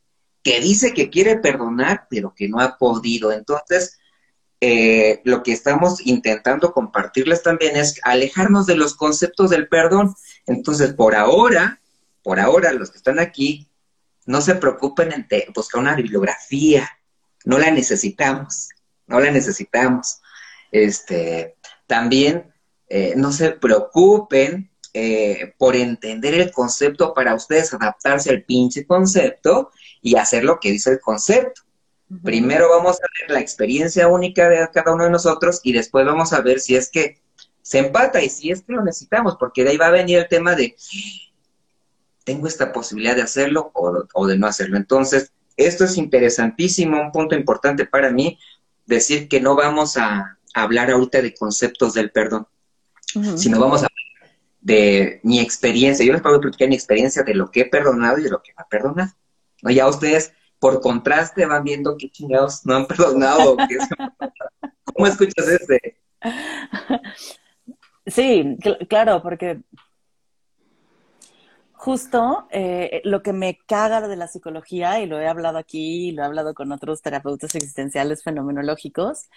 que 0.43 0.61
dice 0.61 0.93
que 0.93 1.11
quiere 1.11 1.37
perdonar, 1.37 2.07
pero 2.11 2.35
que 2.35 2.49
no 2.49 2.61
ha 2.61 2.77
podido. 2.77 3.33
Entonces, 3.33 3.99
eh, 4.61 5.23
lo 5.25 5.43
que 5.43 5.53
estamos 5.53 6.07
intentando 6.07 6.73
compartirles 6.73 7.43
también 7.43 7.77
es 7.77 7.99
alejarnos 8.03 8.67
de 8.67 8.77
los 8.77 8.95
conceptos 8.95 9.49
del 9.49 9.69
perdón. 9.69 10.15
Entonces, 10.47 10.93
por 10.93 11.15
ahora, 11.15 11.80
por 12.23 12.41
ahora, 12.41 12.73
los 12.73 12.91
que 12.91 12.99
están 12.99 13.19
aquí, 13.19 13.69
no 14.27 14.41
se 14.41 14.55
preocupen 14.55 15.13
en 15.13 15.27
buscar 15.55 15.81
una 15.81 15.95
bibliografía, 15.95 16.89
no 17.45 17.59
la 17.59 17.71
necesitamos, 17.71 18.69
no 19.07 19.21
la 19.21 19.31
necesitamos. 19.31 20.21
Este, 20.71 21.57
también 21.87 22.53
eh, 22.89 23.15
no 23.17 23.33
se 23.33 23.53
preocupen 23.53 24.71
eh, 24.93 25.55
por 25.59 25.77
entender 25.77 26.35
el 26.35 26.53
concepto 26.53 27.15
para 27.15 27.35
ustedes 27.35 27.73
adaptarse 27.73 28.31
al 28.31 28.43
pinche 28.43 28.87
concepto 28.87 29.71
y 30.03 30.17
hacer 30.17 30.45
lo 30.45 30.61
que 30.61 30.73
dice 30.73 30.91
el 30.91 31.01
concepto. 31.01 31.63
Primero 32.25 32.69
vamos 32.69 32.97
a 32.97 33.07
ver 33.21 33.31
la 33.31 33.41
experiencia 33.41 34.09
única 34.09 34.49
de 34.49 34.69
cada 34.73 34.93
uno 34.93 35.05
de 35.05 35.11
nosotros 35.11 35.61
y 35.63 35.73
después 35.73 36.05
vamos 36.05 36.33
a 36.33 36.41
ver 36.41 36.59
si 36.59 36.75
es 36.75 36.91
que 36.91 37.21
se 37.63 37.79
empata 37.79 38.21
y 38.21 38.29
si 38.29 38.51
es 38.51 38.63
que 38.63 38.73
lo 38.73 38.83
necesitamos, 38.83 39.37
porque 39.39 39.63
de 39.63 39.71
ahí 39.71 39.77
va 39.77 39.87
a 39.87 39.93
venir 39.93 40.19
el 40.19 40.29
tema 40.29 40.57
de, 40.57 40.75
tengo 42.25 42.47
esta 42.47 42.73
posibilidad 42.73 43.17
de 43.17 43.23
hacerlo 43.23 43.71
o, 43.75 44.27
de 44.27 44.39
no 44.39 44.47
hacerlo. 44.47 44.77
Entonces, 44.77 45.33
esto 45.57 45.85
es 45.85 45.97
interesantísimo, 45.97 47.01
un 47.01 47.13
punto 47.13 47.35
importante 47.35 47.87
para 47.87 48.11
mí, 48.11 48.39
decir 48.87 49.29
que 49.29 49.41
no 49.41 49.57
vamos 49.57 49.97
a 49.97 50.39
hablar 50.55 50.91
ahorita 50.91 51.23
de 51.23 51.35
conceptos 51.35 51.95
del 51.95 52.11
perdón, 52.11 52.47
sino 53.37 53.59
vamos 53.59 53.83
a 53.83 53.89
de 54.61 55.21
mi 55.23 55.41
experiencia. 55.41 56.05
Yo 56.05 56.13
les 56.13 56.23
puedo 56.23 56.41
platicar 56.41 56.69
mi 56.69 56.75
experiencia 56.75 57.23
de 57.23 57.35
lo 57.35 57.51
que 57.51 57.61
he 57.61 57.65
perdonado 57.67 58.19
y 58.19 58.25
de 58.25 58.31
lo 58.31 58.43
que 58.43 58.53
no 58.57 58.65
he 58.65 58.69
perdonado. 58.69 59.13
¿No? 59.63 59.71
Ya 59.71 59.89
ustedes, 59.89 60.33
por 60.59 60.81
contraste, 60.81 61.47
van 61.47 61.65
viendo 61.65 61.97
qué 61.97 62.11
chingados 62.11 62.65
no 62.67 62.77
han 62.77 62.87
perdonado. 62.89 63.57
¿Cómo 64.85 65.07
escuchas 65.07 65.49
este? 65.49 65.99
Sí, 68.07 68.57
claro, 68.89 69.23
porque 69.23 69.61
justo 71.81 72.47
eh, 72.51 73.01
lo 73.05 73.23
que 73.23 73.33
me 73.33 73.57
caga 73.67 74.07
de 74.07 74.15
la 74.15 74.29
psicología, 74.29 75.01
y 75.01 75.07
lo 75.07 75.19
he 75.19 75.27
hablado 75.27 75.57
aquí, 75.57 76.09
y 76.09 76.13
lo 76.13 76.23
he 76.23 76.27
hablado 76.27 76.53
con 76.53 76.73
otros 76.73 77.01
terapeutas 77.01 77.55
existenciales 77.55 78.23
fenomenológicos, 78.23 79.31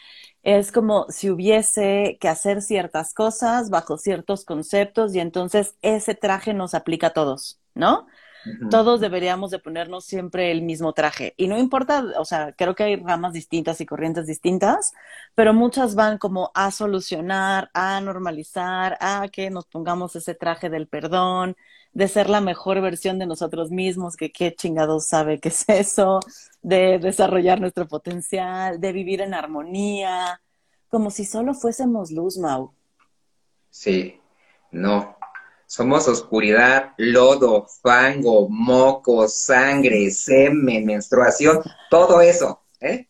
es 0.43 0.73
como 0.73 1.05
si 1.07 1.29
hubiese 1.29 2.17
que 2.19 2.27
hacer 2.27 2.61
ciertas 2.61 3.13
cosas 3.13 3.69
bajo 3.69 3.97
ciertos 3.97 4.43
conceptos 4.43 5.15
y 5.15 5.21
entonces 5.21 5.75
ese 5.81 6.15
traje 6.15 6.53
nos 6.53 6.73
aplica 6.73 7.07
a 7.07 7.13
todos, 7.13 7.61
¿no? 7.75 8.07
Todos 8.69 8.99
deberíamos 8.99 9.51
de 9.51 9.59
ponernos 9.59 10.03
siempre 10.03 10.51
el 10.51 10.63
mismo 10.63 10.91
traje. 10.91 11.33
Y 11.37 11.47
no 11.47 11.57
importa, 11.57 12.03
o 12.17 12.25
sea, 12.25 12.51
creo 12.51 12.75
que 12.75 12.83
hay 12.83 12.95
ramas 12.97 13.31
distintas 13.31 13.79
y 13.79 13.85
corrientes 13.85 14.27
distintas, 14.27 14.91
pero 15.33 15.53
muchas 15.53 15.95
van 15.95 16.17
como 16.17 16.51
a 16.53 16.71
solucionar, 16.71 17.71
a 17.73 18.01
normalizar, 18.01 18.97
a 18.99 19.29
que 19.31 19.49
nos 19.49 19.65
pongamos 19.67 20.17
ese 20.17 20.35
traje 20.35 20.69
del 20.69 20.89
perdón, 20.89 21.55
de 21.93 22.07
ser 22.07 22.29
la 22.29 22.41
mejor 22.41 22.81
versión 22.81 23.19
de 23.19 23.27
nosotros 23.27 23.69
mismos, 23.69 24.15
que 24.15 24.31
qué 24.31 24.53
chingados 24.53 25.05
sabe 25.05 25.39
qué 25.39 25.49
es 25.49 25.65
eso, 25.67 26.19
de 26.61 26.99
desarrollar 26.99 27.61
nuestro 27.61 27.87
potencial, 27.87 28.79
de 28.79 28.91
vivir 28.91 29.21
en 29.21 29.33
armonía, 29.33 30.41
como 30.89 31.11
si 31.11 31.25
solo 31.25 31.53
fuésemos 31.53 32.11
luz, 32.11 32.37
Mau. 32.37 32.73
Sí, 33.69 34.19
no. 34.71 35.17
Somos 35.65 36.07
oscuridad, 36.07 36.93
lodo, 36.97 37.65
fango, 37.81 38.47
moco, 38.47 39.27
sangre, 39.27 40.11
semen, 40.11 40.85
menstruación, 40.85 41.61
todo 41.89 42.21
eso, 42.21 42.61
¿eh? 42.79 43.07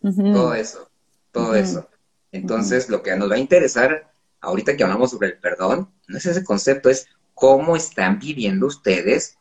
Todo 0.00 0.54
eso, 0.54 0.88
todo 1.32 1.54
eso. 1.54 1.88
Entonces, 2.30 2.88
lo 2.88 3.02
que 3.02 3.16
nos 3.16 3.28
va 3.30 3.34
a 3.34 3.38
interesar 3.38 4.12
ahorita 4.40 4.76
que 4.76 4.84
hablamos 4.84 5.10
sobre 5.10 5.28
el 5.28 5.38
perdón, 5.38 5.90
no 6.06 6.16
es 6.16 6.26
ese 6.26 6.44
concepto, 6.44 6.90
es 6.90 7.08
cómo 7.40 7.74
están 7.74 8.18
viviendo 8.18 8.66
ustedes 8.66 9.38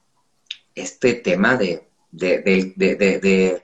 este 0.74 1.14
tema 1.14 1.58
de, 1.58 1.84
de, 2.12 3.62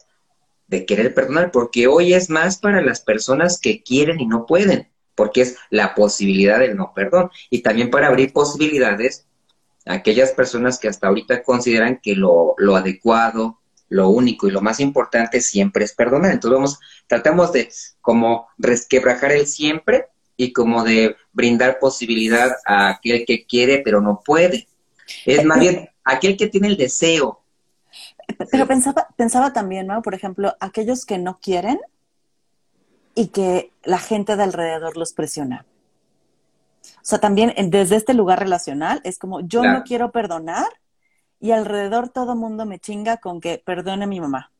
querer 0.86 1.14
perdonar, 1.14 1.52
porque 1.52 1.88
hoy 1.88 2.14
es 2.14 2.30
más 2.30 2.58
para 2.58 2.82
las 2.82 3.00
personas 3.00 3.60
que 3.62 3.82
quieren 3.82 4.20
y 4.20 4.28
no 4.28 4.46
pueden, 4.46 4.90
porque 5.16 5.42
es 5.42 5.56
la 5.70 5.96
posibilidad 5.96 6.60
del 6.60 6.76
no 6.76 6.92
perdón, 6.94 7.32
y 7.50 7.62
también 7.62 7.90
para 7.90 8.08
abrir 8.08 8.34
posibilidades 8.34 9.26
a 9.86 9.94
aquellas 9.94 10.32
personas 10.32 10.80
que 10.80 10.90
hasta 10.90 11.08
ahorita 11.08 11.42
consideran 11.42 12.02
que 12.04 12.16
lo, 12.16 12.56
lo 12.58 12.76
adecuado, 12.76 13.62
lo 13.88 14.10
único 14.10 14.48
y 14.48 14.52
lo 14.52 14.62
más 14.62 14.82
importante 14.82 15.40
siempre 15.40 15.86
es 15.86 15.94
perdonar. 15.94 16.32
Entonces 16.32 16.56
vamos, 16.56 16.80
tratamos 17.08 17.54
de 17.54 17.70
como 18.02 18.50
resquebrajar 18.58 19.32
el 19.32 19.48
siempre 19.48 20.08
y 20.38 20.54
como 20.54 20.84
de 20.84 21.16
brindar 21.34 21.80
posibilidad 21.80 22.52
a 22.66 22.90
aquel 22.90 23.26
que 23.26 23.46
quiere 23.46 23.80
pero 23.80 24.02
no 24.02 24.22
puede. 24.24 24.68
Es 25.26 25.44
más 25.46 25.60
bien 25.60 25.90
aquel 26.04 26.38
que 26.38 26.48
tiene 26.48 26.68
el 26.68 26.78
deseo. 26.78 27.42
Pero 28.52 28.68
pensaba, 28.68 29.08
pensaba 29.16 29.54
también, 29.54 29.88
¿no? 29.88 30.02
Por 30.02 30.16
ejemplo, 30.16 30.56
aquellos 30.60 31.06
que 31.06 31.18
no 31.18 31.40
quieren 31.40 31.80
y 33.14 33.28
que 33.28 33.72
la 33.84 34.00
gente 34.00 34.36
de 34.36 34.44
alrededor 34.44 34.98
los 34.98 35.14
presiona. 35.14 35.66
O 36.84 37.08
sea, 37.08 37.20
también 37.20 37.54
desde 37.70 37.96
este 37.96 38.14
lugar 38.14 38.40
relacional 38.40 39.02
es 39.04 39.18
como 39.18 39.42
yo 39.42 39.64
no 39.64 39.84
quiero 39.84 40.12
perdonar 40.12 40.68
y 41.40 41.52
alrededor 41.52 42.10
todo 42.10 42.36
mundo 42.36 42.66
me 42.66 42.80
chinga 42.80 43.18
con 43.18 43.40
que 43.42 43.62
perdone 43.64 44.04
a 44.06 44.08
mi 44.08 44.20
mamá. 44.20 44.52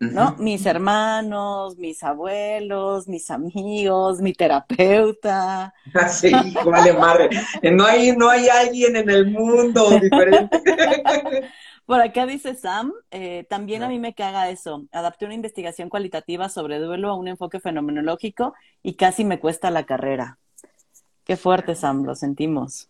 ¿No? 0.00 0.36
Mis 0.38 0.66
hermanos, 0.66 1.76
mis 1.78 2.02
abuelos, 2.02 3.08
mis 3.08 3.30
amigos, 3.30 4.20
mi 4.20 4.32
terapeuta. 4.32 5.72
Sí, 6.10 6.32
vale 6.64 6.92
madre. 6.92 7.30
No 7.72 7.84
hay, 7.84 8.16
no 8.16 8.28
hay 8.28 8.48
alguien 8.48 8.96
en 8.96 9.10
el 9.10 9.30
mundo 9.30 9.98
diferente. 10.00 10.60
Por 11.86 12.00
acá 12.00 12.26
dice 12.26 12.56
Sam, 12.56 12.92
eh, 13.12 13.46
también 13.48 13.84
a 13.84 13.88
mí 13.88 14.00
me 14.00 14.12
caga 14.12 14.50
eso. 14.50 14.86
Adapté 14.90 15.24
una 15.24 15.34
investigación 15.34 15.88
cualitativa 15.88 16.48
sobre 16.48 16.80
duelo 16.80 17.10
a 17.10 17.14
un 17.14 17.28
enfoque 17.28 17.60
fenomenológico 17.60 18.54
y 18.82 18.94
casi 18.94 19.24
me 19.24 19.38
cuesta 19.38 19.70
la 19.70 19.86
carrera. 19.86 20.38
Qué 21.24 21.36
fuerte, 21.36 21.76
Sam, 21.76 22.04
lo 22.04 22.16
sentimos. 22.16 22.88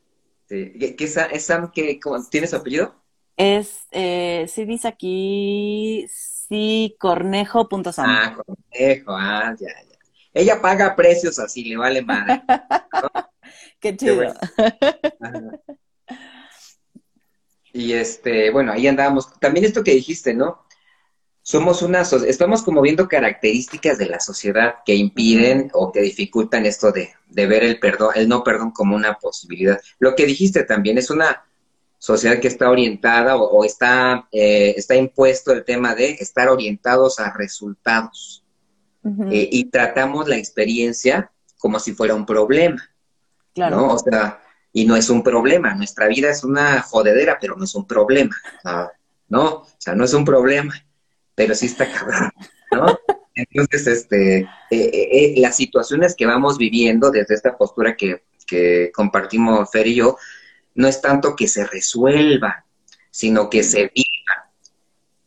Sí. 0.48 0.72
¿Qué, 0.96 1.04
es 1.04 1.44
Sam? 1.44 1.70
que 1.72 2.00
¿Tiene 2.30 2.46
su 2.46 2.56
apellido? 2.56 2.94
Es, 3.36 3.86
eh, 3.90 4.46
sí 4.48 4.64
dice 4.64 4.88
aquí, 4.88 6.06
sí, 6.48 6.96
cornejo.sam. 6.98 8.06
Ah, 8.06 8.37
cornejo, 8.37 9.12
ah, 9.12 9.54
ya, 9.59 9.68
ya. 9.68 9.96
Ella 10.32 10.61
paga 10.61 10.94
precios 10.94 11.38
así, 11.38 11.64
le 11.64 11.76
vale 11.76 12.02
madre. 12.02 12.42
Qué 13.80 13.96
chido. 13.96 14.35
y 17.72 17.92
este, 17.92 18.50
bueno, 18.50 18.72
ahí 18.72 18.87
andábamos. 18.87 19.38
También 19.40 19.64
esto 19.64 19.82
que 19.82 19.94
dijiste, 19.94 20.35
¿no? 20.35 20.66
Somos 21.40 21.80
una, 21.82 22.02
estamos 22.02 22.62
como 22.62 22.82
viendo 22.82 23.09
características 23.09 23.98
de 23.98 24.06
la 24.06 24.18
sociedad 24.18 24.76
que 24.85 24.94
impiden 24.94 25.70
o 25.72 25.92
que 25.92 26.02
dificultan 26.02 26.66
esto 26.66 26.90
de, 26.90 27.14
de 27.28 27.46
ver 27.46 27.62
el 27.62 27.78
perdón, 27.78 28.11
el 28.16 28.28
no 28.28 28.42
perdón 28.42 28.72
como 28.72 28.96
una 28.96 29.14
posibilidad. 29.14 29.80
Lo 30.00 30.16
que 30.16 30.26
dijiste 30.26 30.64
también 30.64 30.98
es 30.98 31.09
una 31.09 31.46
sociedad 31.98 32.38
que 32.40 32.48
está 32.48 32.70
orientada 32.70 33.37
o, 33.37 33.64
está, 33.64 34.28
eh, 34.32 34.74
está 34.76 34.94
impuesto 34.94 35.52
el 35.52 35.64
tema 35.64 35.94
de 35.94 36.11
estar 36.12 36.48
orientados 36.48 37.18
a 37.18 37.32
resultados. 37.32 38.42
Eh, 39.30 39.48
y 39.52 39.66
tratamos 39.66 40.26
la 40.26 40.37
experiencia 40.37 41.30
como 41.59 41.78
si 41.78 41.94
fuera 41.94 42.14
un 42.14 42.26
problema. 42.26 42.82
Claro. 43.54 43.76
¿no? 43.76 43.88
O 43.94 43.98
sea, 43.98 44.40
y 44.72 44.85
no 44.85 44.96
es 44.96 45.09
un 45.11 45.22
problema. 45.22 45.74
Nuestra 45.74 46.09
vida 46.09 46.28
es 46.28 46.42
una 46.42 46.82
jodedera, 46.82 47.38
pero 47.40 47.54
no 47.56 47.64
es 47.64 47.74
un 47.76 47.87
problema. 47.87 48.37
¿No? 49.28 49.44
O 49.44 49.68
sea, 49.78 49.94
no 49.94 50.04
es 50.04 50.12
un 50.12 50.24
problema, 50.24 50.74
pero 51.35 51.54
sí 51.54 51.66
está 51.66 51.90
cabrón, 51.90 52.30
¿no? 52.72 52.98
Entonces, 53.35 53.87
este, 53.87 54.48
eh, 54.70 55.35
las 55.37 55.56
situaciones 55.56 56.14
que 56.16 56.26
vamos 56.26 56.59
viviendo 56.59 57.11
desde 57.11 57.35
esta 57.35 57.56
postura 57.56 57.96
que, 57.96 58.24
que 58.46 58.90
compartimos 58.94 59.70
Fer 59.70 59.87
y 59.87 59.96
yo, 59.96 60.16
no 60.76 60.88
es 60.88 61.00
tanto 61.00 61.34
que 61.34 61.48
se 61.48 61.66
resuelva, 61.66 62.64
sino 63.10 63.50
que 63.50 63.62
se 63.62 63.90
viva. 63.94 64.50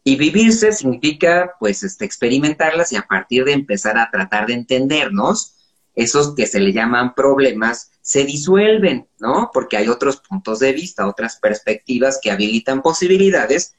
Y 0.04 0.16
vivirse 0.16 0.72
significa, 0.72 1.56
pues, 1.60 1.84
este, 1.84 2.06
experimentarlas 2.06 2.92
y 2.94 2.96
a 2.96 3.04
partir 3.04 3.46
de 3.46 3.54
empezar 3.54 3.98
a 3.98 4.10
tratar 4.10 4.48
de 4.48 4.54
entendernos, 4.54 5.56
esos 5.96 6.34
que 6.34 6.48
se 6.48 6.60
le 6.60 6.72
llaman 6.72 7.14
problemas 7.14 7.92
se 8.02 8.24
disuelven, 8.24 9.08
¿no? 9.20 9.52
Porque 9.54 9.78
hay 9.78 9.88
otros 9.88 10.18
puntos 10.18 10.60
de 10.60 10.72
vista, 10.72 11.08
otras 11.08 11.36
perspectivas 11.36 12.20
que 12.22 12.32
habilitan 12.32 12.82
posibilidades 12.82 13.76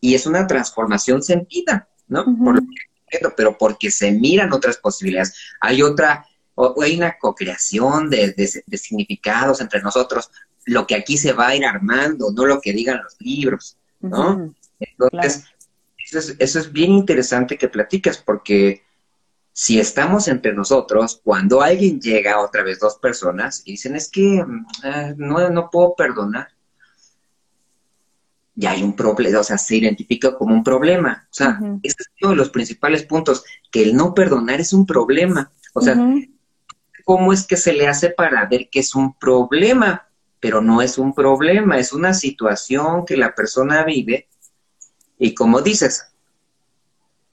y 0.00 0.14
es 0.14 0.26
una 0.26 0.46
transformación 0.46 1.22
sentida, 1.22 1.88
¿no? 2.08 2.24
pero 3.36 3.56
porque 3.56 3.90
se 3.90 4.10
miran 4.10 4.52
otras 4.52 4.76
posibilidades. 4.76 5.34
Hay 5.60 5.82
otra, 5.82 6.26
hay 6.82 6.96
una 6.96 7.16
co-creación 7.18 8.10
de, 8.10 8.32
de, 8.32 8.78
significados 8.78 9.60
entre 9.60 9.80
nosotros 9.82 10.30
lo 10.66 10.86
que 10.86 10.94
aquí 10.94 11.16
se 11.16 11.32
va 11.32 11.48
a 11.48 11.56
ir 11.56 11.64
armando, 11.64 12.32
no 12.32 12.46
lo 12.46 12.60
que 12.60 12.72
digan 12.72 13.02
los 13.02 13.16
libros, 13.20 13.76
¿no? 14.00 14.54
Entonces, 14.78 15.44
eso, 16.10 16.58
es, 16.58 16.72
bien 16.72 16.92
interesante 16.92 17.56
que 17.58 17.68
platicas, 17.68 18.18
porque 18.18 18.82
si 19.52 19.78
estamos 19.78 20.28
entre 20.28 20.52
nosotros, 20.52 21.20
cuando 21.22 21.62
alguien 21.62 22.00
llega, 22.00 22.40
otra 22.40 22.62
vez 22.62 22.78
dos 22.80 22.96
personas, 22.96 23.62
y 23.64 23.72
dicen, 23.72 23.96
es 23.96 24.10
que 24.10 24.44
mm, 24.44 24.66
ah, 24.84 25.12
no, 25.16 25.48
no 25.50 25.70
puedo 25.70 25.94
perdonar, 25.94 26.48
ya 28.56 28.70
hay 28.72 28.82
un 28.82 28.94
problema, 28.94 29.40
o 29.40 29.44
sea, 29.44 29.58
se 29.58 29.76
identifica 29.76 30.36
como 30.36 30.54
un 30.54 30.62
problema. 30.62 31.26
O 31.30 31.34
sea, 31.34 31.58
ese 31.82 31.96
es 31.98 32.10
uno 32.22 32.30
de 32.30 32.36
los 32.36 32.50
principales 32.50 33.02
puntos, 33.02 33.44
que 33.70 33.82
el 33.82 33.96
no 33.96 34.14
perdonar 34.14 34.60
es 34.60 34.72
un 34.72 34.86
problema. 34.86 35.50
O 35.72 35.80
sea, 35.80 35.96
¿cómo 37.04 37.32
es 37.32 37.46
que 37.46 37.56
se 37.56 37.72
le 37.72 37.88
hace 37.88 38.10
para 38.10 38.46
ver 38.46 38.68
que 38.70 38.78
es 38.80 38.94
un 38.94 39.18
problema? 39.18 40.06
Pero 40.44 40.60
no 40.60 40.82
es 40.82 40.98
un 40.98 41.14
problema, 41.14 41.78
es 41.78 41.94
una 41.94 42.12
situación 42.12 43.06
que 43.06 43.16
la 43.16 43.34
persona 43.34 43.82
vive 43.82 44.28
y 45.18 45.34
como 45.34 45.62
dices, 45.62 46.04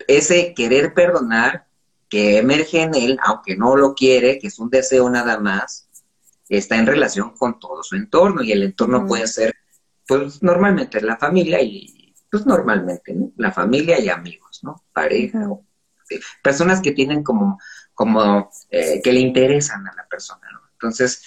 ese 0.07 0.53
querer 0.53 0.93
perdonar 0.93 1.67
que 2.07 2.37
emerge 2.37 2.83
en 2.83 2.95
él, 2.95 3.19
aunque 3.21 3.57
no 3.57 3.75
lo 3.75 3.95
quiere, 3.95 4.39
que 4.39 4.47
es 4.47 4.57
un 4.59 4.69
deseo 4.69 5.09
nada 5.09 5.37
más, 5.41 5.89
está 6.47 6.77
en 6.77 6.87
relación 6.87 7.35
con 7.35 7.59
todo 7.59 7.83
su 7.83 7.97
entorno 7.97 8.43
y 8.43 8.53
el 8.53 8.63
entorno 8.63 9.05
puede 9.05 9.27
ser, 9.27 9.55
pues 10.07 10.41
normalmente 10.41 11.01
la 11.01 11.17
familia 11.17 11.61
y 11.61 12.15
pues 12.31 12.45
normalmente 12.45 13.13
la 13.35 13.51
familia 13.51 13.99
y 13.99 14.07
amigos, 14.07 14.61
¿no? 14.63 14.85
Pareja, 14.93 15.49
personas 16.41 16.79
que 16.79 16.93
tienen 16.93 17.23
como, 17.23 17.59
como 17.93 18.49
eh, 18.69 19.01
que 19.03 19.11
le 19.11 19.19
interesan 19.19 19.85
a 19.85 19.93
la 19.97 20.07
persona, 20.07 20.47
¿no? 20.53 20.61
Entonces, 20.71 21.21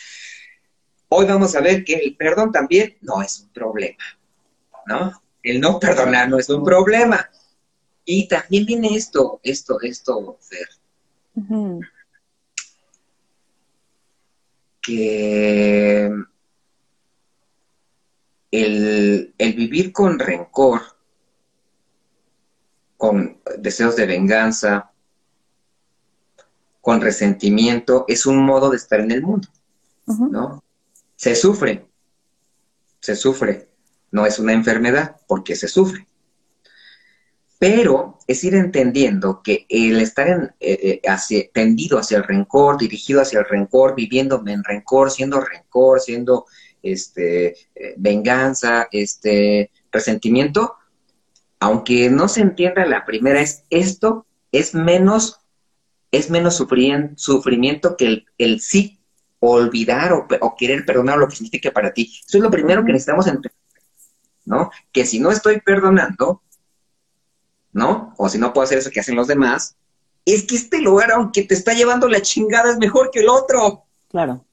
Hoy 1.17 1.27
vamos 1.27 1.55
a 1.55 1.61
ver 1.61 1.85
que 1.85 1.95
el 1.95 2.17
perdón 2.17 2.51
también 2.51 2.97
no 3.01 3.23
es 3.23 3.39
un 3.39 3.49
problema, 3.51 4.03
¿no? 4.85 5.13
El 5.45 5.61
no 5.61 5.79
perdonar 5.79 6.29
no 6.29 6.41
es 6.41 6.49
un 6.49 6.65
problema. 6.65 7.31
Y 8.05 8.27
también 8.27 8.67
viene 8.67 8.97
esto, 8.97 9.39
esto, 9.45 9.81
esto, 9.81 10.37
Fer. 10.41 10.69
Que 14.83 16.11
el, 18.51 19.35
el 19.39 19.53
vivir 19.55 19.93
con 19.93 20.19
rencor, 20.19 20.83
con 22.97 23.41
deseos 23.59 23.95
de 23.95 24.07
venganza, 24.07 24.91
con 26.81 27.01
resentimiento, 27.01 28.05
es 28.09 28.27
un 28.27 28.45
modo 28.45 28.71
de 28.71 28.79
estar 28.79 28.99
en 28.99 29.13
el 29.13 29.23
mundo, 29.23 29.47
¿no? 30.07 30.64
Se 31.17 31.35
sufre, 31.35 31.87
se 33.01 33.17
sufre. 33.17 33.69
No 34.11 34.27
es 34.27 34.39
una 34.39 34.53
enfermedad 34.53 35.17
porque 35.27 35.57
se 35.57 35.69
sufre. 35.69 36.07
Pero 37.59 38.19
es 38.27 38.45
ir 38.45 38.55
entendiendo 38.55 39.43
que 39.43 39.67
el 39.69 40.01
estar 40.01 40.29
en, 40.29 40.55
eh, 40.61 41.01
eh, 41.03 41.51
tendido 41.53 41.99
hacia 41.99 42.19
el 42.19 42.25
rencor, 42.25 42.79
dirigido 42.79 43.23
hacia 43.23 43.41
el 43.41 43.47
rencor, 43.47 43.95
viviéndome 43.95 44.53
en 44.53 44.65
rencor, 44.65 45.11
siendo 45.11 45.41
rencor, 45.41 46.01
siendo 46.01 46.47
este, 46.83 47.57
eh, 47.75 47.95
venganza, 47.97 48.89
este, 48.93 49.71
resentimiento, 49.91 50.75
aunque 51.59 52.11
no 52.11 52.29
se 52.29 52.43
entienda 52.43 52.85
la 52.85 53.07
primera, 53.07 53.41
es 53.41 53.65
esto 53.71 54.27
es 54.53 54.75
menos, 54.75 55.41
es 56.13 56.31
menos 56.31 56.57
sufrimiento 56.57 57.97
que 57.97 58.07
el, 58.07 58.27
el 58.39 58.61
sí 58.61 59.01
olvidar 59.53 60.13
o, 60.13 60.57
querer 60.57 60.85
perdonar 60.85 61.19
lo 61.19 61.29
que 61.29 61.37
significa 61.37 61.71
para 61.71 61.93
ti. 61.93 62.13
Eso 62.27 62.39
es 62.39 62.43
lo 62.43 62.51
primero 62.51 62.85
que 62.85 62.93
necesitamos 62.93 63.27
entender, 63.27 63.53
¿no? 64.45 64.71
Que 64.93 65.07
si 65.07 65.21
no 65.21 65.31
estoy 65.31 65.61
perdonando, 65.61 66.43
¿no? 67.73 68.15
O 68.17 68.29
si 68.29 68.39
no 68.39 68.53
puedo 68.53 68.65
hacer 68.65 68.79
eso 68.79 68.91
que 68.91 69.01
hacen 69.01 69.17
los 69.17 69.29
demás, 69.29 69.77
es 70.25 70.45
que 70.45 70.57
este 70.57 70.81
lugar, 70.81 71.13
aunque 71.13 71.43
te 71.43 71.55
está 71.55 71.75
llevando 71.75 72.09
la 72.09 72.23
chingada, 72.23 72.71
es 72.71 72.79
mejor 72.79 73.11
que 73.11 73.21
el 73.21 73.29
otro. 73.29 73.85
Claro. 74.09 74.45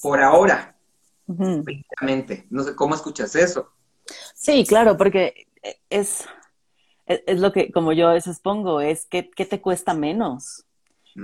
Por 0.00 0.20
ahora. 0.20 0.76
Uh 1.26 1.62
No 2.50 2.64
sé 2.64 2.74
cómo 2.74 2.94
escuchas 2.94 3.34
eso. 3.36 3.70
Sí, 4.34 4.64
claro, 4.66 4.96
porque 4.96 5.46
es, 5.88 6.24
es, 7.06 7.40
lo 7.40 7.52
que, 7.52 7.70
como 7.70 7.92
yo 7.92 8.08
a 8.08 8.14
veces 8.14 8.40
pongo, 8.40 8.80
es 8.80 9.06
que, 9.06 9.30
¿qué 9.30 9.44
te 9.44 9.60
cuesta 9.60 9.94
menos? 9.94 10.64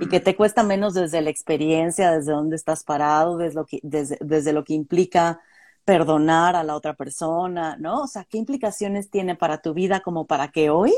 Y 0.01 0.09
que 0.09 0.21
te 0.21 0.37
cuesta 0.37 0.63
menos 0.63 0.95
desde 0.95 1.21
la 1.23 1.31
experiencia, 1.31 2.13
desde 2.13 2.33
dónde 2.33 2.57
estás 2.57 2.85
parado, 2.85 3.37
desde 3.37 3.55
lo 3.55 3.67
que, 3.67 3.81
desde, 3.83 4.53
lo 4.53 4.65
que 4.65 4.75
implica 4.75 5.41
perdonar 5.85 6.57
a 6.57 6.65
la 6.65 6.75
otra 6.75 6.95
persona, 6.95 7.77
¿no? 7.79 8.03
O 8.03 8.07
sea, 8.07 8.25
¿qué 8.25 8.39
implicaciones 8.39 9.11
tiene 9.11 9.37
para 9.37 9.63
tu 9.63 9.75
vida 9.75 10.01
como 10.01 10.27
para 10.27 10.49
que 10.49 10.71
hoy 10.71 10.93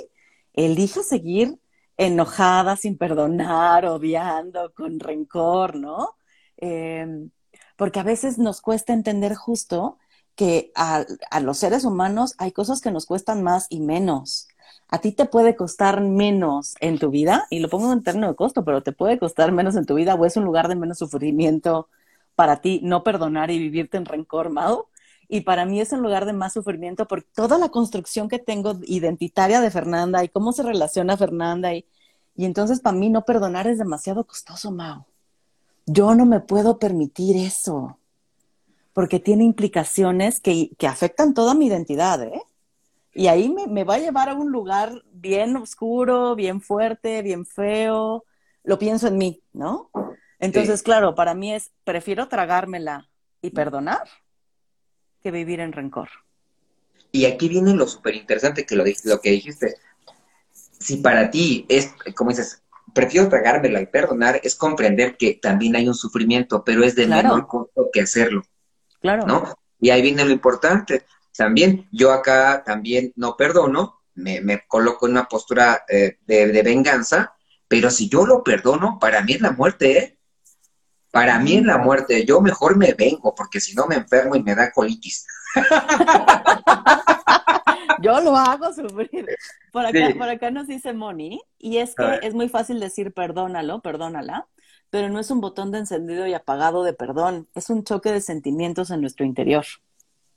elijas 0.54 1.06
seguir 1.06 1.58
enojada, 1.96 2.76
sin 2.76 2.96
perdonar, 2.96 3.86
odiando, 3.86 4.72
con 4.74 5.00
rencor, 5.00 5.76
¿no? 5.76 6.16
Em, 6.56 7.30
porque 7.76 8.00
a 8.00 8.04
veces 8.04 8.38
nos 8.38 8.60
cuesta 8.60 8.92
entender 8.92 9.34
justo 9.34 9.98
que 10.34 10.72
a, 10.74 11.04
a, 11.30 11.40
los 11.40 11.58
seres 11.58 11.84
humanos 11.84 12.34
hay 12.38 12.52
cosas 12.52 12.80
que 12.80 12.90
nos 12.90 13.06
cuestan 13.06 13.42
más 13.42 13.66
y 13.70 13.80
menos 13.80 14.47
a 14.88 14.98
ti 14.98 15.12
te 15.12 15.26
puede 15.26 15.54
costar 15.54 16.00
menos 16.00 16.74
en 16.80 16.98
tu 16.98 17.10
vida, 17.10 17.46
y 17.50 17.60
lo 17.60 17.68
pongo 17.68 17.92
en 17.92 18.02
términos 18.02 18.30
de 18.30 18.36
costo, 18.36 18.64
pero 18.64 18.82
te 18.82 18.92
puede 18.92 19.18
costar 19.18 19.52
menos 19.52 19.76
en 19.76 19.84
tu 19.84 19.94
vida 19.94 20.14
o 20.14 20.24
es 20.24 20.36
un 20.36 20.44
lugar 20.44 20.68
de 20.68 20.76
menos 20.76 20.98
sufrimiento 20.98 21.88
para 22.34 22.60
ti 22.60 22.80
no 22.82 23.02
perdonar 23.02 23.50
y 23.50 23.58
vivirte 23.58 23.96
en 23.96 24.06
rencor, 24.06 24.50
Mao. 24.50 24.88
Y 25.28 25.42
para 25.42 25.66
mí 25.66 25.80
es 25.80 25.92
un 25.92 26.02
lugar 26.02 26.24
de 26.24 26.32
más 26.32 26.54
sufrimiento 26.54 27.06
por 27.06 27.22
toda 27.22 27.58
la 27.58 27.68
construcción 27.68 28.28
que 28.28 28.38
tengo 28.38 28.78
identitaria 28.84 29.60
de 29.60 29.70
Fernanda 29.70 30.24
y 30.24 30.30
cómo 30.30 30.52
se 30.52 30.62
relaciona 30.62 31.18
Fernanda. 31.18 31.74
Y, 31.74 31.84
y 32.34 32.46
entonces 32.46 32.80
para 32.80 32.96
mí 32.96 33.10
no 33.10 33.26
perdonar 33.26 33.66
es 33.66 33.76
demasiado 33.78 34.24
costoso, 34.24 34.70
Mao. 34.70 35.06
Yo 35.84 36.14
no 36.14 36.24
me 36.24 36.40
puedo 36.40 36.78
permitir 36.78 37.36
eso, 37.36 37.98
porque 38.94 39.20
tiene 39.20 39.44
implicaciones 39.44 40.40
que, 40.40 40.70
que 40.78 40.86
afectan 40.86 41.34
toda 41.34 41.54
mi 41.54 41.66
identidad, 41.66 42.22
¿eh? 42.22 42.42
Y 43.18 43.26
ahí 43.26 43.48
me, 43.48 43.82
va 43.82 43.96
a 43.96 43.98
llevar 43.98 44.28
a 44.28 44.34
un 44.34 44.52
lugar 44.52 45.02
bien 45.10 45.56
oscuro, 45.56 46.36
bien 46.36 46.60
fuerte, 46.60 47.20
bien 47.20 47.44
feo. 47.44 48.24
Lo 48.62 48.78
pienso 48.78 49.08
en 49.08 49.18
mí, 49.18 49.42
¿no? 49.52 49.90
Entonces, 50.38 50.84
claro, 50.84 51.16
para 51.16 51.34
mí 51.34 51.52
es, 51.52 51.72
prefiero 51.82 52.28
tragármela 52.28 53.10
y 53.42 53.50
perdonar 53.50 54.08
que 55.20 55.32
vivir 55.32 55.58
en 55.58 55.72
rencor. 55.72 56.08
Y 57.10 57.24
aquí 57.24 57.48
viene 57.48 57.74
lo 57.74 57.88
súper 57.88 58.14
interesante 58.14 58.64
que 58.64 58.76
lo, 58.76 58.84
lo 58.84 59.20
que 59.20 59.32
dijiste. 59.32 59.74
Si 60.52 60.98
para 60.98 61.28
ti 61.28 61.66
es, 61.68 61.92
como 62.14 62.30
dices, 62.30 62.62
prefiero 62.94 63.28
tragármela 63.28 63.80
y 63.80 63.86
perdonar, 63.86 64.40
es 64.44 64.54
comprender 64.54 65.16
que 65.16 65.34
también 65.34 65.74
hay 65.74 65.88
un 65.88 65.94
sufrimiento, 65.96 66.62
pero 66.62 66.84
es 66.84 66.94
de 66.94 67.08
menor 67.08 67.48
costo 67.48 67.90
que 67.92 68.00
hacerlo. 68.00 68.44
Claro. 69.00 69.26
¿No? 69.26 69.58
Y 69.80 69.90
ahí 69.90 70.02
viene 70.02 70.24
lo 70.24 70.30
importante 70.30 71.04
también 71.38 71.88
yo 71.92 72.10
acá 72.10 72.64
también 72.66 73.12
no 73.14 73.36
perdono, 73.36 74.00
me, 74.16 74.64
coloco 74.66 75.06
en 75.06 75.12
una 75.12 75.28
postura 75.28 75.84
eh, 75.88 76.18
de, 76.26 76.62
venganza, 76.62 77.32
pero 77.68 77.90
si 77.90 78.08
yo 78.08 78.26
lo 78.26 78.42
perdono, 78.42 78.98
para 78.98 79.22
mí 79.22 79.34
es 79.34 79.40
la 79.40 79.52
muerte, 79.52 79.98
¿eh? 79.98 80.18
Para 81.12 81.38
mí 81.38 81.54
es 81.54 81.62
la 81.62 81.78
muerte, 81.78 82.24
yo 82.24 82.40
mejor 82.40 82.76
me 82.76 82.92
vengo, 82.92 83.36
porque 83.36 83.60
si 83.60 83.76
no 83.76 83.86
me 83.86 83.94
enfermo 83.94 84.34
y 84.34 84.42
me 84.42 84.56
da 84.56 84.72
colitis. 84.72 85.26
Yo 88.00 88.20
lo 88.20 88.36
hago 88.36 88.72
sufrir. 88.72 89.26
Por 89.72 89.84
acá, 89.84 90.14
por 90.16 90.28
acá 90.28 90.52
nos 90.52 90.68
dice 90.68 90.92
Moni, 90.92 91.40
y 91.58 91.78
es 91.78 91.96
que 91.96 92.20
es 92.22 92.32
muy 92.32 92.48
fácil 92.48 92.78
decir 92.78 93.12
perdónalo, 93.12 93.80
perdónala, 93.80 94.46
pero 94.90 95.08
no 95.08 95.18
es 95.18 95.32
un 95.32 95.40
botón 95.40 95.72
de 95.72 95.78
encendido 95.78 96.24
y 96.28 96.34
apagado 96.34 96.84
de 96.84 96.92
perdón, 96.92 97.48
es 97.56 97.70
un 97.70 97.82
choque 97.82 98.12
de 98.12 98.20
sentimientos 98.20 98.90
en 98.90 99.00
nuestro 99.00 99.26
interior. 99.26 99.64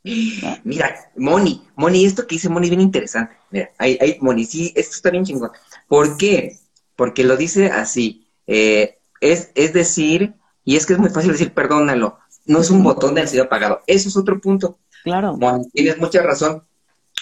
Mira, 0.64 1.12
Moni, 1.16 1.68
Moni, 1.76 2.06
esto 2.06 2.26
que 2.26 2.36
dice 2.36 2.50
Moni 2.50 2.68
es 2.68 2.72
bien 2.72 2.82
interesante. 2.82 3.36
Mira, 3.52 3.72
hay, 3.78 3.98
hay, 4.02 4.18
Moni, 4.22 4.46
sí, 4.46 4.74
esto 4.76 4.96
está 4.96 5.10
bien 5.12 5.26
chingón. 5.26 5.52
¿Por 5.88 6.18
qué? 6.18 6.58
Porque 6.96 7.24
lo 7.24 7.38
dice 7.38 7.68
así. 7.68 8.28
Eh, 8.48 8.98
es, 9.20 9.52
es 9.56 9.74
decir, 9.74 10.34
y 10.66 10.76
es 10.76 10.86
que 10.86 10.94
es 10.94 11.00
muy 11.00 11.10
fácil 11.10 11.32
decir 11.32 11.54
perdónalo, 11.54 12.18
no 12.46 12.60
es 12.60 12.70
un 12.72 12.84
botón 12.84 13.14
de 13.14 13.22
encendido 13.22 13.46
apagado. 13.46 13.82
Eso 13.86 14.10
es 14.10 14.18
otro 14.18 14.42
punto. 14.42 14.80
Claro. 15.04 15.38
Moni, 15.38 15.70
tienes 15.70 15.98
mucha 15.98 16.22
razón. 16.24 16.64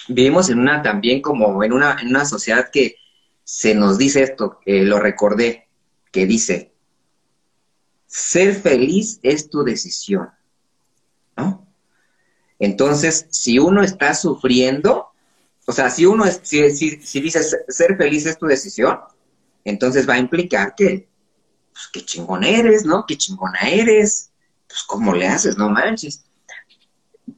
Vivimos 0.08 0.48
en 0.48 0.58
una 0.58 0.82
también 0.82 1.20
como 1.20 1.62
en 1.62 1.72
una, 1.72 1.98
en 2.00 2.08
una 2.08 2.24
sociedad 2.24 2.70
que 2.72 2.96
se 3.44 3.74
nos 3.74 3.98
dice 3.98 4.22
esto, 4.22 4.60
lo 4.64 5.00
recordé, 5.00 5.68
que 6.12 6.24
dice, 6.26 6.72
ser 8.06 8.54
feliz 8.54 9.18
es 9.22 9.50
tu 9.50 9.62
decisión, 9.62 10.30
¿no? 11.36 11.69
Entonces, 12.60 13.26
si 13.30 13.58
uno 13.58 13.82
está 13.82 14.14
sufriendo, 14.14 15.08
o 15.66 15.72
sea, 15.72 15.88
si 15.88 16.04
uno 16.04 16.26
es, 16.26 16.40
si, 16.42 16.70
si, 16.70 17.20
dices 17.20 17.56
ser 17.68 17.96
feliz 17.96 18.26
es 18.26 18.38
tu 18.38 18.46
decisión, 18.46 19.00
entonces 19.64 20.08
va 20.08 20.14
a 20.14 20.18
implicar 20.18 20.74
que, 20.76 21.08
pues, 21.72 21.88
qué 21.90 22.04
chingón 22.04 22.44
eres, 22.44 22.84
¿no? 22.84 23.06
Qué 23.06 23.16
chingona 23.16 23.60
eres, 23.60 24.30
pues, 24.68 24.82
¿cómo 24.82 25.14
le 25.14 25.26
haces? 25.26 25.56
No 25.56 25.70
manches. 25.70 26.22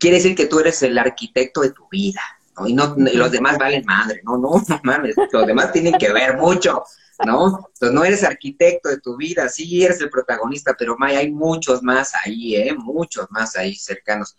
Quiere 0.01 0.17
decir 0.17 0.35
que 0.35 0.47
tú 0.47 0.59
eres 0.59 0.83
el 0.83 0.99
arquitecto 0.99 1.61
de 1.61 1.71
tu 1.71 1.89
vida, 1.89 2.23
¿no? 2.59 2.67
Y, 2.67 2.75
no, 2.75 2.97
los 2.97 3.31
demás 3.31 3.59
valen 3.59 3.85
madre, 3.87 4.23
no, 4.25 4.37
no, 4.39 4.61
no 4.69 4.81
mames, 4.83 5.15
los 5.31 5.47
demás 5.47 5.71
tienen 5.71 5.95
que 5.99 6.13
ver 6.13 6.37
mucho, 6.37 6.83
¿no? 7.25 7.69
Entonces 7.75 7.93
no 7.93 8.05
eres 8.05 8.25
arquitecto 8.25 8.89
de 8.89 8.99
tu 8.99 9.17
vida, 9.17 9.49
sí 9.49 9.85
eres 9.85 10.01
el 10.01 10.11
protagonista, 10.11 10.75
pero 10.77 10.97
hay 10.99 11.31
muchos 11.31 11.81
más 11.81 12.13
ahí, 12.25 12.57
¿eh? 12.57 12.75
Muchos 12.77 13.31
más 13.31 13.55
ahí 13.55 13.77
cercanos. 13.77 14.35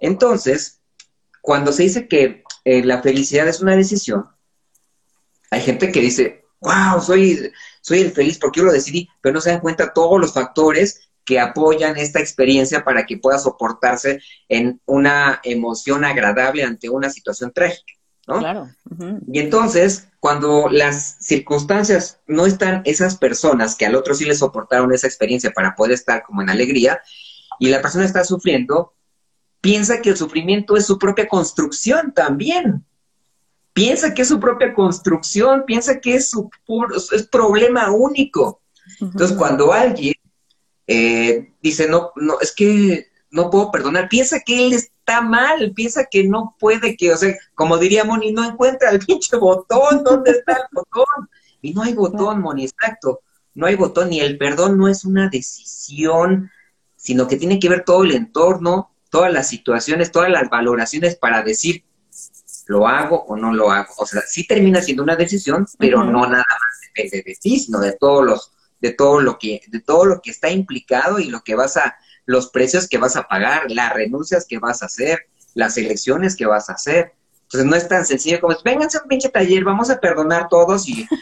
Entonces, 0.00 0.80
cuando 1.40 1.72
se 1.72 1.84
dice 1.84 2.08
que 2.08 2.44
eh, 2.64 2.84
la 2.84 3.02
felicidad 3.02 3.48
es 3.48 3.60
una 3.60 3.76
decisión, 3.76 4.26
hay 5.50 5.60
gente 5.60 5.92
que 5.92 6.00
dice, 6.00 6.44
wow, 6.60 7.00
soy, 7.00 7.52
soy 7.80 8.00
el 8.00 8.12
feliz 8.12 8.38
porque 8.38 8.60
yo 8.60 8.66
lo 8.66 8.72
decidí, 8.72 9.08
pero 9.20 9.34
no 9.34 9.40
se 9.40 9.50
dan 9.50 9.60
cuenta 9.60 9.92
todos 9.92 10.20
los 10.20 10.32
factores 10.32 11.08
que 11.24 11.38
apoyan 11.38 11.96
esta 11.96 12.20
experiencia 12.20 12.84
para 12.84 13.06
que 13.06 13.18
pueda 13.18 13.38
soportarse 13.38 14.20
en 14.48 14.80
una 14.86 15.40
emoción 15.44 16.04
agradable 16.04 16.64
ante 16.64 16.88
una 16.88 17.10
situación 17.10 17.52
trágica. 17.52 17.92
¿no? 18.26 18.38
Claro. 18.38 18.70
Y 19.26 19.40
entonces, 19.40 20.08
cuando 20.20 20.68
las 20.70 21.16
circunstancias 21.20 22.20
no 22.26 22.46
están 22.46 22.82
esas 22.84 23.16
personas 23.16 23.74
que 23.74 23.86
al 23.86 23.94
otro 23.94 24.14
sí 24.14 24.24
le 24.24 24.34
soportaron 24.34 24.92
esa 24.92 25.06
experiencia 25.06 25.50
para 25.50 25.74
poder 25.74 25.92
estar 25.92 26.22
como 26.22 26.42
en 26.42 26.50
alegría, 26.50 27.00
y 27.58 27.68
la 27.68 27.82
persona 27.82 28.04
está 28.04 28.24
sufriendo, 28.24 28.94
piensa 29.62 30.02
que 30.02 30.10
el 30.10 30.16
sufrimiento 30.18 30.76
es 30.76 30.84
su 30.84 30.98
propia 30.98 31.26
construcción 31.26 32.12
también. 32.12 32.84
Piensa 33.72 34.12
que 34.12 34.22
es 34.22 34.28
su 34.28 34.38
propia 34.38 34.74
construcción, 34.74 35.64
piensa 35.66 35.98
que 36.00 36.16
es 36.16 36.28
su 36.28 36.50
es 37.14 37.26
problema 37.28 37.90
único. 37.90 38.60
Entonces, 39.00 39.34
cuando 39.34 39.72
alguien 39.72 40.14
eh, 40.86 41.52
dice, 41.62 41.88
no, 41.88 42.10
no, 42.16 42.38
es 42.40 42.52
que 42.52 43.06
no 43.30 43.48
puedo 43.48 43.70
perdonar, 43.70 44.08
piensa 44.08 44.40
que 44.40 44.66
él 44.66 44.74
está 44.74 45.22
mal, 45.22 45.72
piensa 45.74 46.06
que 46.10 46.24
no 46.24 46.54
puede, 46.58 46.96
que, 46.96 47.12
o 47.12 47.16
sea, 47.16 47.34
como 47.54 47.78
diría 47.78 48.04
Moni, 48.04 48.32
no 48.32 48.44
encuentra 48.44 48.90
el 48.90 48.98
pinche 49.06 49.36
botón, 49.36 50.02
¿dónde 50.04 50.32
está 50.32 50.54
el 50.54 50.64
botón? 50.72 51.30
Y 51.62 51.72
no 51.72 51.82
hay 51.82 51.94
botón, 51.94 52.40
Moni, 52.40 52.64
exacto, 52.64 53.20
no 53.54 53.66
hay 53.66 53.76
botón, 53.76 54.12
y 54.12 54.20
el 54.20 54.36
perdón 54.36 54.76
no 54.76 54.88
es 54.88 55.04
una 55.04 55.28
decisión, 55.30 56.50
sino 56.96 57.26
que 57.28 57.36
tiene 57.36 57.58
que 57.58 57.68
ver 57.68 57.84
todo 57.84 58.02
el 58.02 58.12
entorno, 58.12 58.91
todas 59.12 59.30
las 59.30 59.46
situaciones, 59.46 60.10
todas 60.10 60.30
las 60.30 60.48
valoraciones 60.48 61.16
para 61.16 61.42
decir, 61.42 61.84
lo 62.66 62.88
hago 62.88 63.24
o 63.24 63.36
no 63.36 63.52
lo 63.52 63.70
hago. 63.70 63.92
O 63.98 64.06
sea, 64.06 64.22
sí 64.22 64.46
termina 64.46 64.80
siendo 64.80 65.02
una 65.02 65.16
decisión, 65.16 65.66
pero 65.78 66.02
no 66.02 66.22
nada 66.22 66.46
más 66.48 66.80
depende 66.86 67.22
de 67.22 67.34
ti, 67.34 67.58
sino 67.58 67.78
de 67.78 67.92
todos 67.92 68.24
los, 68.24 68.52
de 68.80 68.94
todo 68.94 69.20
lo 69.20 69.38
que, 69.38 69.60
de 69.68 69.80
todo 69.80 70.06
lo 70.06 70.22
que 70.22 70.30
está 70.30 70.48
implicado 70.48 71.18
y 71.18 71.26
lo 71.26 71.42
que 71.42 71.54
vas 71.54 71.76
a, 71.76 71.94
los 72.24 72.48
precios 72.48 72.88
que 72.88 72.96
vas 72.96 73.14
a 73.14 73.28
pagar, 73.28 73.70
las 73.70 73.92
renuncias 73.92 74.46
que 74.48 74.58
vas 74.58 74.82
a 74.82 74.86
hacer, 74.86 75.26
las 75.52 75.76
elecciones 75.76 76.34
que 76.34 76.46
vas 76.46 76.70
a 76.70 76.72
hacer. 76.72 77.12
Entonces 77.42 77.68
no 77.68 77.76
es 77.76 77.86
tan 77.86 78.06
sencillo 78.06 78.40
como, 78.40 78.56
vénganse 78.64 78.96
a 78.96 79.02
un 79.02 79.08
pinche 79.08 79.28
taller, 79.28 79.62
vamos 79.62 79.90
a 79.90 80.00
perdonar 80.00 80.48
todos 80.48 80.88
y... 80.88 81.06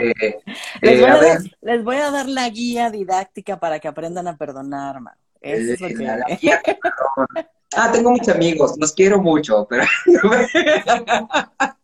Eh, 0.00 0.40
les, 0.80 1.00
voy 1.00 1.08
a, 1.08 1.38
les, 1.60 1.84
voy 1.84 1.96
a 1.96 2.10
dar, 2.10 2.28
la 2.28 2.48
guía 2.48 2.90
didáctica 2.90 3.60
para 3.60 3.78
que 3.78 3.86
aprendan 3.86 4.26
a 4.26 4.36
perdonar, 4.36 5.00
Ah, 7.76 7.92
tengo 7.92 8.10
muchos 8.10 8.34
amigos, 8.34 8.76
los 8.78 8.94
quiero 8.94 9.20
mucho, 9.20 9.66
pero, 9.68 9.84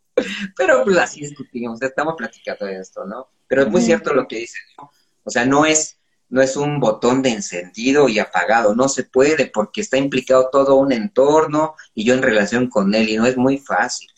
pero 0.56 0.82
pues 0.82 0.96
así 0.96 1.20
discutimos, 1.20 1.80
estamos 1.82 2.14
platicando 2.16 2.64
de 2.64 2.78
esto, 2.78 3.04
¿no? 3.04 3.28
Pero 3.46 3.62
es 3.62 3.68
muy 3.68 3.82
cierto 3.82 4.14
lo 4.14 4.26
que 4.26 4.36
dice, 4.36 4.58
¿no? 4.78 4.90
O 5.24 5.30
sea, 5.30 5.44
no 5.44 5.66
es, 5.66 5.98
no 6.30 6.40
es 6.40 6.56
un 6.56 6.80
botón 6.80 7.20
de 7.20 7.30
encendido 7.30 8.08
y 8.08 8.18
apagado, 8.18 8.74
no 8.74 8.88
se 8.88 9.04
puede 9.04 9.46
porque 9.46 9.82
está 9.82 9.98
implicado 9.98 10.48
todo 10.50 10.76
un 10.76 10.90
entorno 10.90 11.74
y 11.94 12.04
yo 12.04 12.14
en 12.14 12.22
relación 12.22 12.70
con 12.70 12.94
él 12.94 13.10
y 13.10 13.18
no 13.18 13.26
es 13.26 13.36
muy 13.36 13.58
fácil. 13.58 14.08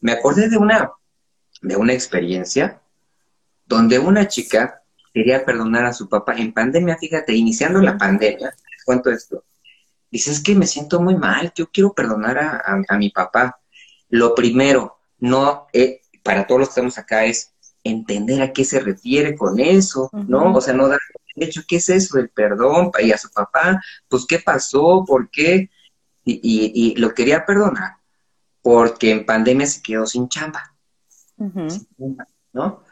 Me 0.00 0.12
acordé 0.12 0.50
de 0.50 0.58
una, 0.58 0.92
de 1.62 1.76
una 1.76 1.94
experiencia 1.94 2.82
donde 3.64 3.98
una 3.98 4.28
chica 4.28 4.82
quería 5.12 5.44
perdonar 5.44 5.86
a 5.86 5.94
su 5.94 6.08
papá 6.08 6.34
en 6.34 6.52
pandemia, 6.52 6.98
fíjate, 6.98 7.32
iniciando 7.32 7.80
la 7.80 7.96
pandemia, 7.96 8.54
cuento 8.84 9.10
esto. 9.10 9.44
Dice, 10.10 10.30
es 10.30 10.40
que 10.40 10.54
me 10.54 10.66
siento 10.66 11.00
muy 11.00 11.16
mal, 11.16 11.52
yo 11.54 11.70
quiero 11.70 11.92
perdonar 11.92 12.38
a, 12.38 12.96
mi 12.96 13.10
papá. 13.10 13.58
Lo 14.08 14.34
primero, 14.34 14.98
no, 15.18 15.66
eh, 15.72 16.02
para 16.22 16.46
todos 16.46 16.60
los 16.60 16.68
que 16.68 16.72
estamos 16.72 16.98
acá, 16.98 17.24
es 17.24 17.52
entender 17.82 18.40
a 18.42 18.52
qué 18.52 18.64
se 18.64 18.80
refiere 18.80 19.36
con 19.36 19.58
eso, 19.58 20.08
¿no? 20.12 20.54
O 20.54 20.60
sea, 20.60 20.72
no 20.72 20.88
dar 20.88 21.00
hecho, 21.36 21.62
¿qué 21.66 21.76
es 21.76 21.88
eso 21.88 22.16
del 22.16 22.28
perdón? 22.28 22.92
Y 23.02 23.10
a 23.10 23.18
su 23.18 23.28
papá, 23.30 23.80
pues, 24.08 24.24
¿qué 24.28 24.38
pasó? 24.38 25.04
¿Por 25.04 25.30
qué? 25.30 25.68
Y, 26.24 26.40
y, 26.42 26.94
lo 26.96 27.12
quería 27.12 27.44
perdonar 27.44 27.96
porque 28.64 29.10
en 29.10 29.26
pandemia 29.26 29.66
se 29.66 29.82
quedó 29.82 30.06
sin 30.06 30.26
chamba, 30.26 30.74
¿no? 32.54 32.82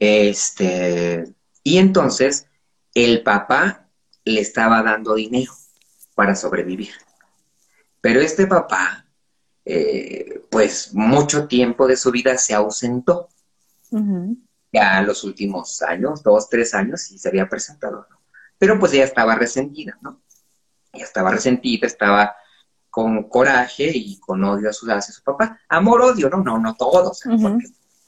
Este, 0.00 1.32
y 1.62 1.78
entonces 1.78 2.48
el 2.94 3.22
papá 3.22 3.87
le 4.28 4.40
estaba 4.40 4.82
dando 4.82 5.14
dinero 5.14 5.52
para 6.14 6.34
sobrevivir. 6.34 6.92
Pero 8.00 8.20
este 8.20 8.46
papá, 8.46 9.06
eh, 9.64 10.42
pues 10.50 10.94
mucho 10.94 11.46
tiempo 11.48 11.86
de 11.86 11.96
su 11.96 12.10
vida 12.10 12.36
se 12.38 12.54
ausentó. 12.54 13.28
Ya 14.72 15.00
los 15.02 15.24
últimos 15.24 15.80
años, 15.82 16.22
dos, 16.22 16.48
tres 16.48 16.74
años, 16.74 17.10
y 17.10 17.18
se 17.18 17.28
había 17.28 17.48
presentado, 17.48 18.06
¿no? 18.10 18.20
Pero 18.58 18.78
pues 18.78 18.92
ella 18.92 19.04
estaba 19.04 19.34
resentida, 19.34 19.96
¿no? 20.02 20.20
Ella 20.92 21.04
estaba 21.04 21.30
resentida, 21.30 21.86
estaba 21.86 22.36
con 22.90 23.28
coraje 23.28 23.90
y 23.94 24.18
con 24.18 24.42
odio 24.44 24.68
a 24.68 24.72
su, 24.72 24.90
hacia 24.90 25.14
su 25.14 25.22
papá. 25.22 25.60
Amor, 25.68 26.02
odio, 26.02 26.28
no, 26.28 26.42
no, 26.42 26.58
no 26.58 26.74
todos. 26.74 27.24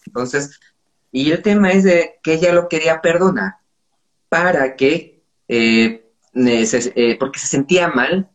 Entonces, 0.07 0.59
y 1.13 1.31
el 1.31 1.43
tema 1.43 1.71
es 1.73 1.85
de 1.85 2.19
que 2.23 2.35
ella 2.35 2.53
lo 2.53 2.69
quería 2.69 3.01
perdonar 3.01 3.57
para 4.29 4.77
que 4.77 5.23
eh, 5.49 6.10
eh, 6.35 7.17
porque 7.19 7.39
se 7.39 7.47
sentía 7.47 7.89
mal 7.89 8.31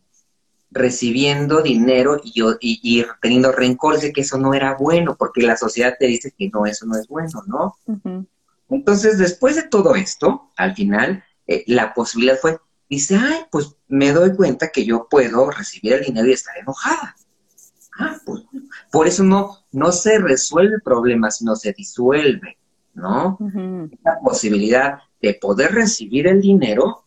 recibiendo 0.72 1.62
dinero 1.62 2.20
y, 2.22 2.34
y, 2.60 3.06
teniendo 3.22 3.52
rencor 3.54 4.00
de 4.00 4.12
que 4.12 4.22
eso 4.22 4.38
no 4.38 4.54
era 4.54 4.76
bueno, 4.76 5.16
porque 5.18 5.42
la 5.42 5.56
sociedad 5.56 5.96
te 5.98 6.06
dice 6.08 6.34
que 6.38 6.50
no, 6.50 6.66
eso 6.66 6.86
no 6.86 6.98
es 6.98 7.08
bueno, 7.08 7.44
¿no? 7.48 7.76
Entonces, 8.70 9.18
después 9.18 9.56
de 9.56 9.64
todo 9.64 9.96
esto, 9.96 10.52
al 10.58 10.76
final, 10.76 11.24
eh, 11.48 11.64
la 11.68 11.94
posibilidad 11.94 12.38
fue, 12.38 12.60
dice, 12.90 13.16
ay, 13.16 13.46
pues 13.52 13.78
me 13.88 14.12
doy 14.12 14.36
cuenta 14.36 14.70
que 14.70 14.86
yo 14.86 15.08
puedo 15.10 15.50
recibir 15.50 15.94
el 15.94 16.04
dinero 16.04 16.28
y 16.28 16.34
estar 16.34 16.58
enojada. 16.58 17.16
Ah, 17.98 18.18
pues, 18.26 18.44
por 18.92 19.08
eso 19.08 19.24
no, 19.24 19.60
no 19.72 19.94
se 19.94 20.20
resuelve 20.20 20.76
el 20.76 20.82
problema, 20.82 21.32
sino 21.32 21.56
se 21.56 21.72
disuelve, 21.72 22.58
¿no? 22.94 23.38
La 24.04 24.20
posibilidad 24.20 25.00
de 25.22 25.36
poder 25.36 25.74
recibir 25.74 26.28
el 26.28 26.42
dinero 26.42 27.05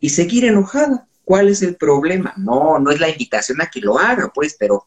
y 0.00 0.10
seguir 0.10 0.44
enojada. 0.44 1.08
¿Cuál 1.24 1.48
es 1.48 1.62
el 1.62 1.76
problema? 1.76 2.32
No, 2.36 2.78
no 2.78 2.90
es 2.90 3.00
la 3.00 3.08
invitación 3.08 3.60
a 3.60 3.66
que 3.66 3.80
lo 3.80 3.98
haga, 3.98 4.30
pues, 4.32 4.56
pero 4.58 4.86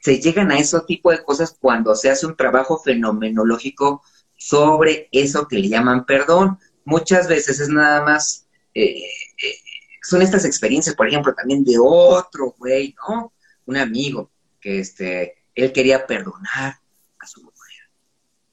se 0.00 0.18
llegan 0.18 0.50
a 0.50 0.58
ese 0.58 0.80
tipo 0.86 1.10
de 1.10 1.22
cosas 1.22 1.56
cuando 1.60 1.94
se 1.94 2.08
hace 2.08 2.26
un 2.26 2.36
trabajo 2.36 2.78
fenomenológico 2.78 4.02
sobre 4.36 5.08
eso 5.12 5.46
que 5.46 5.58
le 5.58 5.68
llaman 5.68 6.06
perdón. 6.06 6.58
Muchas 6.84 7.28
veces 7.28 7.60
es 7.60 7.68
nada 7.68 8.02
más 8.02 8.46
eh, 8.74 9.02
eh, 9.42 9.56
son 10.02 10.22
estas 10.22 10.44
experiencias, 10.44 10.94
por 10.94 11.08
ejemplo, 11.08 11.34
también 11.34 11.64
de 11.64 11.76
otro 11.78 12.54
güey, 12.58 12.94
¿no? 13.08 13.32
Un 13.66 13.76
amigo 13.76 14.30
que 14.60 14.80
este, 14.80 15.36
él 15.54 15.72
quería 15.72 16.06
perdonar 16.06 16.80
a 17.18 17.26
su 17.26 17.42
mujer, 17.42 17.90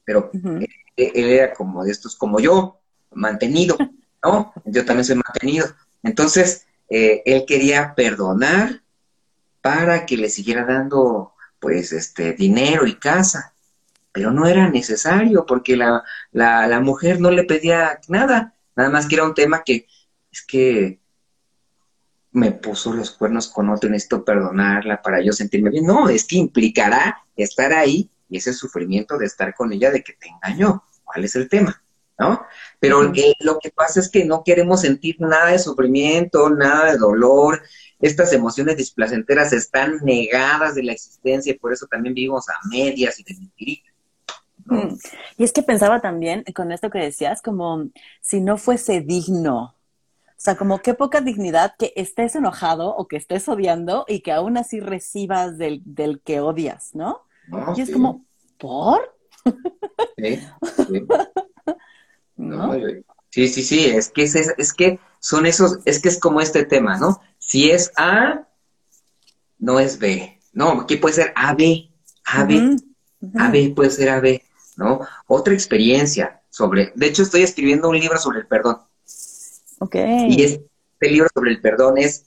pero 0.04 0.30
él, 0.32 0.68
era 0.96 1.54
como 1.54 1.84
de 1.84 1.92
estos, 1.92 2.16
como 2.16 2.40
yo, 2.40 2.80
mantenido, 3.12 3.76
¿no? 4.22 4.52
Yo 4.64 4.84
también 4.84 5.04
soy 5.04 5.16
mantenido. 5.16 5.66
Entonces, 6.02 6.66
eh, 6.88 7.22
él 7.26 7.44
quería 7.46 7.94
perdonar 7.94 8.82
para 9.60 10.06
que 10.06 10.16
le 10.16 10.30
siguiera 10.30 10.64
dando, 10.64 11.34
pues, 11.60 11.92
este, 11.92 12.32
dinero 12.32 12.86
y 12.86 12.94
casa 12.94 13.54
pero 14.18 14.32
no 14.32 14.46
era 14.46 14.68
necesario 14.68 15.46
porque 15.46 15.76
la, 15.76 16.02
la, 16.32 16.80
mujer 16.80 17.20
no 17.20 17.30
le 17.30 17.44
pedía 17.44 18.00
nada, 18.08 18.52
nada 18.74 18.90
más 18.90 19.06
que 19.06 19.14
era 19.14 19.24
un 19.24 19.34
tema 19.34 19.62
que 19.64 19.86
es 20.32 20.44
que 20.44 20.98
me 22.32 22.50
puso 22.50 22.92
los 22.92 23.12
cuernos 23.12 23.46
con 23.46 23.70
otro, 23.70 23.88
necesito 23.88 24.24
perdonarla 24.24 25.02
para 25.02 25.22
yo 25.22 25.32
sentirme 25.32 25.70
bien. 25.70 25.86
No, 25.86 26.08
es 26.08 26.24
que 26.24 26.34
implicará 26.36 27.22
estar 27.36 27.72
ahí 27.72 28.10
y 28.28 28.38
ese 28.38 28.52
sufrimiento 28.52 29.18
de 29.18 29.26
estar 29.26 29.54
con 29.54 29.72
ella 29.72 29.92
de 29.92 30.02
que 30.02 30.14
te 30.14 30.28
engañó. 30.28 30.82
¿Cuál 31.04 31.24
es 31.24 31.36
el 31.36 31.48
tema? 31.48 31.80
¿No? 32.18 32.44
Pero 32.80 33.12
lo 33.40 33.58
que 33.60 33.70
pasa 33.70 34.00
es 34.00 34.08
que 34.08 34.24
no 34.24 34.42
queremos 34.42 34.80
sentir 34.80 35.20
nada 35.20 35.52
de 35.52 35.58
sufrimiento, 35.58 36.50
nada 36.50 36.92
de 36.92 36.98
dolor. 36.98 37.62
Estas 38.00 38.32
emociones 38.32 38.76
displacenteras 38.76 39.52
están 39.52 39.98
negadas 40.02 40.74
de 40.74 40.82
la 40.82 40.92
existencia 40.92 41.52
y 41.52 41.58
por 41.58 41.72
eso 41.72 41.86
también 41.86 42.14
vivimos 42.14 42.48
a 42.48 42.54
medias 42.68 43.20
y 43.20 43.22
de 43.22 43.34
mentiritas. 43.38 43.94
Mm. 44.64 44.96
Y 45.36 45.44
es 45.44 45.52
que 45.52 45.62
pensaba 45.62 46.00
también 46.00 46.44
con 46.54 46.72
esto 46.72 46.90
que 46.90 46.98
decías, 46.98 47.40
como 47.40 47.88
si 48.20 48.40
no 48.40 48.58
fuese 48.58 49.00
digno. 49.00 49.74
O 50.26 50.40
sea, 50.40 50.56
como 50.56 50.78
qué 50.82 50.94
poca 50.94 51.20
dignidad 51.20 51.74
que 51.78 51.92
estés 51.96 52.36
enojado 52.36 52.94
o 52.94 53.08
que 53.08 53.16
estés 53.16 53.48
odiando 53.48 54.04
y 54.06 54.20
que 54.20 54.30
aún 54.30 54.56
así 54.56 54.78
recibas 54.78 55.58
del, 55.58 55.82
que 56.24 56.40
odias, 56.40 56.94
¿no? 56.94 57.22
y 57.76 57.80
es 57.80 57.90
como, 57.90 58.24
¿por? 58.58 59.16
Sí, 60.16 60.40
sí. 60.86 61.06
sí, 63.48 63.62
sí, 63.62 63.86
es 63.86 64.08
que 64.08 64.22
es, 64.22 64.72
que 64.72 65.00
son 65.20 65.46
esos, 65.46 65.80
es 65.84 66.00
que 66.00 66.08
es 66.08 66.18
como 66.18 66.40
este 66.40 66.64
tema, 66.64 66.98
¿no? 66.98 67.20
Si 67.38 67.70
es 67.70 67.92
A, 67.96 68.46
no 69.58 69.80
es 69.80 69.98
B. 69.98 70.40
No, 70.52 70.80
aquí 70.80 70.96
puede 70.96 71.14
ser 71.14 71.32
AB, 71.36 71.90
AB, 72.24 72.78
AB 73.34 73.74
puede 73.74 73.90
ser 73.90 74.10
AB. 74.10 74.40
¿no? 74.78 75.00
Otra 75.26 75.52
experiencia 75.52 76.40
sobre, 76.48 76.92
de 76.94 77.06
hecho 77.06 77.24
estoy 77.24 77.42
escribiendo 77.42 77.90
un 77.90 77.98
libro 77.98 78.16
sobre 78.16 78.40
el 78.40 78.46
perdón. 78.46 78.78
Ok. 79.80 79.96
Y 80.28 80.42
este 80.42 81.10
libro 81.10 81.28
sobre 81.34 81.50
el 81.50 81.60
perdón 81.60 81.98
es 81.98 82.26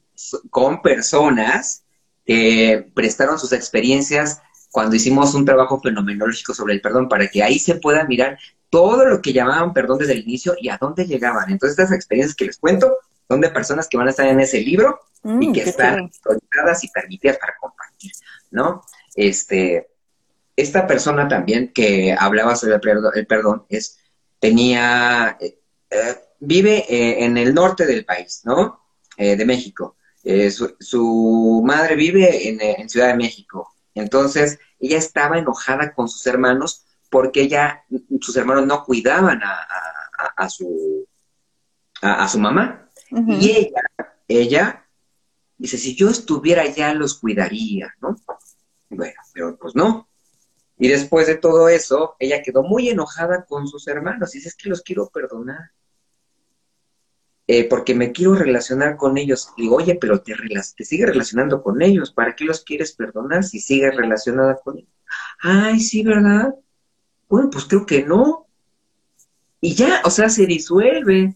con 0.50 0.82
personas 0.82 1.84
que 2.26 2.92
prestaron 2.94 3.40
sus 3.40 3.54
experiencias 3.54 4.42
cuando 4.70 4.96
hicimos 4.96 5.34
un 5.34 5.46
trabajo 5.46 5.82
fenomenológico 5.82 6.54
sobre 6.54 6.74
el 6.74 6.82
perdón, 6.82 7.10
para 7.10 7.28
que 7.28 7.42
ahí 7.42 7.58
se 7.58 7.76
pueda 7.76 8.06
mirar 8.06 8.38
todo 8.72 9.06
lo 9.06 9.22
que 9.22 9.34
llamaban 9.34 9.74
perdón 9.74 10.00
desde 10.00 10.14
el 10.14 10.24
inicio 10.24 10.56
y 10.60 10.70
a 10.70 10.80
dónde 10.82 11.06
llegaban. 11.06 11.52
Entonces, 11.52 11.78
estas 11.78 11.96
experiencias 11.96 12.36
que 12.36 12.46
les 12.46 12.58
cuento 12.58 12.98
son 13.28 13.42
de 13.42 13.50
personas 13.50 13.88
que 13.88 13.98
van 13.98 14.08
a 14.08 14.12
estar 14.12 14.26
en 14.26 14.40
ese 14.40 14.62
libro 14.62 15.02
y 15.24 15.50
mm, 15.50 15.54
que 15.54 15.62
están 15.62 16.10
autorizadas 16.26 16.84
y 16.84 16.88
permitidas 16.90 17.38
para 17.38 17.54
compartir, 17.60 18.12
¿no? 18.50 18.82
Este, 19.16 19.92
esta 20.56 20.88
persona 20.88 21.28
también 21.28 21.72
que 21.74 22.16
hablaba 22.18 22.56
sobre 22.56 22.76
el 22.76 23.28
perdón, 23.28 23.66
es, 23.70 24.00
tenía, 24.40 25.38
eh, 25.40 25.60
eh, 25.90 26.16
vive 26.40 26.86
eh, 26.90 27.26
en 27.26 27.38
el 27.38 27.54
norte 27.54 27.86
del 27.86 28.06
país, 28.06 28.42
¿no? 28.46 28.80
de 29.18 29.46
México. 29.46 29.98
Su, 30.80 31.62
madre 31.64 31.96
vive 31.96 32.48
en, 32.48 32.90
Ciudad 32.90 33.10
de 33.10 33.16
México. 33.16 33.72
Entonces, 33.94 34.58
ella 34.80 34.98
estaba 34.98 35.38
enojada 35.38 35.94
con 35.94 36.10
sus 36.10 36.26
hermanos 36.26 36.86
porque 37.12 37.42
ella, 37.42 37.84
sus 38.22 38.38
hermanos 38.38 38.66
no 38.66 38.86
cuidaban 38.86 39.42
a, 39.44 40.50
su, 40.50 41.06
a, 42.02 42.28
su 42.28 42.40
mamá. 42.40 42.90
Y 43.28 43.52
ella, 43.52 43.82
ella 44.30 44.88
dice, 45.58 45.78
si 45.78 45.94
yo 45.94 46.10
estuviera 46.10 46.62
allá 46.62 46.94
los 46.94 47.20
cuidaría, 47.20 47.94
¿no? 48.02 48.16
Bueno, 48.90 49.20
pero 49.34 49.58
pues 49.58 49.76
no. 49.76 50.08
Y 50.80 50.88
después 50.88 51.28
de 51.28 51.36
todo 51.36 51.68
eso, 51.68 52.16
ella 52.18 52.42
quedó 52.42 52.64
muy 52.64 52.88
enojada 52.88 53.44
con 53.46 53.68
sus 53.68 53.90
hermanos 53.90 54.34
y 54.34 54.38
dice, 54.38 54.48
es 54.48 54.56
que 54.56 54.70
los 54.70 54.82
quiero 54.82 55.10
perdonar. 55.10 55.72
Eh, 57.46 57.68
porque 57.68 57.94
me 57.94 58.14
quiero 58.14 58.36
relacionar 58.36 58.96
con 58.96 59.18
ellos. 59.18 59.50
Y 59.58 59.68
oye, 59.68 59.96
pero 60.00 60.22
te, 60.22 60.34
te 60.78 60.86
sigues 60.86 61.08
relacionando 61.08 61.62
con 61.62 61.82
ellos. 61.82 62.14
¿Para 62.14 62.38
qué 62.38 62.46
los 62.46 62.64
quieres 62.64 62.94
perdonar 62.94 63.44
si 63.44 63.60
sigues 63.60 63.94
relacionada 63.98 64.58
con 64.64 64.78
ellos? 64.78 64.94
Ay, 65.42 65.82
sí, 65.82 66.04
¿verdad? 66.04 66.56
Bueno, 67.32 67.50
pues 67.50 67.64
creo 67.64 67.86
que 67.86 68.04
no. 68.04 68.46
Y 69.62 69.74
ya, 69.74 70.02
o 70.04 70.10
sea, 70.10 70.30
se 70.30 70.46
disuelve. 70.46 71.34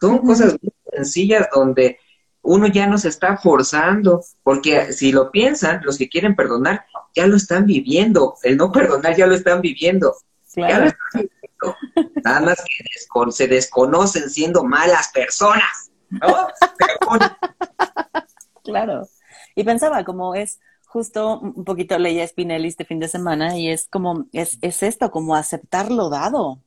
Son 0.00 0.18
cosas 0.18 0.56
muy 0.60 0.72
sencillas 0.92 1.46
donde 1.54 2.00
uno 2.42 2.66
ya 2.66 2.88
no 2.88 2.98
se 2.98 3.08
está 3.08 3.36
forzando, 3.36 4.24
porque 4.42 4.92
si 4.92 5.12
lo 5.12 5.30
piensan, 5.30 5.82
los 5.84 5.98
que 5.98 6.08
quieren 6.08 6.34
perdonar 6.34 6.84
ya 7.14 7.28
lo 7.28 7.36
están 7.36 7.64
viviendo, 7.64 8.34
el 8.42 8.56
no 8.56 8.72
perdonar 8.72 9.16
ya 9.16 9.28
lo 9.28 9.36
están 9.36 9.60
viviendo. 9.60 10.16
Ya 10.56 10.80
lo 10.80 10.86
están 10.86 11.08
viviendo. 11.14 11.76
Nada 12.24 12.40
más 12.40 12.56
que 12.56 13.30
se 13.30 13.46
desconocen 13.46 14.28
siendo 14.28 14.64
malas 14.64 15.12
personas, 15.14 15.92
¿no? 16.10 16.48
claro. 18.64 19.08
Y 19.54 19.62
pensaba, 19.62 20.04
como 20.04 20.34
es 20.34 20.58
justo 20.96 21.40
un 21.40 21.62
poquito 21.62 21.98
leía 21.98 22.26
Spinelli 22.26 22.68
este 22.68 22.86
fin 22.86 22.98
de 22.98 23.06
semana 23.06 23.58
y 23.58 23.68
es 23.68 23.86
como, 23.86 24.28
es, 24.32 24.56
es 24.62 24.82
esto, 24.82 25.10
como 25.10 25.36
aceptar 25.36 25.92
lo 25.92 26.08
dado. 26.08 26.62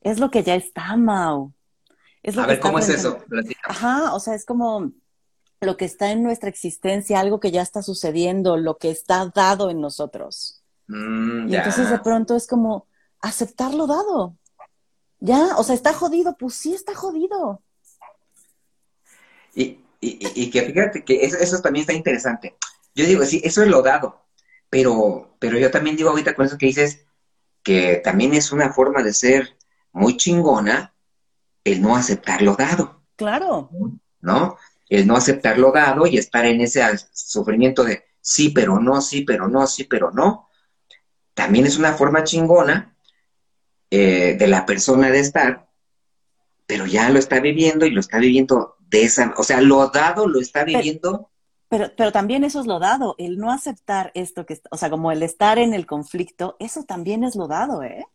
Es 0.00 0.20
lo 0.20 0.30
que 0.30 0.44
ya 0.44 0.54
está, 0.54 0.96
Mau. 0.96 1.52
Es 2.22 2.38
A 2.38 2.46
ver, 2.46 2.60
¿cómo 2.60 2.78
es 2.78 2.88
eso? 2.88 3.18
Ajá, 3.64 4.14
o 4.14 4.20
sea, 4.20 4.36
es 4.36 4.44
como 4.46 4.92
lo 5.60 5.76
que 5.76 5.84
está 5.84 6.12
en 6.12 6.22
nuestra 6.22 6.48
existencia, 6.48 7.18
algo 7.18 7.40
que 7.40 7.50
ya 7.50 7.60
está 7.60 7.82
sucediendo, 7.82 8.56
lo 8.56 8.78
que 8.78 8.92
está 8.92 9.32
dado 9.34 9.68
en 9.68 9.80
nosotros. 9.80 10.62
Mm, 10.86 11.48
y 11.48 11.56
entonces 11.56 11.90
de 11.90 11.98
pronto 11.98 12.36
es 12.36 12.46
como 12.46 12.86
aceptar 13.20 13.74
lo 13.74 13.88
dado. 13.88 14.36
Ya, 15.18 15.56
o 15.56 15.64
sea, 15.64 15.74
está 15.74 15.92
jodido, 15.92 16.36
pues 16.38 16.54
sí 16.54 16.72
está 16.72 16.94
jodido. 16.94 17.62
Y, 19.56 19.80
y, 20.00 20.50
que 20.50 20.62
fíjate 20.62 21.04
que 21.04 21.24
eso, 21.24 21.36
eso, 21.38 21.60
también 21.60 21.80
está 21.80 21.94
interesante. 21.94 22.54
Yo 22.96 23.06
digo, 23.06 23.24
sí, 23.24 23.40
eso 23.44 23.62
es 23.62 23.68
lo 23.68 23.82
dado, 23.82 24.26
pero, 24.68 25.36
pero 25.38 25.56
yo 25.58 25.70
también 25.70 25.96
digo 25.96 26.10
ahorita 26.10 26.34
con 26.34 26.46
eso 26.46 26.58
que 26.58 26.66
dices, 26.66 27.06
que 27.62 28.00
también 28.02 28.34
es 28.34 28.50
una 28.50 28.72
forma 28.72 29.04
de 29.04 29.12
ser 29.12 29.56
muy 29.92 30.16
chingona 30.16 30.94
el 31.62 31.80
no 31.80 31.94
aceptar 31.94 32.42
lo 32.42 32.56
dado. 32.56 33.04
Claro. 33.14 33.70
¿No? 34.20 34.56
el 34.88 35.06
no 35.06 35.16
aceptar 35.16 35.58
lo 35.58 35.72
dado 35.72 36.06
y 36.06 36.18
estar 36.18 36.44
en 36.46 36.60
ese 36.60 36.82
sufrimiento 37.12 37.84
de 37.84 38.04
sí, 38.20 38.50
pero 38.50 38.80
no, 38.80 39.00
sí, 39.00 39.22
pero 39.22 39.48
no, 39.48 39.66
sí, 39.66 39.84
pero 39.84 40.10
no, 40.12 40.48
también 41.34 41.66
es 41.66 41.76
una 41.76 41.92
forma 41.94 42.24
chingona 42.24 42.96
eh, 43.90 44.36
de 44.38 44.46
la 44.46 44.66
persona 44.66 45.10
de 45.10 45.20
estar, 45.20 45.68
pero 46.66 46.86
ya 46.86 47.08
lo 47.10 47.18
está 47.18 47.40
viviendo 47.40 47.86
y 47.86 47.90
lo 47.90 48.00
está 48.00 48.18
viviendo 48.18 48.76
de 48.80 49.02
esa, 49.02 49.34
o 49.36 49.42
sea, 49.42 49.60
lo 49.60 49.88
dado 49.88 50.28
lo 50.28 50.40
está 50.40 50.64
viviendo. 50.64 51.30
Pero, 51.68 51.90
pero, 51.96 52.12
también 52.12 52.44
eso 52.44 52.60
es 52.60 52.66
lo 52.66 52.78
dado, 52.78 53.16
el 53.18 53.38
no 53.38 53.50
aceptar 53.50 54.12
esto 54.14 54.46
que, 54.46 54.60
o 54.70 54.76
sea, 54.76 54.88
como 54.88 55.10
el 55.10 55.22
estar 55.22 55.58
en 55.58 55.74
el 55.74 55.84
conflicto, 55.84 56.56
eso 56.60 56.84
también 56.84 57.24
es 57.24 57.34
lo 57.34 57.48
dado, 57.48 57.82
¿eh? 57.82 58.06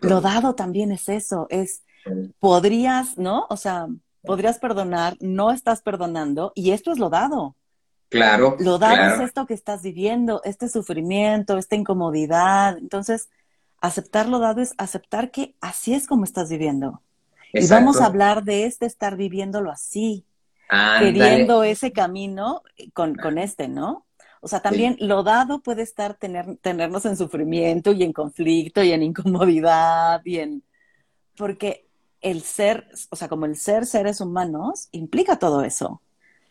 Lo 0.00 0.20
dado 0.22 0.54
también 0.54 0.92
es 0.92 1.08
eso, 1.08 1.46
es, 1.50 1.82
podrías, 2.40 3.18
¿no? 3.18 3.46
O 3.50 3.56
sea, 3.56 3.88
podrías 4.22 4.58
perdonar, 4.58 5.16
no 5.20 5.52
estás 5.52 5.82
perdonando 5.82 6.52
y 6.54 6.70
esto 6.70 6.92
es 6.92 6.98
lo 6.98 7.10
dado. 7.10 7.56
Claro. 8.08 8.56
Lo 8.58 8.78
dado 8.78 9.14
es 9.14 9.20
esto 9.20 9.46
que 9.46 9.54
estás 9.54 9.82
viviendo, 9.82 10.40
este 10.44 10.68
sufrimiento, 10.68 11.58
esta 11.58 11.76
incomodidad. 11.76 12.78
Entonces, 12.78 13.28
aceptar 13.80 14.28
lo 14.28 14.38
dado 14.38 14.62
es 14.62 14.74
aceptar 14.78 15.30
que 15.30 15.54
así 15.60 15.94
es 15.94 16.06
como 16.06 16.24
estás 16.24 16.48
viviendo. 16.48 17.02
Y 17.52 17.66
vamos 17.66 18.00
a 18.00 18.06
hablar 18.06 18.44
de 18.44 18.64
este 18.64 18.86
estar 18.86 19.16
viviéndolo 19.16 19.70
así, 19.70 20.24
queriendo 20.68 21.62
ese 21.62 21.92
camino 21.92 22.62
con, 22.92 23.14
con, 23.14 23.38
este, 23.38 23.68
¿no? 23.68 24.06
O 24.40 24.48
sea, 24.48 24.60
también 24.60 24.96
lo 25.00 25.22
dado 25.22 25.60
puede 25.60 25.82
estar 25.82 26.14
tener, 26.14 26.56
tenernos 26.58 27.04
en 27.06 27.16
sufrimiento 27.16 27.92
y 27.92 28.04
en 28.04 28.12
conflicto 28.12 28.82
y 28.82 28.92
en 28.92 29.02
incomodidad 29.02 30.20
y 30.24 30.38
en... 30.38 30.62
Porque 31.36 31.88
el 32.20 32.42
ser, 32.42 32.88
o 33.10 33.16
sea, 33.16 33.28
como 33.28 33.46
el 33.46 33.56
ser 33.56 33.86
seres 33.86 34.20
humanos, 34.20 34.88
implica 34.92 35.38
todo 35.38 35.62
eso. 35.62 36.02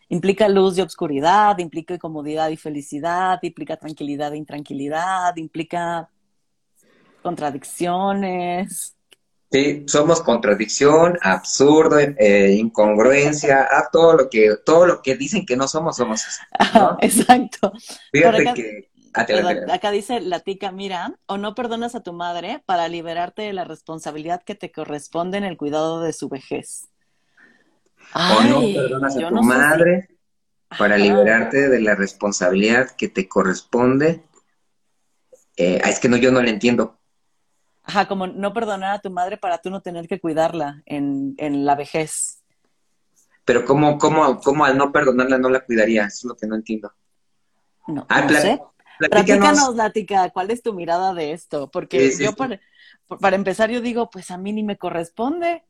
Implica 0.09 0.47
luz 0.47 0.78
y 0.78 0.82
obscuridad, 0.82 1.57
implica 1.59 1.93
incomodidad 1.93 2.49
y 2.49 2.57
felicidad, 2.57 3.39
implica 3.41 3.78
tranquilidad 3.78 4.34
e 4.34 4.38
intranquilidad, 4.38 5.36
implica 5.36 6.09
contradicciones. 7.22 8.97
Sí, 9.50 9.86
somos 9.88 10.22
contradicción, 10.22 11.18
absurdo, 11.22 12.00
eh, 12.00 12.56
incongruencia, 12.58 13.68
a 13.72 13.89
todo 13.89 14.14
lo 14.14 14.30
que 14.30 14.58
todo 14.66 14.86
lo 14.86 15.02
que 15.02 15.16
dicen 15.16 15.45
que 15.45 15.56
no 15.56 15.70
somos, 15.70 15.95
somos 15.95 16.22
eso. 16.26 16.41
exacto. 17.02 17.72
Fíjate 18.12 18.54
que 18.54 18.89
acá 19.14 19.91
dice 19.91 20.20
la 20.22 20.39
tica, 20.41 20.72
mira, 20.72 21.18
o 21.26 21.38
no 21.38 21.56
perdonas 21.56 21.95
a 21.95 22.04
tu 22.04 22.14
madre 22.14 22.62
para 22.66 22.88
liberarte 22.88 23.43
de 23.43 23.54
la 23.54 23.64
responsabilidad 23.64 24.43
que 24.43 24.56
te 24.56 24.72
corresponde 24.72 25.38
en 25.38 25.43
el 25.43 25.58
cuidado 25.58 26.02
de 26.02 26.14
su 26.14 26.30
vejez. 26.30 26.89
o 28.14 28.43
no 28.43 28.60
perdonas 28.60 29.16
a 29.16 29.30
tu 29.30 29.43
madre 29.43 30.10
para 30.78 30.98
liberarte 30.98 31.70
de 31.70 31.80
la 31.80 31.95
responsabilidad 31.95 32.91
que 32.91 33.08
te 33.08 33.28
corresponde. 33.28 34.24
Eh, 35.56 35.82
es 35.84 36.00
que 36.00 36.10
no, 36.10 36.18
yo 36.18 36.32
no 36.32 36.41
le 36.41 36.52
entiendo. 36.52 36.97
Ajá, 37.88 38.05
como 38.05 38.27
no 38.27 38.53
perdonar 38.53 38.95
a 38.95 38.99
tu 38.99 39.09
madre 39.09 39.38
para 39.38 39.59
tú 39.59 39.69
no 39.69 39.81
tener 39.81 40.09
que 40.09 40.19
cuidarla 40.19 40.83
en, 40.85 41.35
en 41.38 41.65
la 41.65 41.73
vejez. 41.73 42.43
Pero 43.45 43.63
¿cómo, 43.63 43.97
cómo, 43.97 44.41
cómo 44.41 44.65
al 44.65 44.77
no 44.77 44.91
perdonarla 44.91 45.38
no 45.38 45.49
la 45.49 45.61
cuidaría? 45.61 46.03
Eso 46.03 46.17
es 46.17 46.23
lo 46.25 46.35
que 46.35 46.47
no 46.47 46.55
entiendo. 46.55 46.91
No, 47.88 48.05
ah, 48.09 48.23
no 48.23 48.29
sé. 48.29 48.61
Platícanos, 48.99 49.73
Lática, 49.75 50.29
¿cuál 50.31 50.51
es 50.51 50.61
tu 50.61 50.73
mirada 50.73 51.13
de 51.13 51.31
esto? 51.31 51.71
Porque 51.71 52.13
yo, 52.19 52.33
Para, 52.33 52.59
para, 53.21 53.38
empezar, 53.38 53.69
yo 53.69 53.79
digo, 53.79 54.09
pues 54.09 54.31
a 54.31 54.38
mí 54.38 54.51
ni 54.51 54.63
me 54.63 54.77
corresponde. 54.77 55.63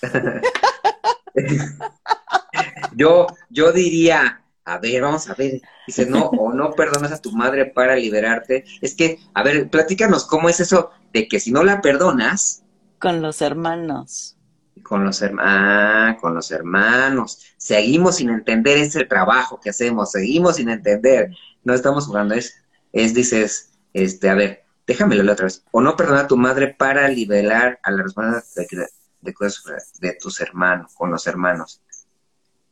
yo, 2.96 3.26
yo 3.50 3.72
diría, 3.72 4.42
a 4.64 4.78
ver, 4.78 5.02
vamos 5.02 5.28
a 5.28 5.34
ver, 5.34 5.60
dice, 5.86 6.06
no, 6.06 6.26
o 6.26 6.52
no 6.52 6.72
perdonas 6.72 7.12
a 7.12 7.20
tu 7.20 7.32
madre 7.32 7.66
para 7.66 7.96
liberarte. 7.96 8.64
Es 8.80 8.94
que, 8.94 9.18
a 9.34 9.42
ver, 9.42 9.68
platícanos, 9.68 10.26
¿cómo 10.26 10.48
es 10.48 10.60
eso 10.60 10.90
de 11.12 11.28
que 11.28 11.40
si 11.40 11.50
no 11.50 11.64
la 11.64 11.80
perdonas... 11.80 12.62
Con 12.98 13.22
los 13.22 13.40
hermanos. 13.40 14.36
Con 14.82 15.04
los 15.04 15.22
hermanos, 15.22 15.50
ah, 15.50 16.16
con 16.20 16.34
los 16.34 16.50
hermanos. 16.50 17.40
Seguimos 17.56 18.16
sin 18.16 18.30
entender 18.30 18.78
ese 18.78 19.04
trabajo 19.04 19.58
que 19.60 19.70
hacemos, 19.70 20.12
seguimos 20.12 20.56
sin 20.56 20.68
entender. 20.68 21.30
No 21.64 21.74
estamos 21.74 22.06
jugando, 22.06 22.34
es, 22.34 22.54
es 22.92 23.14
dices, 23.14 23.72
este, 23.92 24.28
a 24.28 24.34
ver, 24.34 24.64
déjamelo 24.86 25.22
la 25.22 25.32
otra 25.32 25.44
vez. 25.46 25.64
O 25.70 25.80
no 25.80 25.96
perdonar 25.96 26.24
a 26.24 26.28
tu 26.28 26.36
madre 26.36 26.74
para 26.76 27.08
liberar 27.08 27.80
a 27.82 27.90
la 27.90 28.02
responsabilidad 28.02 28.44
de, 28.54 29.32
de, 29.32 30.08
de 30.08 30.18
tus 30.20 30.40
hermanos, 30.40 30.94
con 30.94 31.10
los 31.10 31.26
hermanos. 31.26 31.82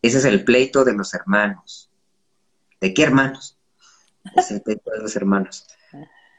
Ese 0.03 0.19
es 0.19 0.25
el 0.25 0.45
pleito 0.45 0.85
de 0.85 0.95
los 0.95 1.15
hermanos. 1.15 1.91
¿De 2.81 2.95
qué 2.95 3.03
hermanos? 3.03 3.59
Es 4.37 4.51
el 4.51 4.63
pleito 4.63 4.91
de 4.91 4.99
los 4.99 5.17
hermanos. 5.17 5.67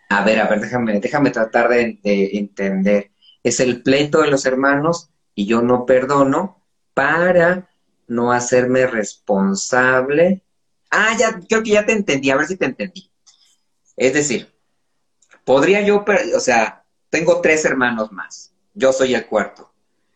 A 0.09 0.23
ver, 0.23 0.39
a 0.39 0.47
ver, 0.47 0.61
déjame, 0.61 0.99
déjame 0.99 1.29
tratar 1.31 1.69
de, 1.69 1.99
entender. 2.03 3.11
Es 3.43 3.59
el 3.59 3.83
pleito 3.83 4.21
de 4.21 4.29
los 4.29 4.45
hermanos 4.45 5.09
y 5.35 5.45
yo 5.45 5.61
no 5.61 5.85
perdono 5.85 6.63
para 6.93 7.69
no 8.07 8.31
hacerme 8.31 8.87
responsable. 8.87 10.43
Ah, 10.89 11.15
ya, 11.17 11.39
creo 11.47 11.61
que 11.61 11.71
ya 11.71 11.85
te 11.85 11.93
entendí, 11.93 12.31
a 12.31 12.37
ver 12.37 12.47
si 12.47 12.57
te 12.57 12.65
entendí. 12.65 13.11
Es 13.95 14.13
decir, 14.13 14.51
podría 15.43 15.81
yo, 15.81 16.03
o 16.35 16.39
sea, 16.39 16.83
tengo 17.09 17.41
tres 17.41 17.65
hermanos 17.65 18.11
más. 18.11 18.53
Yo 18.73 18.93
soy 18.93 19.13
el 19.13 19.27
cuarto. 19.27 19.71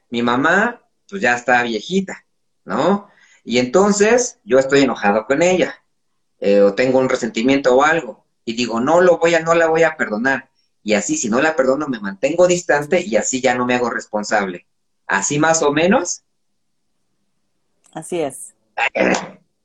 Mi 0.09 0.21
mamá, 0.21 0.81
pues 1.09 1.21
ya 1.21 1.35
está 1.35 1.61
viejita, 1.63 2.25
¿no? 2.65 3.09
Y 3.43 3.59
entonces 3.59 4.39
yo 4.43 4.59
estoy 4.59 4.81
enojado 4.81 5.25
con 5.25 5.41
ella, 5.41 5.83
eh, 6.39 6.61
o 6.61 6.73
tengo 6.73 6.99
un 6.99 7.09
resentimiento 7.09 7.75
o 7.75 7.83
algo, 7.83 8.25
y 8.45 8.53
digo, 8.53 8.79
no 8.79 9.01
lo 9.01 9.17
voy 9.17 9.35
a, 9.35 9.41
no 9.41 9.53
la 9.53 9.67
voy 9.67 9.83
a 9.83 9.97
perdonar. 9.97 10.49
Y 10.83 10.93
así, 10.95 11.17
si 11.17 11.29
no 11.29 11.41
la 11.41 11.55
perdono, 11.55 11.87
me 11.87 11.99
mantengo 11.99 12.45
distante 12.45 13.01
y 13.01 13.15
así 13.15 13.41
ya 13.41 13.55
no 13.55 13.65
me 13.65 13.75
hago 13.75 13.89
responsable. 13.89 14.67
Así 15.07 15.39
más 15.39 15.61
o 15.61 15.71
menos. 15.71 16.23
Así 17.93 18.19
es. 18.19 18.53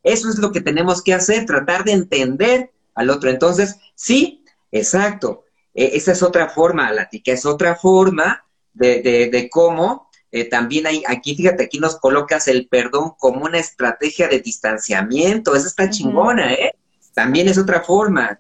Eso 0.05 0.29
es 0.29 0.39
lo 0.39 0.53
que 0.53 0.61
tenemos 0.61 1.03
que 1.03 1.15
hacer, 1.15 1.45
tratar 1.45 1.83
de 1.83 1.93
entender 1.93 2.71
al 2.95 3.11
otro. 3.11 3.31
Entonces, 3.31 3.81
sí, 3.95 4.45
exacto. 4.71 5.45
E, 5.75 5.97
esa 5.97 6.13
es 6.13 6.23
otra 6.23 6.49
forma, 6.49 6.93
la 6.93 7.09
tica 7.09 7.33
es 7.33 7.45
otra 7.45 7.75
forma 7.75 8.45
de, 8.73 9.03
de, 9.03 9.29
de 9.29 9.51
cómo 9.51 10.08
eh, 10.31 10.45
también 10.45 10.87
hay, 10.87 11.03
aquí, 11.07 11.35
fíjate, 11.35 11.65
aquí 11.65 11.79
nos 11.79 11.97
colocas 11.97 12.49
el 12.49 12.69
perdón 12.69 13.13
como 13.19 13.45
una 13.45 13.59
estrategia 13.59 14.29
de 14.29 14.41
distanciamiento. 14.41 15.55
Esa 15.55 15.69
está 15.69 15.91
chingona, 15.91 16.53
¿eh? 16.53 16.75
También 17.15 17.49
es 17.49 17.59
otra 17.59 17.83
forma. 17.83 18.37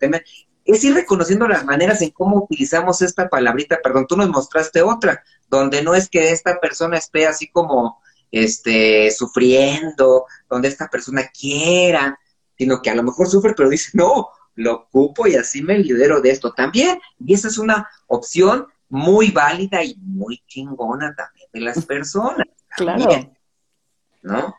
Es 0.64 0.84
ir 0.84 0.94
reconociendo 0.94 1.48
las 1.48 1.64
maneras 1.64 2.02
en 2.02 2.10
cómo 2.10 2.44
utilizamos 2.44 3.00
esta 3.00 3.28
palabrita, 3.28 3.80
perdón, 3.82 4.06
tú 4.06 4.16
nos 4.16 4.28
mostraste 4.28 4.82
otra, 4.82 5.24
donde 5.48 5.82
no 5.82 5.94
es 5.94 6.10
que 6.10 6.30
esta 6.30 6.60
persona 6.60 6.98
esté 6.98 7.26
así 7.26 7.48
como 7.48 8.02
este 8.30 9.10
sufriendo, 9.10 10.26
donde 10.50 10.68
esta 10.68 10.88
persona 10.88 11.22
quiera, 11.28 12.18
sino 12.58 12.82
que 12.82 12.90
a 12.90 12.94
lo 12.94 13.02
mejor 13.02 13.28
sufre, 13.28 13.54
pero 13.56 13.70
dice, 13.70 13.92
no, 13.94 14.28
lo 14.56 14.74
ocupo 14.74 15.26
y 15.26 15.36
así 15.36 15.62
me 15.62 15.78
libero 15.78 16.20
de 16.20 16.30
esto 16.30 16.52
también. 16.52 17.00
Y 17.18 17.32
esa 17.32 17.48
es 17.48 17.56
una 17.56 17.88
opción 18.06 18.66
muy 18.90 19.30
válida 19.30 19.82
y 19.82 19.96
muy 19.96 20.42
chingona 20.46 21.14
también 21.16 21.37
de 21.52 21.60
las 21.60 21.84
personas. 21.84 22.46
Claro. 22.76 23.32
¿No? 24.22 24.54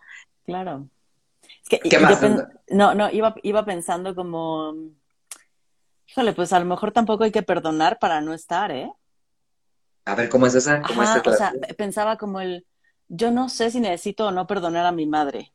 Claro. 0.46 0.90
¿Qué 1.70 2.00
más? 2.00 2.22
No, 2.70 2.96
no, 2.96 3.10
iba, 3.12 3.36
iba 3.44 3.66
pensando 3.66 4.16
como, 4.16 4.74
híjole, 6.08 6.34
pues 6.34 6.54
a 6.54 6.60
lo 6.60 6.66
mejor 6.66 6.92
tampoco 6.92 7.24
hay 7.24 7.32
que 7.32 7.44
perdonar 7.44 8.00
para 8.00 8.22
no 8.22 8.34
estar, 8.34 8.72
¿eh? 8.72 8.92
A 10.06 10.16
ver, 10.16 10.30
¿cómo 10.30 10.48
es 10.48 10.56
esa? 10.56 10.82
¿Cómo 10.82 11.02
o 11.02 11.34
sea, 11.34 11.54
pensaba 11.78 12.18
como 12.18 12.42
el, 12.42 12.66
yo 13.08 13.32
no 13.32 13.50
sé 13.50 13.70
si 13.70 13.80
necesito 13.80 14.28
o 14.28 14.32
no 14.32 14.48
perdonar 14.48 14.86
a 14.86 14.92
mi 14.92 15.06
madre, 15.06 15.54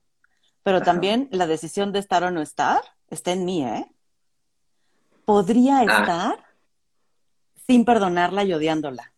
pero 0.63 0.83
también 0.83 1.29
la 1.33 1.47
decisión 1.47 1.93
de 1.93 1.99
estar 1.99 2.23
o 2.23 2.31
no 2.31 2.41
estar 2.41 2.81
está 3.11 3.33
en 3.33 3.45
mí, 3.45 3.65
¿eh? 3.65 3.87
Podría 5.25 5.79
ah. 5.79 5.85
estar 5.85 6.45
sin 7.67 7.85
perdonarla 7.85 8.45
y 8.45 8.53
odiándola. 8.53 9.14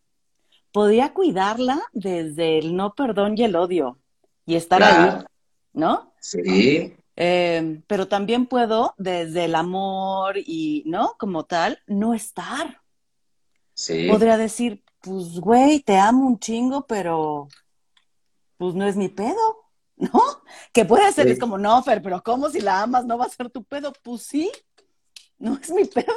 Podía 0.77 1.11
cuidarla 1.11 1.81
desde 1.91 2.59
el 2.59 2.75
no 2.75 2.93
perdón 2.93 3.35
y 3.35 3.43
el 3.43 3.55
odio 3.55 3.97
y 4.45 4.53
estar 4.53 4.83
ahí, 4.83 5.25
¿no? 5.73 6.13
Sí. 6.21 6.95
Eh, 7.15 7.81
pero 7.87 8.07
también 8.07 8.45
puedo 8.45 8.93
desde 8.99 9.45
el 9.45 9.55
amor 9.55 10.37
y, 10.37 10.83
¿no? 10.85 11.15
Como 11.17 11.45
tal, 11.45 11.79
no 11.87 12.13
estar. 12.13 12.79
Sí. 13.73 14.07
Podría 14.07 14.37
decir, 14.37 14.83
pues, 15.01 15.39
güey, 15.39 15.79
te 15.79 15.97
amo 15.97 16.27
un 16.27 16.37
chingo, 16.37 16.85
pero 16.85 17.47
pues 18.57 18.75
no 18.75 18.85
es 18.85 18.95
mi 18.95 19.09
pedo, 19.09 19.65
¿no? 19.95 20.11
Que 20.73 20.85
puede 20.85 21.11
ser, 21.11 21.27
es 21.27 21.39
como, 21.39 21.57
no, 21.57 21.81
Fer, 21.81 22.03
pero 22.03 22.21
¿cómo 22.21 22.51
si 22.51 22.61
la 22.61 22.83
amas 22.83 23.03
no 23.03 23.17
va 23.17 23.25
a 23.25 23.29
ser 23.29 23.49
tu 23.49 23.63
pedo? 23.63 23.93
Pues 24.03 24.21
sí, 24.21 24.51
no 25.39 25.59
es 25.61 25.69
mi 25.71 25.85
pedo. 25.85 26.13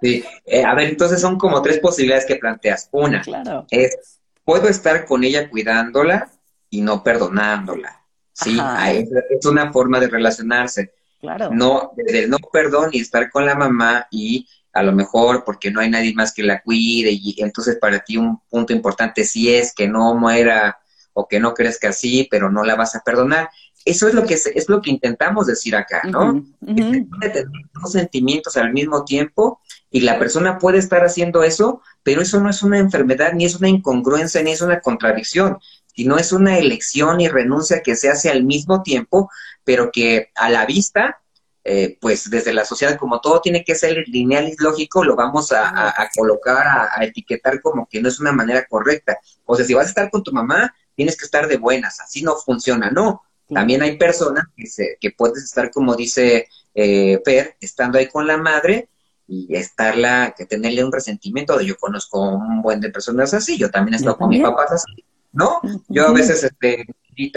Sí, 0.00 0.22
eh, 0.44 0.64
a 0.64 0.74
ver, 0.74 0.90
entonces 0.90 1.20
son 1.20 1.38
como 1.38 1.62
tres 1.62 1.78
posibilidades 1.78 2.26
que 2.26 2.36
planteas. 2.36 2.88
Una 2.92 3.22
es, 3.70 4.20
puedo 4.44 4.68
estar 4.68 5.04
con 5.06 5.24
ella 5.24 5.48
cuidándola 5.48 6.30
y 6.70 6.82
no 6.82 7.02
perdonándola. 7.02 8.04
Sí, 8.32 8.58
es, 8.88 9.46
una 9.46 9.72
forma 9.72 9.98
de 9.98 10.08
relacionarse. 10.08 10.92
Claro. 11.20 11.50
No, 11.50 11.92
desde 11.96 12.24
el 12.24 12.30
no 12.30 12.36
perdón 12.52 12.90
y 12.92 13.00
estar 13.00 13.30
con 13.30 13.46
la 13.46 13.54
mamá 13.54 14.06
y 14.10 14.46
a 14.72 14.82
lo 14.82 14.92
mejor 14.92 15.42
porque 15.44 15.70
no 15.70 15.80
hay 15.80 15.88
nadie 15.88 16.12
más 16.14 16.34
que 16.34 16.42
la 16.42 16.60
cuide 16.60 17.10
y 17.10 17.34
entonces 17.38 17.78
para 17.80 18.00
ti 18.00 18.18
un 18.18 18.38
punto 18.50 18.74
importante 18.74 19.24
sí 19.24 19.52
es 19.52 19.74
que 19.74 19.88
no 19.88 20.14
muera 20.14 20.78
o 21.14 21.26
que 21.26 21.40
no 21.40 21.54
crezca 21.54 21.88
así, 21.88 22.28
pero 22.30 22.50
no 22.50 22.62
la 22.62 22.74
vas 22.74 22.94
a 22.94 23.00
perdonar. 23.00 23.48
Eso 23.86 24.08
es 24.08 24.14
lo 24.14 24.26
que 24.26 24.34
es, 24.34 24.68
lo 24.68 24.82
que 24.82 24.90
intentamos 24.90 25.46
decir 25.46 25.76
acá, 25.76 26.02
¿no? 26.04 26.44
tener 26.60 27.46
dos 27.72 27.92
sentimientos 27.92 28.56
al 28.56 28.72
mismo 28.72 29.04
tiempo 29.04 29.60
y 29.92 30.00
la 30.00 30.18
persona 30.18 30.58
puede 30.58 30.78
estar 30.78 31.04
haciendo 31.04 31.44
eso, 31.44 31.82
pero 32.02 32.20
eso 32.20 32.40
no 32.40 32.50
es 32.50 32.64
una 32.64 32.78
enfermedad, 32.78 33.32
ni 33.32 33.44
es 33.44 33.54
una 33.54 33.68
incongruencia, 33.68 34.42
ni 34.42 34.50
es 34.50 34.60
una 34.60 34.80
contradicción, 34.80 35.58
sino 35.94 36.18
es 36.18 36.32
una 36.32 36.58
elección 36.58 37.20
y 37.20 37.28
renuncia 37.28 37.80
que 37.80 37.94
se 37.94 38.10
hace 38.10 38.28
al 38.28 38.42
mismo 38.42 38.82
tiempo, 38.82 39.30
pero 39.62 39.92
que 39.92 40.32
a 40.34 40.50
la 40.50 40.66
vista, 40.66 41.22
eh, 41.62 41.96
pues 42.00 42.28
desde 42.28 42.52
la 42.52 42.64
sociedad, 42.64 42.98
como 42.98 43.20
todo 43.20 43.40
tiene 43.40 43.62
que 43.62 43.76
ser 43.76 44.02
lineal 44.08 44.48
y 44.48 44.56
lógico, 44.58 45.04
lo 45.04 45.14
vamos 45.14 45.52
a, 45.52 45.94
colocar, 46.16 46.66
a, 46.66 46.90
a, 46.92 47.04
etiquetar 47.04 47.60
como 47.62 47.86
que 47.86 48.02
no 48.02 48.08
es 48.08 48.18
una 48.18 48.32
manera 48.32 48.66
correcta. 48.66 49.16
O 49.44 49.54
sea, 49.54 49.64
si 49.64 49.74
vas 49.74 49.86
a 49.86 49.90
estar 49.90 50.10
con 50.10 50.24
tu 50.24 50.32
mamá, 50.32 50.74
tienes 50.96 51.16
que 51.16 51.24
estar 51.24 51.46
de 51.46 51.56
buenas, 51.56 52.00
así 52.00 52.22
no 52.22 52.34
funciona, 52.34 52.90
no. 52.90 53.22
También 53.48 53.82
hay 53.82 53.96
personas 53.96 54.44
que, 54.56 54.66
se, 54.66 54.98
que 55.00 55.10
puedes 55.12 55.44
estar, 55.44 55.70
como 55.70 55.94
dice 55.94 56.48
eh, 56.74 57.20
Per, 57.24 57.56
estando 57.60 57.98
ahí 57.98 58.08
con 58.08 58.26
la 58.26 58.36
madre 58.36 58.88
y 59.28 59.54
estarla, 59.56 60.34
que 60.36 60.46
tenerle 60.46 60.84
un 60.84 60.92
resentimiento. 60.92 61.60
Yo 61.60 61.76
conozco 61.76 62.20
un 62.20 62.62
buen 62.62 62.80
de 62.80 62.90
personas 62.90 63.34
así, 63.34 63.56
yo 63.56 63.70
también 63.70 63.94
he 63.94 63.96
estado 63.98 64.18
con 64.18 64.28
mis 64.28 64.42
papás 64.42 64.72
así, 64.72 65.04
¿no? 65.32 65.60
Yo 65.88 66.08
a 66.08 66.12
veces, 66.12 66.44
este, 66.44 66.86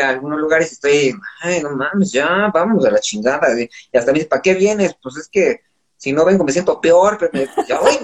a 0.01 0.09
algunos 0.09 0.39
lugares 0.39 0.71
y 0.71 0.73
estoy, 0.73 1.13
ay, 1.41 1.61
no 1.63 1.71
mames, 1.75 2.11
ya, 2.11 2.51
vamos 2.53 2.85
a 2.85 2.91
la 2.91 2.99
chingada. 2.99 3.47
Y 3.59 3.97
hasta 3.97 4.11
me 4.11 4.19
dice, 4.19 4.29
¿para 4.29 4.41
qué 4.41 4.53
vienes? 4.53 4.95
Pues 5.01 5.17
es 5.17 5.29
que 5.29 5.61
si 5.99 6.13
no 6.13 6.25
vengo 6.25 6.45
me 6.45 6.51
siento 6.51 6.79
peor, 6.79 7.17
pero, 7.19 7.45
ya 7.67 7.79
voy, 7.79 7.97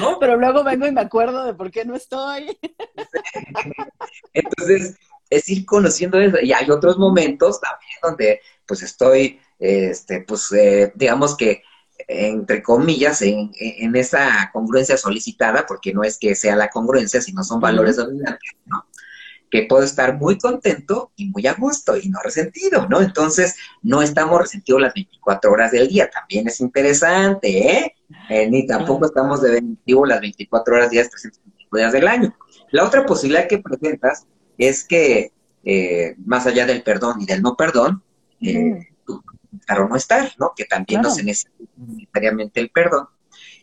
¿no? 0.00 0.18
pero 0.20 0.36
luego 0.36 0.64
vengo 0.64 0.86
y 0.86 0.92
me 0.92 1.02
acuerdo 1.02 1.44
de 1.44 1.54
por 1.54 1.70
qué 1.70 1.84
no 1.84 1.94
estoy. 1.94 2.58
Entonces, 4.32 4.96
es 5.30 5.48
ir 5.48 5.64
conociendo 5.64 6.18
eso. 6.18 6.38
Y 6.42 6.52
hay 6.52 6.70
otros 6.70 6.98
momentos 6.98 7.60
también 7.60 7.92
donde 8.02 8.40
pues 8.66 8.82
estoy, 8.82 9.40
este, 9.58 10.20
pues 10.22 10.52
eh, 10.52 10.92
digamos 10.94 11.36
que 11.36 11.62
entre 12.08 12.62
comillas, 12.62 13.22
en, 13.22 13.50
en, 13.58 13.94
esa 13.96 14.50
congruencia 14.52 14.96
solicitada, 14.96 15.66
porque 15.66 15.92
no 15.92 16.02
es 16.02 16.18
que 16.18 16.34
sea 16.34 16.56
la 16.56 16.68
congruencia, 16.68 17.20
sino 17.20 17.44
son 17.44 17.60
valores 17.60 17.96
dominantes, 17.96 18.52
¿no? 18.66 18.86
Que 19.50 19.66
puedo 19.68 19.82
estar 19.82 20.16
muy 20.16 20.38
contento 20.38 21.12
y 21.16 21.28
muy 21.30 21.46
a 21.46 21.54
gusto 21.54 21.96
y 21.96 22.08
no 22.08 22.20
resentido, 22.22 22.86
¿no? 22.88 23.00
Entonces, 23.00 23.56
no 23.82 24.02
estamos 24.02 24.40
resentidos 24.40 24.80
las 24.80 24.94
24 24.94 25.50
horas 25.50 25.72
del 25.72 25.88
día, 25.88 26.08
también 26.10 26.48
es 26.48 26.60
interesante, 26.60 27.58
¿eh? 27.58 27.94
eh 28.28 28.48
ni 28.48 28.66
tampoco 28.66 29.06
estamos 29.06 29.42
de 29.42 29.62
las 30.06 30.20
24 30.20 30.74
horas 30.74 30.90
días, 30.90 31.10
365 31.10 31.76
días 31.76 31.92
del 31.92 32.08
año. 32.08 32.36
La 32.70 32.84
otra 32.84 33.04
posibilidad 33.04 33.48
que 33.48 33.58
presentas 33.58 34.26
es 34.58 34.84
que, 34.84 35.32
eh, 35.64 36.14
más 36.24 36.46
allá 36.46 36.66
del 36.66 36.82
perdón 36.82 37.20
y 37.20 37.26
del 37.26 37.42
no 37.42 37.56
perdón, 37.56 38.02
eh, 38.40 38.88
no 39.68 39.96
estar, 39.96 40.32
¿no? 40.38 40.52
Que 40.56 40.64
también 40.64 41.02
no 41.02 41.10
se 41.10 41.22
necesita 41.22 41.52
necesariamente 41.76 42.60
el 42.60 42.70
perdón. 42.70 43.08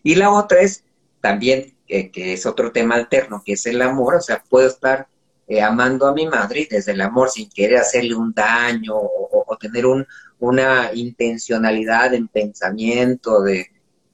Y 0.03 0.15
la 0.15 0.31
otra 0.31 0.61
es 0.61 0.83
también, 1.21 1.75
eh, 1.87 2.11
que 2.11 2.33
es 2.33 2.45
otro 2.45 2.71
tema 2.71 2.95
alterno, 2.95 3.41
que 3.45 3.53
es 3.53 3.65
el 3.65 3.81
amor, 3.81 4.15
o 4.15 4.21
sea, 4.21 4.43
puedo 4.49 4.67
estar 4.67 5.07
eh, 5.47 5.61
amando 5.61 6.07
a 6.07 6.13
mi 6.13 6.27
madre 6.27 6.67
desde 6.69 6.91
el 6.91 7.01
amor 7.01 7.29
sin 7.29 7.49
querer 7.49 7.77
hacerle 7.77 8.15
un 8.15 8.33
daño 8.33 8.95
o, 8.95 9.57
tener 9.59 9.85
un, 9.85 10.05
una 10.39 10.91
intencionalidad 10.93 12.13
en 12.13 12.27
pensamiento 12.27 13.41
de, 13.41 13.67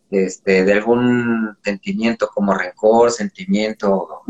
este, 0.10 0.64
de 0.64 0.74
algún 0.74 1.58
sentimiento 1.64 2.30
como 2.34 2.54
rencor, 2.54 3.12
sentimiento, 3.12 4.22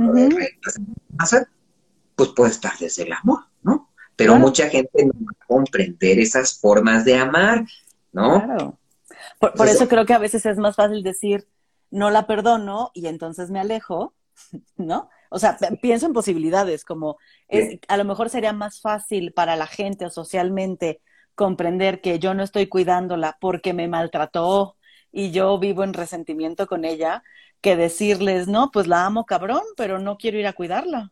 pues 2.16 2.30
puede 2.30 2.52
estar 2.52 2.78
desde 2.80 3.04
el 3.04 3.14
amor, 3.14 3.40
¿no? 3.62 3.90
Pero 4.16 4.36
mucha 4.36 4.70
gente 4.70 5.06
no 5.06 5.14
va 5.14 5.32
a 5.32 5.46
comprender 5.46 6.20
esas 6.20 6.60
formas 6.60 7.04
de 7.04 7.16
amar, 7.16 7.66
¿no? 8.12 8.44
Claro. 8.44 8.80
Por, 9.40 9.68
eso 9.68 9.88
creo 9.88 10.06
que 10.06 10.14
a 10.14 10.20
veces 10.20 10.46
es 10.46 10.58
más 10.58 10.76
fácil 10.76 11.04
decir, 11.04 11.48
no 11.90 12.10
la 12.10 12.28
perdono 12.28 12.92
y 12.94 13.08
entonces 13.08 13.50
me 13.50 13.60
alejo, 13.60 14.14
¿no? 14.78 15.10
O 15.30 15.40
sea, 15.40 15.58
pienso 15.82 16.06
en 16.06 16.14
posibilidades, 16.14 16.86
como 16.86 17.18
es, 17.48 17.80
a 17.88 17.98
lo 17.98 18.06
mejor 18.06 18.30
sería 18.30 18.54
más 18.54 18.82
fácil 18.82 19.34
para 19.34 19.56
la 19.56 19.66
gente 19.66 20.06
o 20.06 20.12
socialmente 20.12 21.02
comprender 21.34 22.02
que 22.02 22.20
yo 22.20 22.36
no 22.36 22.44
estoy 22.44 22.68
cuidándola 22.68 23.38
porque 23.42 23.74
me 23.74 23.88
maltrató 23.88 24.78
y 25.12 25.32
yo 25.32 25.58
vivo 25.58 25.84
en 25.84 25.94
resentimiento 25.94 26.68
con 26.68 26.86
ella, 26.86 27.24
que 27.62 27.76
decirles, 27.76 28.48
no, 28.48 28.72
pues 28.72 28.88
la 28.88 29.06
amo 29.06 29.26
cabrón, 29.26 29.64
pero 29.78 29.98
no 29.98 30.18
quiero 30.18 30.38
ir 30.38 30.48
a 30.48 30.54
cuidarla. 30.54 31.12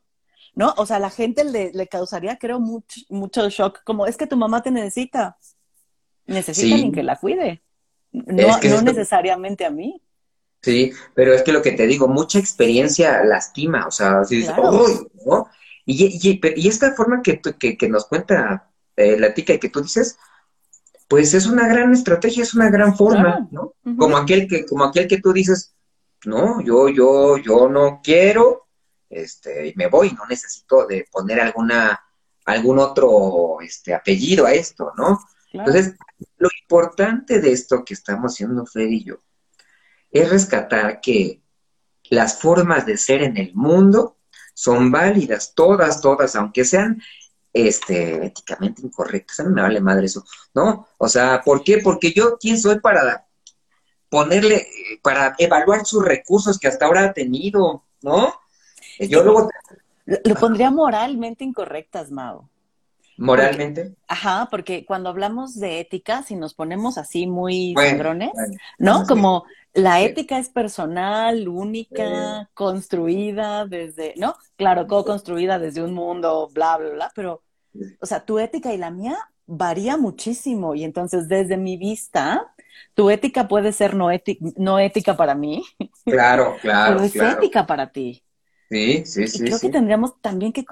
¿No? 0.54 0.74
O 0.78 0.86
sea, 0.86 0.98
a 0.98 1.00
la 1.00 1.10
gente 1.10 1.44
le, 1.44 1.72
le 1.74 1.88
causaría, 1.88 2.38
creo, 2.38 2.60
mucho, 2.60 3.02
mucho 3.10 3.50
shock, 3.50 3.84
como 3.84 4.06
es 4.06 4.18
que 4.18 4.28
tu 4.28 4.38
mamá 4.38 4.62
te 4.62 4.72
necesita. 4.72 5.38
Necesita 6.26 6.76
alguien 6.76 6.92
que 6.92 7.04
la 7.04 7.18
cuide. 7.18 7.62
No, 8.12 8.60
no 8.62 8.82
necesariamente 8.82 9.66
a 9.66 9.70
mí. 9.70 10.02
Sí, 10.62 10.92
pero 11.16 11.34
es 11.34 11.42
que 11.42 11.52
lo 11.52 11.62
que 11.62 11.72
te 11.72 11.88
digo, 11.88 12.08
mucha 12.08 12.38
experiencia 12.38 13.24
lastima, 13.24 13.88
o 13.88 13.92
sea, 13.92 14.20
así 14.20 14.46
¿no? 15.26 15.48
Y, 15.86 16.06
y, 16.06 16.40
y, 16.56 16.68
esta 16.68 16.94
forma 16.94 17.22
que, 17.24 17.42
que, 17.60 17.76
que 17.78 17.90
nos 17.90 18.06
cuenta 18.06 18.70
eh, 18.96 19.20
la 19.20 19.34
tica 19.34 19.54
y 19.54 19.60
que 19.60 19.70
tú 19.70 19.82
dices, 19.82 20.18
pues 21.08 21.34
es 21.34 21.48
una 21.48 21.68
gran 21.68 21.92
estrategia, 21.92 22.44
es 22.44 22.54
una 22.54 22.70
gran 22.70 22.96
forma, 22.96 23.48
¿no? 23.52 23.74
Como 23.98 24.16
aquel 24.16 24.48
que, 24.48 24.66
como 24.66 24.84
aquel 24.84 25.08
que 25.08 25.20
tú 25.20 25.34
dices, 25.34 25.74
no, 26.26 26.62
yo, 26.62 26.90
yo, 26.90 27.38
yo 27.38 27.68
no 27.68 28.00
quiero, 28.04 28.61
este, 29.12 29.74
me 29.76 29.88
voy, 29.88 30.12
no 30.12 30.26
necesito 30.26 30.88
de 30.88 31.08
poner 31.12 31.40
alguna, 31.40 32.02
algún 32.46 32.80
otro 32.80 33.60
este, 33.62 33.94
apellido 33.94 34.46
a 34.46 34.54
esto, 34.54 34.94
¿no? 34.98 35.20
Entonces, 35.54 35.96
lo 36.38 36.50
importante 36.62 37.42
de 37.42 37.52
esto 37.52 37.84
que 37.84 37.94
estamos 37.94 38.34
haciendo 38.34 38.66
Fred 38.66 38.88
y 38.88 39.04
yo 39.04 39.22
es 40.10 40.30
rescatar 40.30 41.02
que 41.02 41.42
las 42.10 42.40
formas 42.40 42.86
de 42.86 42.98
ser 42.98 43.24
en 43.24 43.38
el 43.38 43.54
mundo 43.54 44.18
son 44.54 44.92
válidas, 44.92 45.54
todas, 45.56 46.02
todas, 46.02 46.36
aunque 46.36 46.66
sean 46.66 47.02
este, 47.54 48.26
éticamente 48.26 48.82
incorrectas. 48.82 49.40
A 49.40 49.44
mí 49.44 49.54
me 49.54 49.62
vale 49.62 49.80
madre 49.80 50.06
eso, 50.06 50.26
¿no? 50.54 50.88
O 50.98 51.08
sea, 51.08 51.42
¿por 51.42 51.64
qué? 51.64 51.80
Porque 51.80 52.12
yo, 52.12 52.38
¿quién 52.38 52.58
soy 52.58 52.80
para 52.80 53.28
ponerle, 54.10 54.68
para 55.02 55.36
evaluar 55.38 55.86
sus 55.86 56.04
recursos 56.04 56.60
que 56.60 56.68
hasta 56.68 56.86
ahora 56.86 57.06
ha 57.06 57.14
tenido, 57.14 57.86
¿no? 58.02 58.41
Yo 59.00 59.24
luego... 59.24 59.50
Lo, 60.06 60.36
pondría 60.36 60.72
moralmente 60.72 61.44
incorrectas, 61.44 62.12
Mao. 62.12 62.50
¿Moralmente? 63.18 63.94
ajá, 64.08 64.48
porque 64.50 64.84
cuando 64.84 65.10
hablamos 65.10 65.54
de 65.60 65.80
ética, 65.80 66.24
si 66.24 66.36
nos 66.36 66.56
ponemos 66.56 66.98
así 66.98 67.28
muy 67.28 67.74
bueno, 67.76 68.32
¿no? 68.80 69.06
Como 69.06 69.46
la 69.74 70.02
ética 70.02 70.40
es 70.40 70.50
personal, 70.50 71.48
única, 71.48 72.50
construida 72.54 73.66
desde, 73.66 74.16
¿no? 74.18 74.36
Claro, 74.56 74.88
co-construida 74.88 75.60
desde 75.60 75.84
un 75.84 75.94
mundo, 75.94 76.50
bla, 76.52 76.78
bla, 76.78 76.90
bla, 76.90 77.12
pero, 77.14 77.44
o 78.00 78.06
sea, 78.06 78.26
tu 78.26 78.40
ética 78.40 78.74
y 78.74 78.78
la 78.78 78.90
mía 78.90 79.18
varía 79.46 79.98
muchísimo 79.98 80.76
y 80.76 80.84
entonces 80.84 81.28
desde 81.28 81.58
mi 81.58 81.78
vista, 81.78 82.54
tu 82.94 83.10
ética 83.10 83.48
puede 83.48 83.72
ser 83.72 83.96
no, 83.96 84.10
no 84.56 84.80
ética 84.80 85.16
para 85.16 85.36
mí. 85.36 85.64
Claro, 86.06 86.56
claro. 86.62 86.96
Pero 86.96 87.06
es 87.06 87.16
ética 87.16 87.66
para 87.66 87.92
ti. 87.92 88.24
Sí, 88.72 89.04
sí, 89.06 89.28
sí. 89.28 89.44
Y 89.44 89.48
creo 89.48 89.60
que 89.60 89.70
tendríamos 89.70 90.14
también 90.22 90.54
que, 90.54 90.64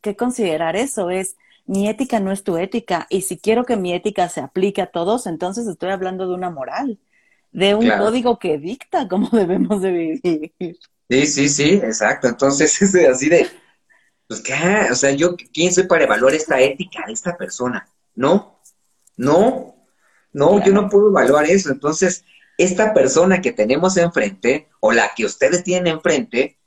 que, 0.00 0.16
considerar 0.16 0.76
eso, 0.76 1.10
es 1.10 1.36
mi 1.66 1.88
ética 1.88 2.20
no 2.20 2.30
es 2.30 2.44
tu 2.44 2.56
ética, 2.56 3.08
y 3.10 3.22
si 3.22 3.38
quiero 3.38 3.64
que 3.64 3.76
mi 3.76 3.92
ética 3.92 4.28
se 4.28 4.40
aplique 4.40 4.80
a 4.80 4.86
todos, 4.86 5.26
entonces 5.26 5.66
estoy 5.66 5.90
hablando 5.90 6.28
de 6.28 6.34
una 6.34 6.48
moral, 6.48 7.00
de 7.50 7.74
un 7.74 7.90
código 7.90 8.38
que 8.38 8.56
dicta 8.58 9.08
cómo 9.08 9.28
debemos 9.32 9.82
de 9.82 9.90
vivir. 9.90 10.78
Sí, 11.10 11.26
sí, 11.26 11.48
sí, 11.48 11.72
exacto. 11.82 12.28
Entonces 12.28 12.80
es 12.82 12.94
así 13.08 13.28
de, 13.28 13.48
pues 14.28 14.40
qué, 14.40 14.54
o 14.88 14.94
sea, 14.94 15.10
yo, 15.10 15.34
¿quién 15.52 15.72
soy 15.72 15.88
para 15.88 16.04
evaluar 16.04 16.34
esta 16.34 16.60
ética 16.60 17.02
de 17.04 17.14
esta 17.14 17.36
persona? 17.36 17.88
No, 18.14 18.60
no, 19.16 19.74
no, 20.32 20.64
yo 20.64 20.72
no 20.72 20.88
puedo 20.88 21.08
evaluar 21.08 21.46
eso. 21.46 21.70
Entonces, 21.72 22.24
esta 22.56 22.94
persona 22.94 23.40
que 23.40 23.52
tenemos 23.52 23.96
enfrente, 23.96 24.68
o 24.78 24.92
la 24.92 25.10
que 25.16 25.24
ustedes 25.24 25.64
tienen 25.64 25.94
enfrente, 25.94 26.57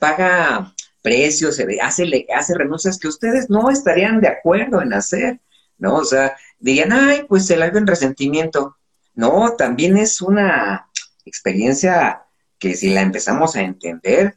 paga 0.00 0.74
precios, 1.02 1.60
hace, 1.80 2.26
hace 2.34 2.54
renuncias 2.54 2.98
que 2.98 3.08
ustedes 3.08 3.48
no 3.48 3.70
estarían 3.70 4.20
de 4.20 4.28
acuerdo 4.28 4.82
en 4.82 4.92
hacer, 4.92 5.40
¿no? 5.78 5.94
O 5.94 6.04
sea, 6.04 6.36
digan, 6.58 6.92
ay, 6.92 7.24
pues 7.28 7.46
se 7.46 7.56
le 7.56 7.66
en 7.66 7.86
resentimiento. 7.86 8.76
No, 9.14 9.54
también 9.56 9.96
es 9.96 10.20
una 10.20 10.88
experiencia 11.24 12.22
que 12.58 12.74
si 12.74 12.90
la 12.90 13.02
empezamos 13.02 13.56
a 13.56 13.62
entender, 13.62 14.36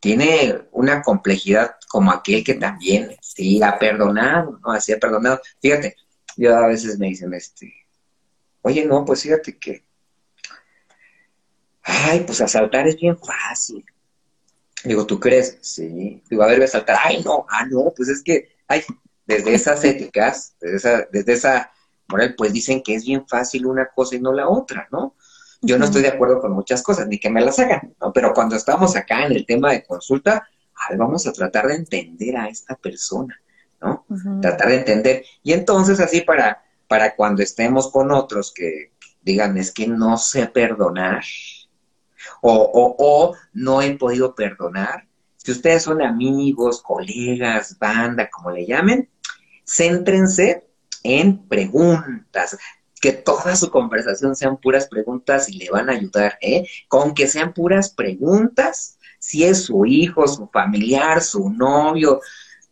tiene 0.00 0.68
una 0.72 1.02
complejidad 1.02 1.76
como 1.88 2.12
aquel 2.12 2.44
que 2.44 2.54
también 2.54 3.16
sí 3.22 3.62
ha 3.62 3.78
perdonado, 3.78 4.60
¿no? 4.62 4.72
Así 4.72 4.92
ha 4.92 4.98
perdonado. 4.98 5.40
Fíjate, 5.60 5.96
yo 6.36 6.56
a 6.56 6.66
veces 6.66 6.98
me 6.98 7.08
dicen, 7.08 7.32
este, 7.32 7.72
oye, 8.62 8.84
no, 8.84 9.04
pues 9.04 9.22
fíjate 9.22 9.58
que, 9.58 9.84
ay, 11.82 12.20
pues 12.20 12.40
asaltar 12.40 12.86
es 12.86 12.96
bien 12.96 13.16
fácil. 13.18 13.84
Digo, 14.84 15.06
¿tú 15.06 15.18
crees? 15.18 15.58
Sí. 15.62 16.22
Digo, 16.28 16.42
a 16.42 16.46
ver, 16.46 16.58
voy 16.58 16.66
a 16.66 16.68
saltar. 16.68 16.98
Ay, 17.02 17.22
no, 17.24 17.46
ah, 17.48 17.66
no, 17.66 17.92
pues 17.96 18.08
es 18.08 18.22
que, 18.22 18.48
ay, 18.68 18.82
desde 19.26 19.54
esas 19.54 19.82
éticas, 19.84 20.54
desde 20.60 20.76
esa, 20.76 21.08
desde 21.10 21.32
esa 21.32 21.72
moral, 22.08 22.34
pues 22.36 22.52
dicen 22.52 22.82
que 22.82 22.94
es 22.94 23.04
bien 23.04 23.26
fácil 23.26 23.66
una 23.66 23.86
cosa 23.86 24.16
y 24.16 24.20
no 24.20 24.32
la 24.32 24.48
otra, 24.48 24.88
¿no? 24.92 25.14
Yo 25.62 25.78
no 25.78 25.86
estoy 25.86 26.02
de 26.02 26.08
acuerdo 26.08 26.40
con 26.40 26.52
muchas 26.52 26.82
cosas, 26.82 27.08
ni 27.08 27.18
que 27.18 27.30
me 27.30 27.40
las 27.40 27.58
hagan, 27.58 27.94
¿no? 27.98 28.12
Pero 28.12 28.34
cuando 28.34 28.54
estamos 28.54 28.96
acá 28.96 29.24
en 29.24 29.32
el 29.32 29.46
tema 29.46 29.72
de 29.72 29.82
consulta, 29.82 30.46
vamos 30.98 31.26
a 31.26 31.32
tratar 31.32 31.68
de 31.68 31.76
entender 31.76 32.36
a 32.36 32.48
esta 32.48 32.76
persona, 32.76 33.40
¿no? 33.80 34.04
Tratar 34.42 34.68
de 34.68 34.76
entender. 34.76 35.24
Y 35.42 35.54
entonces, 35.54 36.00
así 36.00 36.20
para, 36.20 36.62
para 36.86 37.16
cuando 37.16 37.42
estemos 37.42 37.90
con 37.90 38.12
otros 38.12 38.52
que 38.52 38.92
digan, 39.22 39.56
es 39.56 39.72
que 39.72 39.86
no 39.86 40.18
sé 40.18 40.46
perdonar, 40.48 41.24
o, 42.40 42.96
o, 42.98 43.36
no 43.52 43.82
he 43.82 43.96
podido 43.96 44.34
perdonar. 44.34 45.06
Si 45.36 45.52
ustedes 45.52 45.82
son 45.82 46.02
amigos, 46.02 46.82
colegas, 46.82 47.78
banda, 47.78 48.28
como 48.30 48.50
le 48.50 48.66
llamen, 48.66 49.08
céntrense 49.64 50.66
en 51.02 51.46
preguntas, 51.46 52.56
que 53.00 53.12
toda 53.12 53.54
su 53.54 53.70
conversación 53.70 54.34
sean 54.34 54.56
puras 54.56 54.88
preguntas 54.88 55.50
y 55.50 55.58
le 55.58 55.70
van 55.70 55.90
a 55.90 55.92
ayudar, 55.92 56.38
¿eh? 56.40 56.66
Con 56.88 57.12
que 57.12 57.28
sean 57.28 57.52
puras 57.52 57.90
preguntas, 57.90 58.98
si 59.18 59.44
es 59.44 59.64
su 59.64 59.84
hijo, 59.84 60.26
su 60.26 60.48
familiar, 60.48 61.22
su 61.22 61.50
novio, 61.50 62.20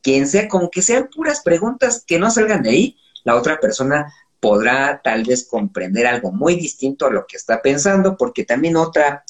quien 0.00 0.26
sea, 0.26 0.48
con 0.48 0.70
que 0.70 0.80
sean 0.82 1.09
puras 1.14 1.42
preguntas 1.42 2.03
que 2.07 2.18
no 2.18 2.30
salgan 2.30 2.62
de 2.62 2.70
ahí, 2.70 2.98
la 3.24 3.36
otra 3.36 3.61
persona 3.61 4.12
podrá 4.40 5.00
tal 5.05 5.22
vez 5.22 5.46
comprender 5.48 6.07
algo 6.07 6.32
muy 6.32 6.57
distinto 6.57 7.07
a 7.07 7.11
lo 7.11 7.26
que 7.26 7.36
está 7.36 7.62
pensando, 7.62 8.16
porque 8.16 8.44
también 8.44 8.76
otra, 8.76 9.24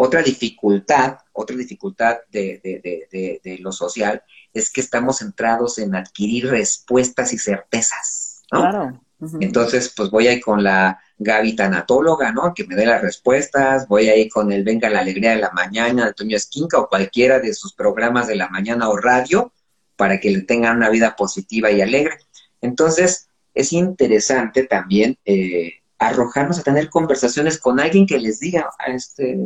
otra 0.00 0.22
dificultad, 0.22 1.18
otra 1.32 1.56
dificultad 1.56 2.18
de, 2.30 2.60
de, 2.62 3.40
de, 3.42 3.58
lo 3.58 3.72
social 3.72 4.22
es 4.52 4.70
que 4.70 4.80
estamos 4.80 5.18
centrados 5.18 5.78
en 5.80 5.96
adquirir 5.96 6.48
respuestas 6.48 7.32
y 7.32 7.38
certezas. 7.38 8.42
Claro. 8.48 9.00
Entonces, 9.40 9.92
pues 9.96 10.08
voy 10.10 10.28
ahí 10.28 10.40
con 10.40 10.62
la 10.62 11.00
Gaby 11.18 11.56
tanatóloga, 11.56 12.30
¿no? 12.30 12.54
Que 12.54 12.64
me 12.64 12.76
dé 12.76 12.86
las 12.86 13.02
respuestas, 13.02 13.88
voy 13.88 14.08
ahí 14.08 14.28
con 14.28 14.52
el 14.52 14.62
Venga 14.62 14.88
la 14.88 15.00
Alegría 15.00 15.32
de 15.32 15.40
la 15.40 15.50
Mañana, 15.50 16.06
Antonio 16.06 16.36
Esquinca 16.36 16.78
o 16.78 16.88
cualquiera 16.88 17.40
de 17.40 17.52
sus 17.52 17.74
programas 17.74 18.28
de 18.28 18.36
la 18.36 18.48
mañana 18.48 18.88
o 18.90 18.96
radio, 18.96 19.52
para 19.96 20.20
que 20.20 20.30
le 20.30 20.42
tengan 20.42 20.76
una 20.76 20.90
vida 20.90 21.16
positiva 21.16 21.72
y 21.72 21.80
alegre. 21.80 22.18
Entonces, 22.60 23.26
es 23.52 23.72
interesante 23.72 24.62
también 24.62 25.18
eh, 25.24 25.72
arrojarnos 25.98 26.60
a 26.60 26.62
tener 26.62 26.88
conversaciones 26.88 27.58
con 27.58 27.80
alguien 27.80 28.06
que 28.06 28.20
les 28.20 28.38
diga, 28.38 28.70
a 28.78 28.92
este, 28.92 29.36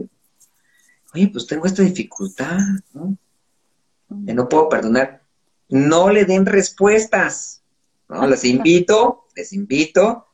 oye, 1.14 1.28
pues 1.28 1.46
tengo 1.46 1.66
esta 1.66 1.82
dificultad, 1.82 2.58
¿no? 2.92 3.16
Que 4.26 4.34
no 4.34 4.48
puedo 4.48 4.68
perdonar. 4.68 5.22
No 5.68 6.10
le 6.10 6.24
den 6.24 6.46
respuestas, 6.46 7.62
¿no? 8.08 8.26
Les 8.26 8.44
invito, 8.44 9.26
les 9.34 9.52
invito 9.52 10.26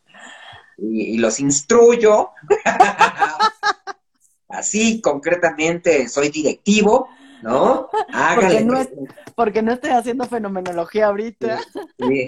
y, 0.77 1.19
los 1.19 1.41
instruyo. 1.41 2.31
Así, 4.49 5.01
concretamente, 5.01 6.09
soy 6.09 6.31
directivo, 6.31 7.09
¿no? 7.43 7.89
Háganle. 8.13 8.65
Porque 8.65 8.65
no, 8.65 9.09
porque 9.37 9.63
no 9.63 9.73
estoy 9.73 9.91
haciendo 9.91 10.25
fenomenología 10.25 11.07
ahorita. 11.07 11.61
Sí, 11.99 12.27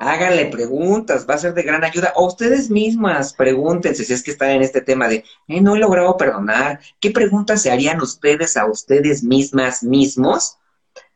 Háganle 0.00 0.46
preguntas, 0.46 1.26
va 1.28 1.34
a 1.34 1.38
ser 1.38 1.54
de 1.54 1.64
gran 1.64 1.82
ayuda. 1.82 2.12
O 2.14 2.26
ustedes 2.26 2.70
mismas 2.70 3.32
pregúntense 3.32 4.04
si 4.04 4.12
es 4.12 4.22
que 4.22 4.30
están 4.30 4.50
en 4.50 4.62
este 4.62 4.80
tema 4.80 5.08
de, 5.08 5.24
eh, 5.48 5.60
no 5.60 5.74
he 5.74 5.78
logrado 5.80 6.16
perdonar. 6.16 6.80
¿Qué 7.00 7.10
preguntas 7.10 7.62
se 7.62 7.72
harían 7.72 8.00
ustedes 8.00 8.56
a 8.56 8.66
ustedes 8.66 9.24
mismas 9.24 9.82
mismos 9.82 10.56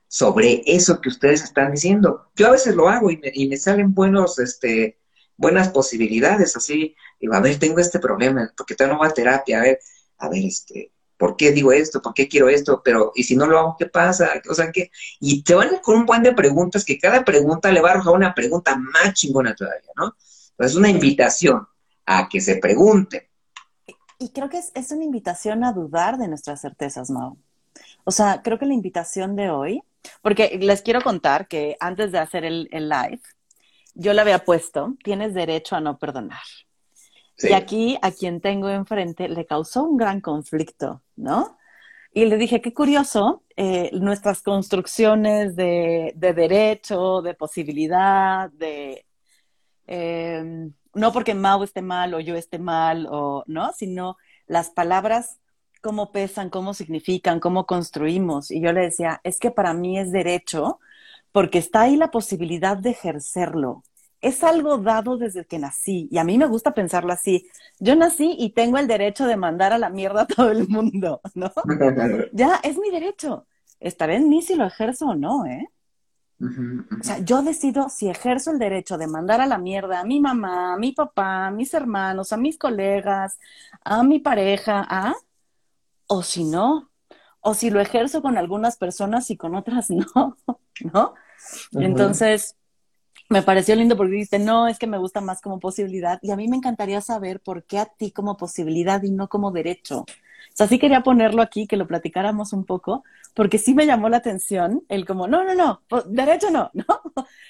sobre 0.08 0.62
eso 0.66 1.00
que 1.00 1.10
ustedes 1.10 1.44
están 1.44 1.70
diciendo? 1.72 2.28
Yo 2.34 2.48
a 2.48 2.50
veces 2.50 2.74
lo 2.74 2.88
hago 2.88 3.10
y 3.10 3.18
me, 3.18 3.30
y 3.32 3.48
me 3.48 3.56
salen 3.56 3.94
buenos, 3.94 4.40
este, 4.40 4.98
buenas 5.36 5.68
posibilidades, 5.68 6.56
así, 6.56 6.96
digo, 7.20 7.34
a 7.34 7.40
ver, 7.40 7.58
tengo 7.58 7.78
este 7.78 8.00
problema, 8.00 8.52
porque 8.56 8.74
tengo 8.74 8.94
nueva 8.94 9.14
terapia, 9.14 9.60
a 9.60 9.62
ver, 9.62 9.78
a 10.18 10.28
ver, 10.28 10.44
este, 10.44 10.92
¿por 11.22 11.36
qué 11.36 11.52
digo 11.52 11.70
esto? 11.70 12.02
¿Por 12.02 12.14
qué 12.14 12.26
quiero 12.26 12.48
esto? 12.48 12.82
Pero, 12.84 13.12
¿y 13.14 13.22
si 13.22 13.36
no 13.36 13.46
lo 13.46 13.56
hago, 13.56 13.76
qué 13.78 13.86
pasa? 13.86 14.28
O 14.50 14.54
sea, 14.54 14.72
que, 14.72 14.90
y 15.20 15.44
te 15.44 15.54
van 15.54 15.78
con 15.80 15.98
un 15.98 16.04
buen 16.04 16.20
de 16.24 16.34
preguntas 16.34 16.84
que 16.84 16.98
cada 16.98 17.24
pregunta 17.24 17.70
le 17.70 17.80
va 17.80 17.90
a 17.90 17.92
arrojar 17.92 18.14
una 18.14 18.34
pregunta 18.34 18.74
más 18.74 19.14
chingona 19.14 19.54
todavía, 19.54 19.92
¿no? 19.94 20.16
Entonces, 20.50 20.72
es 20.72 20.74
una 20.74 20.88
invitación 20.88 21.64
a 22.06 22.28
que 22.28 22.40
se 22.40 22.56
pregunten. 22.56 23.22
Y 24.18 24.30
creo 24.30 24.48
que 24.48 24.58
es, 24.74 24.90
una 24.90 25.04
invitación 25.04 25.62
a 25.62 25.72
dudar 25.72 26.18
de 26.18 26.26
nuestras 26.26 26.60
certezas, 26.60 27.08
Mau. 27.08 27.36
O 28.02 28.10
sea, 28.10 28.42
creo 28.42 28.58
que 28.58 28.66
la 28.66 28.74
invitación 28.74 29.36
de 29.36 29.50
hoy, 29.50 29.80
porque 30.22 30.58
les 30.60 30.82
quiero 30.82 31.02
contar 31.02 31.46
que 31.46 31.76
antes 31.78 32.10
de 32.10 32.18
hacer 32.18 32.44
el, 32.44 32.68
el 32.72 32.88
live, 32.88 33.20
yo 33.94 34.12
le 34.12 34.22
había 34.22 34.44
puesto, 34.44 34.96
tienes 35.04 35.34
derecho 35.34 35.76
a 35.76 35.80
no 35.80 35.98
perdonar. 35.98 36.42
Y 37.42 37.52
aquí 37.52 37.98
a 38.02 38.10
quien 38.12 38.40
tengo 38.40 38.68
enfrente 38.68 39.28
le 39.28 39.46
causó 39.46 39.84
un 39.84 39.96
gran 39.96 40.20
conflicto, 40.20 41.02
¿no? 41.16 41.58
Y 42.14 42.26
le 42.26 42.36
dije, 42.36 42.60
qué 42.60 42.74
curioso, 42.74 43.42
eh, 43.56 43.90
nuestras 43.94 44.42
construcciones 44.42 45.56
de, 45.56 46.12
derecho, 46.16 47.22
de 47.22 47.34
posibilidad, 47.34 48.50
de... 48.50 49.06
Em, 49.86 50.72
no 50.94 51.12
porque 51.12 51.34
Mao 51.34 51.64
esté 51.64 51.80
mal 51.80 52.12
o 52.14 52.20
yo 52.20 52.36
esté 52.36 52.58
mal, 52.58 53.08
o, 53.10 53.44
¿no? 53.46 53.72
Sino 53.72 54.18
las 54.46 54.70
palabras, 54.70 55.38
cómo 55.80 56.12
pesan, 56.12 56.50
cómo 56.50 56.74
significan, 56.74 57.40
cómo 57.40 57.66
construimos. 57.66 58.50
Y 58.50 58.60
yo 58.60 58.72
le 58.72 58.82
decía, 58.82 59.20
es 59.24 59.38
que 59.38 59.50
para 59.50 59.72
mí 59.72 59.98
es 59.98 60.12
derecho 60.12 60.80
porque 61.32 61.58
está 61.58 61.82
ahí 61.82 61.96
la 61.96 62.10
posibilidad 62.10 62.76
de 62.76 62.90
ejercerlo 62.90 63.82
es 64.22 64.44
algo 64.44 64.78
dado 64.78 65.18
desde 65.18 65.44
que 65.44 65.58
nací 65.58 66.08
y 66.10 66.18
a 66.18 66.24
mí 66.24 66.38
me 66.38 66.46
gusta 66.46 66.72
pensarlo 66.72 67.12
así. 67.12 67.50
Yo 67.80 67.96
nací 67.96 68.36
y 68.38 68.50
tengo 68.50 68.78
el 68.78 68.86
derecho 68.86 69.26
de 69.26 69.36
mandar 69.36 69.72
a 69.72 69.78
la 69.78 69.90
mierda 69.90 70.22
a 70.22 70.26
todo 70.26 70.50
el 70.50 70.68
mundo, 70.68 71.20
¿no? 71.34 71.52
ya, 72.32 72.60
es 72.62 72.78
mi 72.78 72.90
derecho. 72.90 73.46
Estaré 73.80 74.16
en 74.16 74.28
mí 74.28 74.40
si 74.40 74.54
lo 74.54 74.64
ejerzo 74.64 75.08
o 75.08 75.14
no, 75.16 75.44
¿eh? 75.44 75.68
O 76.40 77.04
sea, 77.04 77.18
yo 77.18 77.42
decido 77.42 77.88
si 77.88 78.08
ejerzo 78.08 78.50
el 78.50 78.58
derecho 78.58 78.98
de 78.98 79.06
mandar 79.06 79.40
a 79.40 79.46
la 79.46 79.58
mierda 79.58 80.00
a 80.00 80.04
mi 80.04 80.20
mamá, 80.20 80.74
a 80.74 80.76
mi 80.76 80.92
papá, 80.92 81.46
a 81.46 81.50
mis 81.50 81.72
hermanos, 81.74 82.32
a 82.32 82.36
mis 82.36 82.58
colegas, 82.58 83.38
a 83.84 84.02
mi 84.02 84.18
pareja, 84.18 84.84
¿ah? 84.88 85.14
O 86.06 86.22
si 86.22 86.44
no, 86.44 86.90
o 87.40 87.54
si 87.54 87.70
lo 87.70 87.80
ejerzo 87.80 88.22
con 88.22 88.38
algunas 88.38 88.76
personas 88.76 89.30
y 89.30 89.36
con 89.36 89.54
otras 89.54 89.90
no, 90.14 90.36
¿no? 90.92 91.14
Entonces, 91.72 92.56
me 93.32 93.42
pareció 93.42 93.74
lindo 93.74 93.96
porque 93.96 94.12
dijiste, 94.12 94.38
no, 94.38 94.68
es 94.68 94.78
que 94.78 94.86
me 94.86 94.98
gusta 94.98 95.20
más 95.20 95.40
como 95.40 95.58
posibilidad. 95.58 96.18
Y 96.22 96.30
a 96.30 96.36
mí 96.36 96.48
me 96.48 96.56
encantaría 96.56 97.00
saber 97.00 97.40
por 97.40 97.64
qué 97.64 97.78
a 97.78 97.86
ti 97.86 98.12
como 98.12 98.36
posibilidad 98.36 99.02
y 99.02 99.10
no 99.10 99.28
como 99.28 99.50
derecho. 99.50 100.00
O 100.00 100.54
sea, 100.54 100.68
sí 100.68 100.78
quería 100.78 101.02
ponerlo 101.02 101.40
aquí, 101.40 101.66
que 101.66 101.78
lo 101.78 101.86
platicáramos 101.86 102.52
un 102.52 102.64
poco, 102.64 103.04
porque 103.34 103.56
sí 103.58 103.74
me 103.74 103.86
llamó 103.86 104.10
la 104.10 104.18
atención 104.18 104.84
el 104.88 105.06
como, 105.06 105.26
no, 105.26 105.44
no, 105.44 105.54
no, 105.54 105.82
derecho 106.06 106.50
no, 106.50 106.70
¿no? 106.74 107.02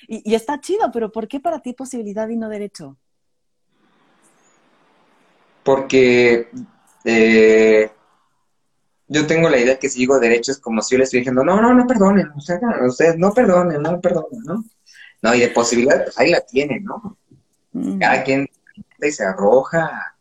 Y, 0.06 0.34
está 0.34 0.60
chido, 0.60 0.90
pero 0.92 1.10
¿por 1.10 1.26
qué 1.26 1.40
para 1.40 1.60
ti 1.60 1.72
posibilidad 1.72 2.28
y 2.28 2.36
no 2.36 2.48
derecho? 2.48 2.96
Porque 5.64 6.48
eh, 7.04 7.90
yo 9.08 9.26
tengo 9.26 9.48
la 9.48 9.58
idea 9.58 9.78
que 9.78 9.88
si 9.88 9.98
digo 10.00 10.20
derecho 10.20 10.52
es 10.52 10.58
como 10.58 10.80
si 10.80 10.94
yo 10.94 10.98
le 10.98 11.04
estoy 11.04 11.20
diciendo, 11.20 11.42
no, 11.44 11.60
no, 11.60 11.74
no 11.74 11.86
perdonen, 11.86 12.30
sea, 12.40 12.60
ustedes 12.86 13.18
no 13.18 13.32
perdonen, 13.32 13.82
no 13.82 14.00
perdonen, 14.00 14.40
¿no? 14.44 14.64
No, 15.22 15.34
y 15.34 15.40
de 15.40 15.48
posibilidad, 15.48 16.04
pues 16.04 16.18
ahí 16.18 16.30
la 16.30 16.40
tienen, 16.40 16.84
¿no? 16.84 17.16
Mm. 17.72 17.98
Cada 17.98 18.24
quien 18.24 18.48
se 19.00 19.24
arroja 19.24 20.16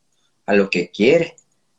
a 0.45 0.53
lo 0.53 0.69
que 0.69 0.89
quiere 0.89 1.35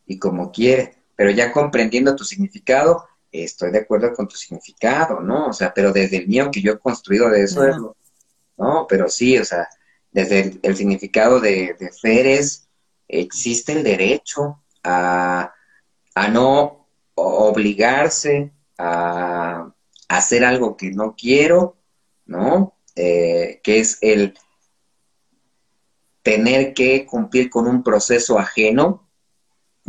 y 0.07 0.19
como 0.19 0.51
quiere, 0.53 0.97
pero 1.17 1.31
ya 1.31 1.53
comprendiendo 1.53 2.15
tu 2.15 2.25
significado, 2.25 3.07
estoy 3.31 3.71
de 3.71 3.79
acuerdo 3.79 4.13
con 4.13 4.29
tu 4.29 4.37
significado, 4.37 5.21
¿no? 5.21 5.47
O 5.47 5.53
sea, 5.53 5.73
pero 5.73 5.93
desde 5.93 6.19
el 6.19 6.29
mío 6.29 6.51
que 6.51 6.61
yo 6.61 6.73
he 6.73 6.79
construido 6.79 7.31
de 7.31 7.45
eso, 7.45 7.97
¿no? 8.59 8.87
Pero 8.89 9.09
sí, 9.09 9.39
o 9.39 9.45
sea, 9.45 9.69
desde 10.11 10.59
el, 10.63 10.77
significado 10.77 11.41
de, 11.41 11.77
de 11.79 11.91
Feres, 11.93 12.69
existe 13.09 13.73
el 13.73 13.83
derecho 13.83 14.63
a, 14.85 15.53
a 16.15 16.29
no 16.29 16.87
obligarse 17.15 18.53
a 18.79 19.73
hacer 20.09 20.45
algo 20.45 20.77
que 20.77 20.91
no 20.91 21.15
quiero, 21.17 21.77
¿no? 22.27 22.75
Eh, 22.95 23.61
que 23.63 23.79
es 23.79 23.99
el 24.03 24.35
tener 26.23 26.75
que 26.75 27.07
cumplir 27.07 27.51
con 27.51 27.67
un 27.67 27.83
proceso 27.83 28.39
ajeno, 28.39 29.09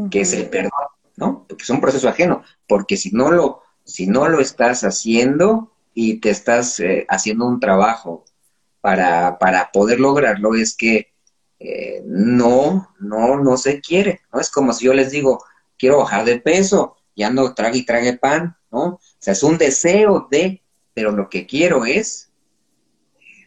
que 0.10 0.22
es 0.22 0.34
el 0.34 0.50
perdón, 0.50 0.72
¿no? 1.16 1.46
Porque 1.48 1.64
es 1.64 1.70
un 1.70 1.82
proceso 1.82 2.10
ajeno, 2.10 2.44
porque 2.68 2.98
si 2.98 3.12
no 3.12 3.30
lo, 3.30 3.62
si 3.84 4.08
no 4.08 4.28
lo 4.28 4.40
estás 4.40 4.84
haciendo 4.84 5.72
y 5.94 6.20
te 6.20 6.30
estás 6.30 6.80
eh, 6.80 7.06
haciendo 7.10 7.46
un 7.46 7.60
trabajo 7.60 8.26
para, 8.82 9.38
para 9.38 9.72
poder 9.72 10.00
lograrlo, 10.00 10.56
es 10.56 10.76
que 10.76 11.14
eh, 11.60 12.02
no, 12.06 12.94
no, 13.00 13.40
no 13.40 13.58
se 13.58 13.80
quiere, 13.80 14.22
¿no? 14.34 14.40
Es 14.40 14.50
como 14.50 14.74
si 14.74 14.86
yo 14.86 14.94
les 14.94 15.12
digo, 15.12 15.44
quiero 15.78 16.00
bajar 16.00 16.26
de 16.26 16.40
peso, 16.40 16.96
ya 17.16 17.30
no 17.30 17.54
trague 17.54 17.80
y 17.80 17.86
trague 17.86 18.18
pan, 18.18 18.58
¿no? 18.72 18.82
O 18.86 19.00
sea, 19.20 19.34
es 19.34 19.44
un 19.44 19.58
deseo 19.58 20.28
de, 20.32 20.64
pero 20.94 21.12
lo 21.12 21.30
que 21.30 21.46
quiero 21.46 21.86
es 21.86 22.33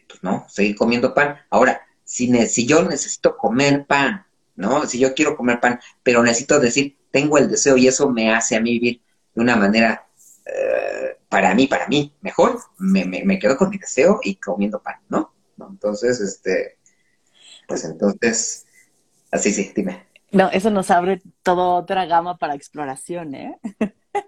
pues 0.07 0.23
no, 0.23 0.45
seguir 0.49 0.75
comiendo 0.75 1.13
pan. 1.13 1.37
Ahora, 1.49 1.81
si, 2.03 2.33
si 2.47 2.65
yo 2.65 2.83
necesito 2.83 3.37
comer 3.37 3.85
pan, 3.85 4.25
¿no? 4.55 4.85
Si 4.85 4.99
yo 4.99 5.13
quiero 5.13 5.35
comer 5.35 5.59
pan, 5.59 5.79
pero 6.03 6.23
necesito 6.23 6.59
decir, 6.59 6.97
tengo 7.11 7.37
el 7.37 7.49
deseo 7.49 7.77
y 7.77 7.87
eso 7.87 8.09
me 8.09 8.33
hace 8.33 8.55
a 8.55 8.61
mí 8.61 8.71
vivir 8.73 9.01
de 9.33 9.41
una 9.41 9.55
manera, 9.55 10.07
eh, 10.45 11.17
para 11.29 11.53
mí, 11.53 11.67
para 11.67 11.87
mí, 11.87 12.13
mejor, 12.21 12.59
me, 12.77 13.05
me, 13.05 13.39
quedo 13.39 13.57
con 13.57 13.69
mi 13.69 13.77
deseo 13.77 14.19
y 14.23 14.35
comiendo 14.35 14.81
pan, 14.81 14.95
¿no? 15.09 15.33
Entonces, 15.69 16.19
este, 16.19 16.77
pues 17.67 17.83
entonces, 17.83 18.65
así 19.31 19.51
sí, 19.51 19.71
dime. 19.75 20.07
No, 20.31 20.49
eso 20.49 20.69
nos 20.69 20.91
abre 20.91 21.21
toda 21.43 21.75
otra 21.75 22.05
gama 22.05 22.37
para 22.37 22.55
exploración, 22.55 23.35
¿eh? 23.35 23.59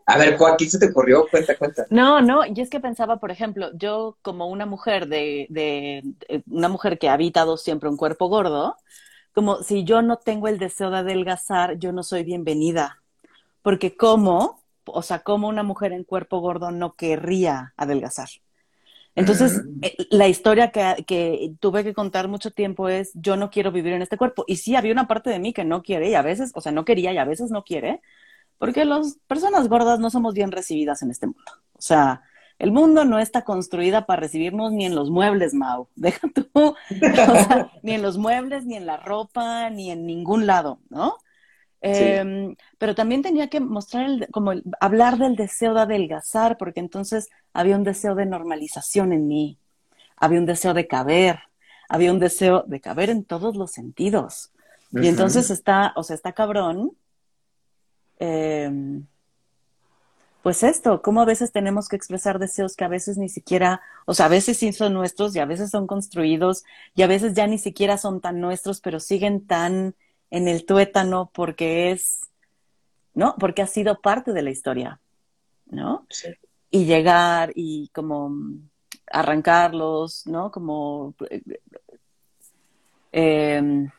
A 0.05 0.17
ver, 0.17 0.37
¿quién 0.57 0.69
se 0.69 0.79
te 0.79 0.87
ocurrió? 0.87 1.27
Cuenta, 1.29 1.57
cuenta. 1.57 1.85
No, 1.89 2.21
no, 2.21 2.45
y 2.45 2.59
es 2.59 2.69
que 2.69 2.79
pensaba, 2.79 3.17
por 3.17 3.31
ejemplo, 3.31 3.71
yo 3.73 4.17
como 4.21 4.47
una 4.47 4.65
mujer 4.65 5.07
de, 5.07 5.47
de, 5.49 6.03
una 6.49 6.67
mujer 6.67 6.97
que 6.97 7.09
ha 7.09 7.13
habitado 7.13 7.57
siempre 7.57 7.89
un 7.89 7.97
cuerpo 7.97 8.27
gordo, 8.27 8.75
como 9.33 9.63
si 9.63 9.83
yo 9.83 10.01
no 10.01 10.17
tengo 10.17 10.47
el 10.47 10.59
deseo 10.59 10.89
de 10.89 10.97
adelgazar, 10.97 11.77
yo 11.77 11.91
no 11.91 12.03
soy 12.03 12.23
bienvenida. 12.23 13.01
Porque 13.61 13.95
como, 13.95 14.59
o 14.85 15.01
sea, 15.01 15.19
como 15.19 15.47
una 15.47 15.63
mujer 15.63 15.91
en 15.91 16.03
cuerpo 16.03 16.39
gordo 16.39 16.71
no 16.71 16.95
querría 16.95 17.73
adelgazar. 17.77 18.29
Entonces, 19.15 19.61
eh, 19.81 19.95
la 20.11 20.27
historia 20.27 20.71
que, 20.71 21.03
que, 21.05 21.51
tuve 21.59 21.83
que 21.83 21.93
contar 21.93 22.27
mucho 22.27 22.51
tiempo 22.51 22.89
es, 22.89 23.11
yo 23.15 23.35
no 23.35 23.49
quiero 23.49 23.71
vivir 23.71 23.93
en 23.93 24.01
este 24.01 24.17
cuerpo. 24.17 24.45
Y 24.47 24.57
sí, 24.57 24.75
había 24.75 24.93
una 24.93 25.07
parte 25.07 25.29
de 25.29 25.39
mí 25.39 25.51
que 25.51 25.65
no 25.65 25.83
quiere 25.83 26.09
y 26.09 26.15
a 26.15 26.21
veces, 26.21 26.51
o 26.55 26.61
sea, 26.61 26.71
no 26.71 26.85
quería 26.85 27.11
y 27.11 27.17
a 27.17 27.25
veces 27.25 27.51
no 27.51 27.63
quiere, 27.63 28.01
porque 28.59 28.85
las 28.85 29.17
personas 29.25 29.67
gordas 29.67 29.99
no 29.99 30.11
somos 30.11 30.35
bien 30.35 30.51
recibidas 30.51 31.01
en 31.01 31.09
este 31.09 31.25
mundo. 31.25 31.51
O 31.73 31.81
sea, 31.81 32.21
el 32.59 32.71
mundo 32.71 33.05
no 33.05 33.17
está 33.17 33.43
construida 33.43 34.05
para 34.05 34.19
recibirnos 34.19 34.73
ni 34.73 34.85
en 34.85 34.93
los 34.93 35.09
muebles, 35.09 35.53
Mau. 35.53 35.87
Deja 35.95 36.27
tú, 36.27 36.47
o 36.53 36.75
sea, 36.91 37.71
ni 37.81 37.93
en 37.93 38.03
los 38.03 38.17
muebles, 38.17 38.65
ni 38.65 38.75
en 38.75 38.85
la 38.85 38.97
ropa, 38.97 39.69
ni 39.71 39.89
en 39.89 40.05
ningún 40.05 40.45
lado, 40.45 40.79
¿no? 40.89 41.17
Em, 41.81 42.57
pero 42.77 42.93
también 42.93 43.21
tenía 43.21 43.47
que 43.47 43.61
mostrar, 43.61 44.05
el, 44.05 44.27
como 44.31 44.51
hablar 44.81 45.17
del 45.17 45.37
deseo 45.37 45.73
de 45.73 45.81
adelgazar, 45.81 46.57
porque 46.57 46.81
entonces 46.81 47.29
había 47.53 47.77
un 47.77 47.85
deseo 47.85 48.15
de 48.15 48.25
normalización 48.25 49.13
en 49.13 49.29
mí, 49.29 49.57
había 50.17 50.39
un 50.39 50.45
deseo 50.45 50.73
de 50.73 50.87
caber, 50.87 51.39
había 51.87 52.11
un 52.11 52.19
deseo 52.19 52.65
de 52.67 52.81
caber 52.81 53.09
en 53.09 53.23
todos 53.23 53.55
los 53.55 53.71
sentidos. 53.71 54.51
Y 54.91 55.07
entonces 55.07 55.49
está, 55.51 55.93
o 55.95 56.03
sea, 56.03 56.15
está 56.15 56.33
cabrón. 56.33 56.93
Eh, 58.19 59.01
pues 60.41 60.63
esto, 60.63 61.01
cómo 61.01 61.21
a 61.21 61.25
veces 61.25 61.51
tenemos 61.51 61.89
que 61.89 61.95
expresar 61.95 62.39
deseos 62.39 62.75
que 62.75 62.85
a 62.85 62.87
veces 62.87 63.17
ni 63.17 63.27
siquiera, 63.27 63.81
o 64.05 64.13
sea, 64.13 64.27
a 64.27 64.29
veces 64.29 64.57
sí 64.57 64.71
son 64.71 64.93
nuestros 64.93 65.35
y 65.35 65.39
a 65.39 65.45
veces 65.45 65.69
son 65.69 65.85
construidos 65.85 66.63
y 66.95 67.01
a 67.01 67.07
veces 67.07 67.33
ya 67.33 67.45
ni 67.45 67.57
siquiera 67.57 67.97
son 67.97 68.21
tan 68.21 68.39
nuestros, 68.39 68.79
pero 68.79 68.99
siguen 68.99 69.45
tan 69.45 69.95
en 70.31 70.47
el 70.47 70.65
tuétano 70.65 71.29
porque 71.33 71.91
es, 71.91 72.29
¿no? 73.13 73.35
Porque 73.37 73.61
ha 73.61 73.67
sido 73.67 73.99
parte 73.99 74.31
de 74.31 74.41
la 74.41 74.49
historia, 74.49 75.01
¿no? 75.65 76.05
Sí. 76.09 76.29
Y 76.71 76.85
llegar 76.85 77.51
y 77.53 77.89
como 77.89 78.31
arrancarlos, 79.11 80.25
¿no? 80.25 80.51
Como 80.51 81.15
eh, 83.11 83.89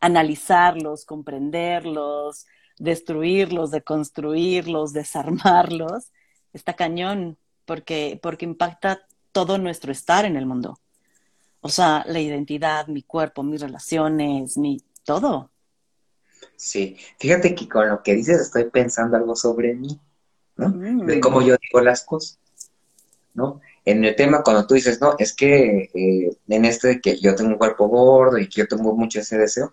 analizarlos, 0.00 1.04
comprenderlos, 1.04 2.46
destruirlos, 2.78 3.70
deconstruirlos, 3.70 4.92
desarmarlos, 4.92 6.12
está 6.52 6.74
cañón, 6.74 7.38
porque, 7.64 8.18
porque 8.22 8.44
impacta 8.44 9.06
todo 9.32 9.58
nuestro 9.58 9.92
estar 9.92 10.24
en 10.24 10.36
el 10.36 10.46
mundo. 10.46 10.78
O 11.60 11.68
sea, 11.68 12.04
la 12.06 12.20
identidad, 12.20 12.86
mi 12.88 13.02
cuerpo, 13.02 13.42
mis 13.42 13.60
relaciones, 13.60 14.58
mi 14.58 14.82
todo. 15.04 15.50
Sí, 16.56 16.96
fíjate 17.18 17.54
que 17.54 17.68
con 17.68 17.88
lo 17.88 18.02
que 18.02 18.14
dices 18.14 18.40
estoy 18.40 18.70
pensando 18.70 19.16
algo 19.16 19.34
sobre 19.34 19.74
mí, 19.74 19.98
¿no? 20.56 20.68
Mm. 20.68 21.06
De 21.06 21.20
cómo 21.20 21.40
yo 21.42 21.56
digo 21.60 21.80
las 21.80 22.04
cosas, 22.04 22.38
¿no? 23.32 23.60
En 23.84 24.04
el 24.04 24.14
tema 24.14 24.42
cuando 24.42 24.66
tú 24.66 24.74
dices, 24.74 25.00
no, 25.00 25.14
es 25.18 25.34
que 25.34 25.90
eh, 25.94 26.36
en 26.48 26.64
este 26.64 26.88
de 26.88 27.00
que 27.00 27.18
yo 27.18 27.34
tengo 27.34 27.50
un 27.50 27.58
cuerpo 27.58 27.88
gordo 27.88 28.38
y 28.38 28.48
que 28.48 28.60
yo 28.60 28.68
tengo 28.68 28.94
mucho 28.94 29.20
ese 29.20 29.38
deseo, 29.38 29.72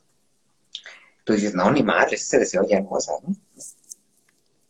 tú 1.23 1.33
dices, 1.33 1.53
no, 1.53 1.69
ni 1.71 1.83
madre, 1.83 2.15
ese 2.15 2.39
deseo 2.39 2.65
ya 2.67 2.79
no, 2.79 2.89
¿no? 2.89 3.35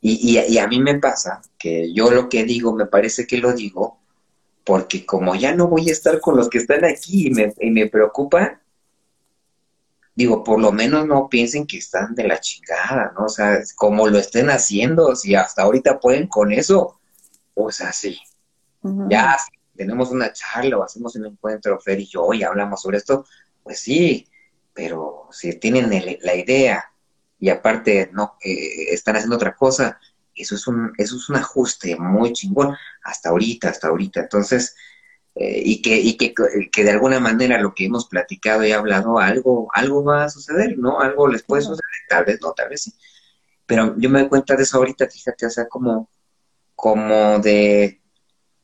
Y, 0.03 0.39
y, 0.39 0.57
a 0.57 0.67
mí 0.67 0.79
me 0.79 0.97
pasa 0.97 1.43
que 1.59 1.93
yo 1.93 2.09
lo 2.09 2.27
que 2.27 2.43
digo, 2.43 2.73
me 2.73 2.87
parece 2.87 3.27
que 3.27 3.37
lo 3.37 3.53
digo, 3.53 3.99
porque 4.63 5.05
como 5.05 5.35
ya 5.35 5.53
no 5.53 5.67
voy 5.67 5.89
a 5.89 5.91
estar 5.91 6.19
con 6.19 6.35
los 6.35 6.49
que 6.49 6.57
están 6.57 6.83
aquí 6.85 7.27
y 7.27 7.29
me, 7.29 7.53
y 7.59 7.69
me 7.69 7.87
preocupa, 7.87 8.61
digo, 10.15 10.43
por 10.43 10.59
lo 10.59 10.71
menos 10.71 11.05
no 11.05 11.29
piensen 11.29 11.67
que 11.67 11.77
están 11.77 12.15
de 12.15 12.27
la 12.27 12.39
chingada, 12.39 13.13
¿no? 13.15 13.25
O 13.25 13.29
sea, 13.29 13.59
como 13.75 14.07
lo 14.07 14.17
estén 14.17 14.49
haciendo, 14.49 15.15
si 15.15 15.35
hasta 15.35 15.61
ahorita 15.61 15.99
pueden 15.99 16.27
con 16.27 16.51
eso, 16.51 16.99
pues 17.53 17.81
así. 17.81 18.19
Ya 19.07 19.37
tenemos 19.75 20.09
una 20.09 20.33
charla 20.33 20.79
o 20.79 20.83
hacemos 20.83 21.15
un 21.15 21.27
encuentro, 21.27 21.79
Fer 21.79 21.99
y 21.99 22.07
yo, 22.07 22.33
y 22.33 22.41
hablamos 22.41 22.81
sobre 22.81 22.97
esto, 22.97 23.25
pues 23.63 23.79
sí, 23.79 24.27
pero 24.73 25.27
si 25.31 25.53
tienen 25.59 25.89
la 26.21 26.35
idea 26.35 26.91
y 27.39 27.49
aparte 27.49 28.09
no 28.13 28.37
eh, 28.43 28.93
están 28.93 29.15
haciendo 29.15 29.35
otra 29.35 29.55
cosa, 29.55 29.99
eso 30.35 30.55
es 30.55 30.67
un 30.67 30.93
eso 30.97 31.17
es 31.17 31.29
un 31.29 31.35
ajuste 31.37 31.97
muy 31.97 32.33
chingón 32.33 32.75
hasta 33.03 33.29
ahorita, 33.29 33.69
hasta 33.69 33.87
ahorita. 33.87 34.21
Entonces, 34.21 34.75
eh, 35.35 35.61
y 35.63 35.81
que 35.81 35.97
y 35.99 36.17
que, 36.17 36.33
que, 36.71 36.83
de 36.83 36.91
alguna 36.91 37.19
manera 37.19 37.59
lo 37.59 37.73
que 37.73 37.85
hemos 37.85 38.07
platicado 38.07 38.65
y 38.65 38.71
hablado 38.71 39.19
algo 39.19 39.69
algo 39.73 40.03
va 40.03 40.25
a 40.25 40.29
suceder, 40.29 40.77
¿no? 40.77 40.99
Algo 41.01 41.27
les 41.27 41.43
puede 41.43 41.63
suceder, 41.63 41.81
tal 42.09 42.25
vez 42.25 42.39
no, 42.41 42.53
tal 42.53 42.69
vez 42.69 42.83
sí. 42.83 42.93
Pero 43.65 43.95
yo 43.97 44.09
me 44.09 44.19
doy 44.21 44.29
cuenta 44.29 44.55
de 44.55 44.63
eso 44.63 44.77
ahorita, 44.77 45.07
fíjate, 45.09 45.45
o 45.45 45.49
sea, 45.49 45.67
como 45.67 46.09
como 46.75 47.39
de 47.39 48.01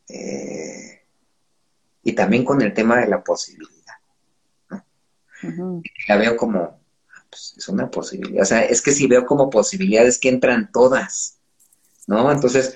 eh, 0.09 1.05
y 2.03 2.13
también 2.13 2.45
con 2.45 2.61
el 2.61 2.73
tema 2.73 2.97
de 2.97 3.07
la 3.07 3.23
posibilidad 3.23 3.76
la 6.07 6.17
veo 6.17 6.35
como, 6.37 6.79
pues, 7.29 7.55
es 7.57 7.67
una 7.69 7.89
posibilidad. 7.89 8.41
O 8.41 8.45
sea, 8.45 8.61
es 8.61 8.81
que 8.81 8.91
si 8.91 9.07
veo 9.07 9.25
como 9.25 9.49
posibilidades 9.49 10.19
que 10.19 10.29
entran 10.29 10.71
todas, 10.71 11.39
¿no? 12.07 12.31
Entonces, 12.31 12.75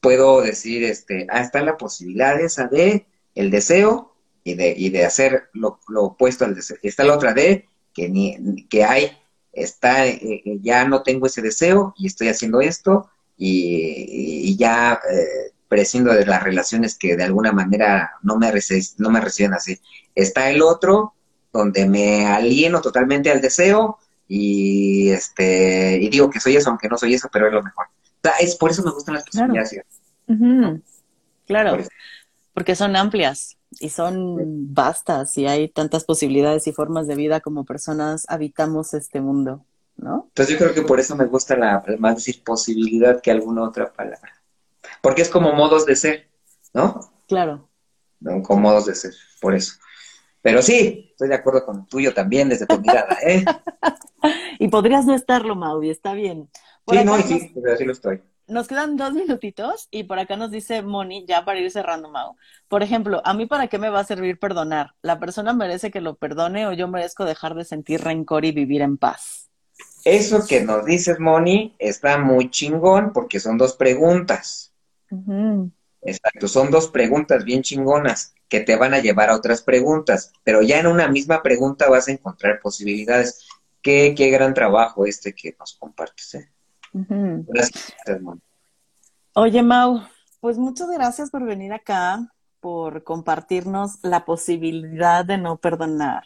puedo 0.00 0.40
decir, 0.40 0.84
este, 0.84 1.26
ah, 1.30 1.40
está 1.40 1.62
la 1.62 1.76
posibilidad 1.76 2.40
esa 2.40 2.68
de 2.68 3.06
el 3.34 3.50
deseo 3.50 4.14
y 4.44 4.54
de, 4.54 4.72
y 4.76 4.90
de 4.90 5.04
hacer 5.04 5.50
lo, 5.52 5.80
opuesto 5.96 6.44
al 6.44 6.54
deseo. 6.54 6.76
Está 6.82 7.02
la 7.04 7.14
otra 7.14 7.34
de 7.34 7.66
que, 7.92 8.08
ni, 8.08 8.66
que 8.68 8.84
hay, 8.84 9.10
está, 9.52 10.06
eh, 10.06 10.20
eh, 10.22 10.58
ya 10.62 10.86
no 10.86 11.02
tengo 11.02 11.26
ese 11.26 11.42
deseo 11.42 11.92
y 11.98 12.06
estoy 12.06 12.28
haciendo 12.28 12.60
esto 12.60 13.10
y, 13.36 14.56
ya 14.56 15.00
eh, 15.10 15.52
de 15.68 16.26
las 16.26 16.42
relaciones 16.42 16.96
que 16.96 17.16
de 17.16 17.24
alguna 17.24 17.50
manera 17.50 18.12
no 18.22 18.36
me, 18.36 18.52
no 18.98 19.10
me 19.10 19.20
reciben 19.20 19.54
así. 19.54 19.80
Está 20.14 20.48
el 20.48 20.62
otro 20.62 21.15
donde 21.56 21.86
me 21.86 22.26
alieno 22.26 22.80
totalmente 22.80 23.30
al 23.30 23.40
deseo 23.40 23.98
y 24.28 25.10
este 25.10 25.98
y 26.00 26.08
digo 26.08 26.30
que 26.30 26.40
soy 26.40 26.56
eso 26.56 26.70
aunque 26.70 26.88
no 26.88 26.98
soy 26.98 27.14
eso, 27.14 27.28
pero 27.32 27.46
es 27.46 27.52
lo 27.52 27.62
mejor. 27.62 27.86
es 28.40 28.56
por 28.56 28.70
eso 28.70 28.82
me 28.82 28.90
gustan 28.90 29.14
las 29.14 29.24
posibilidades. 29.24 29.82
Claro, 31.46 31.78
porque 32.52 32.74
son 32.74 32.96
amplias 32.96 33.56
y 33.78 33.90
son 33.90 34.74
vastas 34.74 35.36
y 35.38 35.46
hay 35.46 35.68
tantas 35.68 36.04
posibilidades 36.04 36.66
y 36.66 36.72
formas 36.72 37.06
de 37.06 37.14
vida 37.14 37.40
como 37.40 37.64
personas 37.64 38.24
habitamos 38.28 38.94
este 38.94 39.20
mundo, 39.20 39.64
¿no? 39.96 40.24
Entonces 40.28 40.54
yo 40.54 40.58
creo 40.58 40.74
que 40.74 40.82
por 40.82 40.98
eso 40.98 41.14
me 41.16 41.26
gusta 41.26 41.56
la 41.56 41.84
más 41.98 42.16
decir 42.16 42.42
posibilidad 42.42 43.20
que 43.20 43.30
alguna 43.30 43.62
otra 43.62 43.92
palabra. 43.92 44.40
Porque 45.02 45.22
es 45.22 45.28
como 45.28 45.52
modos 45.52 45.86
de 45.86 45.96
ser, 45.96 46.28
¿no? 46.72 47.00
Claro. 47.28 47.68
Como 48.42 48.60
modos 48.60 48.86
de 48.86 48.94
ser, 48.94 49.14
por 49.40 49.54
eso. 49.54 49.74
Pero 50.46 50.62
sí, 50.62 51.08
estoy 51.10 51.28
de 51.28 51.34
acuerdo 51.34 51.66
con 51.66 51.80
el 51.80 51.86
tuyo 51.88 52.14
también 52.14 52.48
desde 52.48 52.66
tu 52.66 52.80
mirada, 52.80 53.18
¿eh? 53.20 53.44
y 54.60 54.68
podrías 54.68 55.04
no 55.04 55.12
estarlo, 55.12 55.56
Maui, 55.56 55.90
está 55.90 56.14
bien. 56.14 56.48
sí, 56.88 57.04
no, 57.04 57.18
y 57.18 57.22
sí, 57.24 57.50
pero 57.52 57.74
así 57.74 57.84
lo 57.84 57.90
estoy. 57.90 58.22
Nos 58.46 58.68
quedan 58.68 58.96
dos 58.96 59.12
minutitos 59.12 59.88
y 59.90 60.04
por 60.04 60.20
acá 60.20 60.36
nos 60.36 60.52
dice 60.52 60.82
Moni, 60.82 61.26
ya 61.26 61.44
para 61.44 61.58
ir 61.58 61.68
cerrando, 61.72 62.12
Mau. 62.12 62.36
Por 62.68 62.84
ejemplo, 62.84 63.22
¿a 63.24 63.34
mí 63.34 63.46
para 63.46 63.66
qué 63.66 63.80
me 63.80 63.88
va 63.88 63.98
a 63.98 64.04
servir 64.04 64.38
perdonar? 64.38 64.92
¿La 65.02 65.18
persona 65.18 65.52
merece 65.52 65.90
que 65.90 66.00
lo 66.00 66.14
perdone 66.14 66.64
o 66.68 66.72
yo 66.72 66.86
merezco 66.86 67.24
dejar 67.24 67.56
de 67.56 67.64
sentir 67.64 68.02
rencor 68.02 68.44
y 68.44 68.52
vivir 68.52 68.82
en 68.82 68.98
paz? 68.98 69.50
Eso 70.04 70.46
que 70.46 70.62
nos 70.62 70.84
dices, 70.84 71.18
Moni, 71.18 71.74
está 71.80 72.18
muy 72.18 72.52
chingón 72.52 73.12
porque 73.12 73.40
son 73.40 73.58
dos 73.58 73.74
preguntas. 73.74 74.72
Exacto, 76.06 76.46
son 76.46 76.70
dos 76.70 76.88
preguntas 76.88 77.44
bien 77.44 77.62
chingonas 77.62 78.34
que 78.48 78.60
te 78.60 78.76
van 78.76 78.94
a 78.94 79.00
llevar 79.00 79.30
a 79.30 79.36
otras 79.36 79.62
preguntas, 79.62 80.32
pero 80.44 80.62
ya 80.62 80.78
en 80.78 80.86
una 80.86 81.08
misma 81.08 81.42
pregunta 81.42 81.88
vas 81.88 82.06
a 82.06 82.12
encontrar 82.12 82.60
posibilidades. 82.60 83.46
Qué, 83.82 84.14
qué 84.16 84.30
gran 84.30 84.54
trabajo 84.54 85.04
este 85.04 85.34
que 85.34 85.56
nos 85.58 85.74
compartes. 85.74 86.34
¿eh? 86.36 86.50
Gracias, 86.92 87.94
Oye, 89.34 89.62
Mau, 89.62 90.02
pues 90.40 90.58
muchas 90.58 90.88
gracias 90.90 91.30
por 91.30 91.44
venir 91.44 91.72
acá, 91.72 92.32
por 92.60 93.02
compartirnos 93.04 93.98
la 94.02 94.24
posibilidad 94.24 95.24
de 95.24 95.38
no 95.38 95.58
perdonar, 95.58 96.24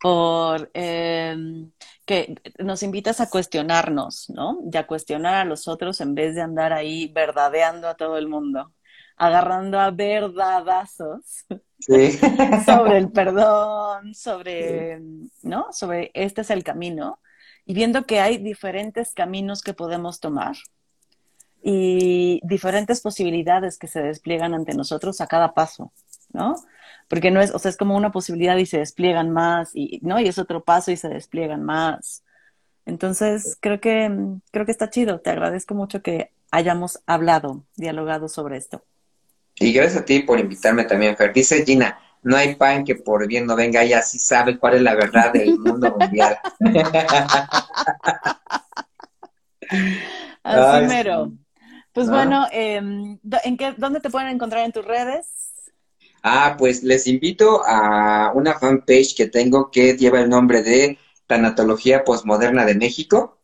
por 0.00 0.70
em, 0.74 1.70
que 2.06 2.34
nos 2.58 2.82
invitas 2.82 3.20
a 3.20 3.30
cuestionarnos, 3.30 4.30
¿no? 4.30 4.58
Y 4.72 4.76
a 4.76 4.86
cuestionar 4.86 5.34
a 5.34 5.44
los 5.44 5.68
otros 5.68 6.00
en 6.00 6.14
vez 6.14 6.34
de 6.34 6.42
andar 6.42 6.72
ahí 6.72 7.12
verdadeando 7.12 7.88
a 7.88 7.94
todo 7.94 8.18
el 8.18 8.28
mundo 8.28 8.72
agarrando 9.16 9.78
a 9.78 9.90
verdadazos 9.90 11.46
sobre 12.66 12.98
el 12.98 13.08
perdón, 13.12 14.14
sobre, 14.14 15.00
¿no? 15.42 15.72
Sobre 15.72 16.10
este 16.14 16.40
es 16.42 16.50
el 16.50 16.64
camino 16.64 17.18
y 17.66 17.74
viendo 17.74 18.04
que 18.04 18.20
hay 18.20 18.38
diferentes 18.38 19.14
caminos 19.14 19.62
que 19.62 19.74
podemos 19.74 20.20
tomar 20.20 20.56
y 21.62 22.40
diferentes 22.44 23.00
posibilidades 23.00 23.78
que 23.78 23.86
se 23.86 24.02
despliegan 24.02 24.52
ante 24.54 24.74
nosotros 24.74 25.20
a 25.20 25.26
cada 25.26 25.54
paso, 25.54 25.92
¿no? 26.32 26.56
Porque 27.08 27.30
no 27.30 27.40
es, 27.40 27.54
o 27.54 27.58
sea, 27.58 27.70
es 27.70 27.78
como 27.78 27.96
una 27.96 28.12
posibilidad 28.12 28.56
y 28.58 28.66
se 28.66 28.78
despliegan 28.78 29.30
más 29.30 29.70
y, 29.74 29.98
¿no? 30.02 30.20
Y 30.20 30.28
es 30.28 30.38
otro 30.38 30.62
paso 30.62 30.90
y 30.90 30.96
se 30.96 31.08
despliegan 31.08 31.62
más. 31.62 32.22
Entonces, 32.84 33.56
creo 33.60 33.80
que, 33.80 34.10
creo 34.50 34.66
que 34.66 34.72
está 34.72 34.90
chido. 34.90 35.20
Te 35.20 35.30
agradezco 35.30 35.74
mucho 35.74 36.02
que 36.02 36.32
hayamos 36.50 37.00
hablado, 37.06 37.64
dialogado 37.76 38.28
sobre 38.28 38.58
esto. 38.58 38.84
Y 39.56 39.72
gracias 39.72 40.02
a 40.02 40.04
ti 40.04 40.20
por 40.20 40.38
invitarme 40.38 40.84
también, 40.84 41.16
Fer. 41.16 41.32
Dice 41.32 41.64
Gina, 41.64 41.98
no 42.22 42.36
hay 42.36 42.56
pan 42.56 42.84
que 42.84 42.96
por 42.96 43.26
bien 43.28 43.46
no 43.46 43.54
venga, 43.54 43.82
ella 43.82 44.02
sí 44.02 44.18
sabe 44.18 44.58
cuál 44.58 44.74
es 44.74 44.82
la 44.82 44.94
verdad 44.94 45.32
del 45.32 45.58
mundo 45.58 45.96
mundial. 45.98 46.38
Así 50.42 50.86
mero. 50.86 51.32
Pues 51.92 52.10
bueno, 52.10 52.46
em, 52.50 53.18
¿en 53.44 53.56
qué, 53.56 53.74
¿dónde 53.76 54.00
te 54.00 54.10
pueden 54.10 54.28
encontrar 54.28 54.64
en 54.64 54.72
tus 54.72 54.84
redes? 54.84 55.52
Ah, 56.22 56.56
pues 56.58 56.82
les 56.82 57.06
invito 57.06 57.62
a 57.64 58.32
una 58.34 58.58
fanpage 58.58 59.14
que 59.14 59.28
tengo 59.28 59.70
que 59.70 59.96
lleva 59.96 60.20
el 60.20 60.28
nombre 60.28 60.62
de 60.62 60.98
Tanatología 61.26 62.02
Postmoderna 62.02 62.64
de 62.64 62.74
México. 62.74 63.38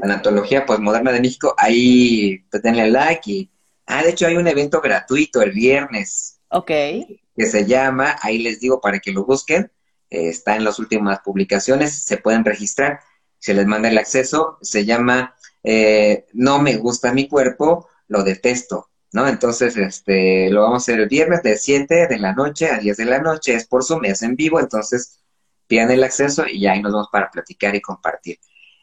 Tanatología 0.00 0.64
Postmoderna 0.64 1.12
de 1.12 1.20
México. 1.20 1.54
Ahí 1.58 2.38
pues 2.50 2.62
denle 2.62 2.90
like 2.90 3.30
y... 3.30 3.50
Ah, 3.86 4.02
de 4.02 4.10
hecho 4.10 4.26
hay 4.26 4.36
un 4.36 4.48
evento 4.48 4.80
gratuito 4.80 5.42
el 5.42 5.52
viernes. 5.52 6.40
Ok. 6.50 6.66
Que 6.68 7.46
se 7.46 7.66
llama, 7.66 8.16
ahí 8.22 8.38
les 8.38 8.60
digo 8.60 8.80
para 8.80 8.98
que 8.98 9.12
lo 9.12 9.24
busquen, 9.24 9.70
eh, 10.10 10.28
está 10.28 10.56
en 10.56 10.64
las 10.64 10.78
últimas 10.78 11.20
publicaciones, 11.20 11.94
se 11.94 12.18
pueden 12.18 12.44
registrar, 12.44 13.00
se 13.38 13.54
les 13.54 13.66
manda 13.66 13.88
el 13.88 13.98
acceso, 13.98 14.58
se 14.62 14.84
llama 14.84 15.34
eh, 15.62 16.26
No 16.32 16.60
me 16.60 16.76
gusta 16.76 17.12
mi 17.12 17.28
cuerpo, 17.28 17.88
lo 18.08 18.22
detesto. 18.22 18.90
¿no? 19.12 19.26
Entonces, 19.26 19.76
este, 19.76 20.50
lo 20.50 20.62
vamos 20.62 20.82
a 20.82 20.84
hacer 20.84 21.00
el 21.00 21.08
viernes 21.08 21.42
de 21.42 21.56
7 21.56 22.06
de 22.06 22.18
la 22.18 22.34
noche 22.34 22.70
a 22.70 22.78
10 22.78 22.96
de 22.96 23.04
la 23.04 23.20
noche, 23.20 23.54
es 23.54 23.66
por 23.66 23.84
Zoom, 23.84 24.04
es 24.04 24.22
en 24.22 24.36
vivo, 24.36 24.60
entonces 24.60 25.22
pidan 25.66 25.90
el 25.90 26.04
acceso 26.04 26.44
y 26.46 26.60
ya 26.60 26.72
ahí 26.72 26.82
nos 26.82 26.92
vamos 26.92 27.08
para 27.10 27.30
platicar 27.30 27.74
y 27.74 27.80
compartir. 27.80 28.38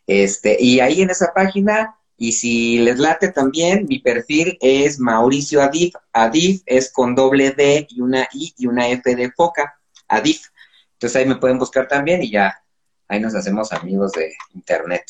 Este, 0.08 0.58
y 0.60 0.80
ahí 0.80 1.01
en 1.01 1.12
esa 1.12 1.34
página, 1.34 1.97
y 2.24 2.32
si 2.32 2.78
les 2.78 3.00
late 3.00 3.34
también, 3.34 3.86
mi 3.86 4.00
perfil 4.00 4.58
es 4.62 4.98
Mauricio 4.98 5.62
Adif, 5.62 5.94
Adif 6.14 6.62
es 6.66 6.90
con 6.90 7.16
doble 7.16 7.52
D 7.52 7.86
y 7.90 8.00
una 8.00 8.30
I 8.32 8.54
y 8.58 8.66
una 8.66 8.88
F 8.88 9.14
de 9.14 9.30
foca, 9.34 9.78
Adif. 10.08 10.48
Entonces 10.94 11.18
ahí 11.18 11.28
me 11.28 11.36
pueden 11.36 11.60
buscar 11.60 11.86
también 11.90 12.24
y 12.24 12.32
ya 12.32 12.64
ahí 13.10 13.20
nos 13.20 13.36
hacemos 13.36 13.74
amigos 13.74 14.14
de 14.14 14.32
internet. 14.54 15.04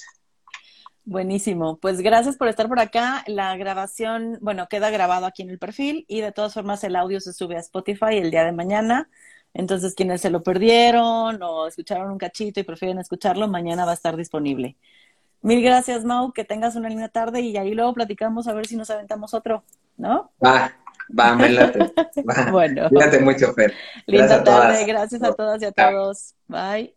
Buenísimo. 1.06 1.78
Pues 1.78 2.02
gracias 2.02 2.36
por 2.36 2.48
estar 2.48 2.68
por 2.68 2.80
acá. 2.80 3.24
La 3.28 3.56
grabación, 3.58 4.40
bueno, 4.42 4.68
queda 4.68 4.90
grabado 4.90 5.28
aquí 5.28 5.44
en 5.44 5.52
el 5.52 5.60
perfil 5.60 6.06
y 6.08 6.22
de 6.22 6.32
todas 6.32 6.56
formas 6.56 6.84
el 6.84 6.96
audio 6.96 7.20
se 7.20 7.32
sube 7.32 7.58
a 7.58 7.60
Spotify 7.60 8.18
el 8.18 8.32
día 8.32 8.44
de 8.44 8.54
mañana. 8.54 9.08
Entonces, 9.54 9.94
quienes 9.94 10.22
se 10.22 10.32
lo 10.32 10.42
perdieron 10.42 11.44
o 11.44 11.68
escucharon 11.68 12.10
un 12.10 12.18
cachito 12.18 12.60
y 12.60 12.64
prefieren 12.64 12.98
escucharlo, 12.98 13.48
mañana 13.48 13.86
va 13.86 13.92
a 13.92 13.94
estar 13.94 14.18
disponible. 14.18 14.78
Mil 15.44 15.62
gracias, 15.62 16.06
Mau. 16.06 16.32
Que 16.32 16.46
tengas 16.46 16.76
una 16.76 16.90
linda 16.90 17.10
tarde 17.10 17.42
y 17.42 17.56
ahí 17.58 17.74
luego 17.74 17.94
platicamos 17.94 18.48
a 18.48 18.54
ver 18.54 18.66
si 18.66 18.78
nos 18.78 18.90
aventamos 18.90 19.34
otro, 19.34 19.64
¿no? 19.98 20.32
Va, 20.44 20.72
va, 21.20 21.36
me 21.36 21.50
late. 21.50 21.80
Bueno. 22.52 22.90
Cuídate 22.90 23.20
mucho, 23.20 23.54
Fer. 23.54 23.74
Linda 24.08 24.44
tarde. 24.44 24.86
Gracias 24.86 25.22
a 25.22 25.34
todas 25.34 25.62
y 25.62 25.66
a 25.66 25.72
todos. 25.72 26.34
Bye. 26.48 26.96